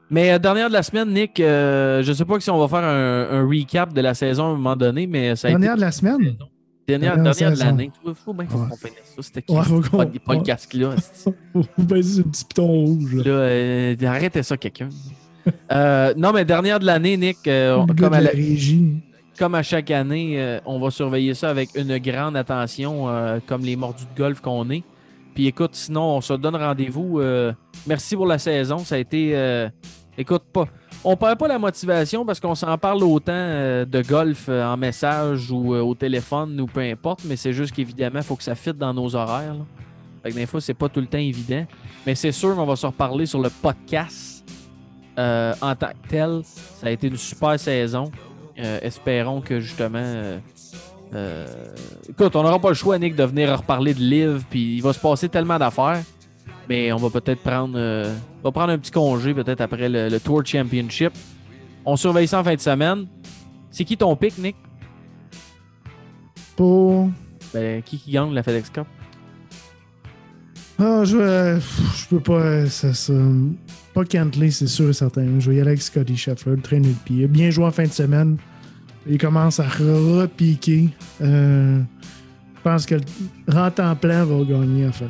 [0.09, 2.87] Mais euh, dernière de la semaine, Nick, euh, je sais pas si on va faire
[2.87, 5.77] un, un recap de la saison à un moment donné, mais ça a Dernière été
[5.79, 6.17] de la semaine?
[6.87, 7.91] dernière, dernière dernière de l'année.
[8.05, 9.21] Il faut bien qu'on finisse ça.
[9.21, 9.53] C'était qui?
[9.53, 10.93] Ouais, faut ce qu'on- pod- podcast-là.
[10.97, 11.29] esti.
[11.53, 13.15] Vous baissez sur le petit piton rouge.
[13.17, 13.23] Là.
[13.23, 14.89] Là, euh, arrêtez ça, quelqu'un.
[16.17, 18.93] Non, mais dernière de l'année, Nick, Le comme, à la régie.
[19.37, 23.05] comme à chaque année, on va surveiller ça avec une grande attention,
[23.45, 24.83] comme les mordus de golf qu'on est.
[25.35, 27.21] Puis écoute, sinon, on se donne rendez-vous.
[27.87, 28.79] merci pour la saison.
[28.79, 29.35] Ça a été.
[30.19, 30.67] Écoute, pas.
[31.03, 34.75] On perd pas la motivation parce qu'on s'en parle autant euh, de golf euh, en
[34.75, 38.43] message ou euh, au téléphone ou peu importe, mais c'est juste qu'évidemment, il faut que
[38.43, 39.53] ça fitte dans nos horaires.
[39.53, 39.65] là.
[40.21, 41.65] Fait que des fois, c'est pas tout le temps évident.
[42.05, 44.43] Mais c'est sûr qu'on va se reparler sur le podcast
[45.17, 46.41] en tant que tel.
[46.43, 48.11] Ça a été une super saison.
[48.55, 50.39] Espérons que justement.
[52.09, 54.91] écoute, on n'aura pas le choix, Nick, de venir reparler de Live, puis il va
[54.91, 56.01] se passer tellement d'affaires.
[56.69, 58.13] Mais on va peut-être prendre, euh,
[58.43, 61.11] on va prendre un petit congé peut-être après le, le Tour Championship.
[61.83, 63.07] On surveille ça en fin de semaine.
[63.71, 64.55] C'est qui ton pic, Nick?
[66.55, 67.09] Pour.
[67.53, 68.85] Ben, qui qui gagne la FedEx Cup?
[70.77, 72.67] Ah, je, vais- je peux pas.
[72.67, 73.13] Ça, ça-
[73.93, 75.39] pas Cantley, c'est sûr et certain.
[75.39, 77.17] Je vais y aller avec Scotty Scheffler, le traîner de pied.
[77.17, 78.37] Il a bien joué en fin de semaine.
[79.07, 80.89] Il commence à repiquer.
[81.21, 81.81] Euh,
[82.55, 83.01] je pense que le
[83.53, 85.05] rentre en plein va gagner en fait.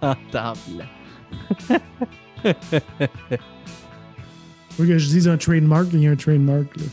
[0.00, 0.16] là.
[0.32, 0.84] Attends, là.
[4.70, 6.76] Faut que je dise un trademark, il y a un trademark.
[6.76, 6.84] Là.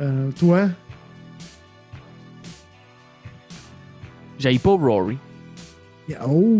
[0.00, 0.68] Euh, toi,
[4.42, 5.18] J'aille pas Rory.
[6.08, 6.58] Yeah, oh,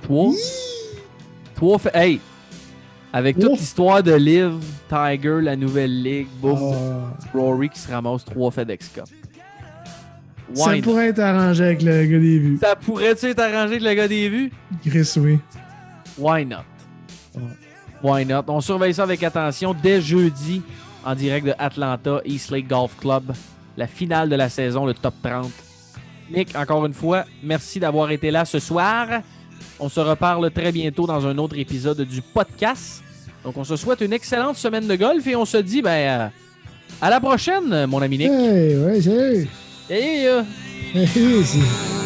[0.00, 0.32] Trois.
[1.54, 1.90] Trois fait.
[1.94, 2.20] Hey!
[3.12, 4.54] Avec toute l'histoire de Liv,
[4.88, 9.04] Tiger, la nouvelle ligue, boum, ah, Rory qui se ramasse trois FedEx Cup.
[10.54, 12.58] Ça pourrait être arrangé avec le gars des vues.
[12.60, 14.52] Ça pourrait-tu être arrangé avec le gars des vues?
[14.86, 15.38] Chris, oui.
[16.18, 16.58] Why not?
[17.34, 17.42] Ouais.
[18.02, 18.44] Why not?
[18.48, 20.62] On surveille ça avec attention dès jeudi
[21.04, 23.32] en direct de Atlanta East Lake Golf Club.
[23.76, 25.50] La finale de la saison, le top 30.
[26.30, 29.06] Nick, encore une fois, merci d'avoir été là ce soir.
[29.78, 33.02] On se reparle très bientôt dans un autre épisode du podcast.
[33.44, 36.28] Donc, on se souhaite une excellente semaine de golf et on se dit, ben, euh,
[37.00, 38.30] à la prochaine, mon ami Nick.
[38.30, 39.48] Hey, ouais, salut.
[39.88, 40.42] Hey, euh,
[40.94, 42.05] Hey, c'est-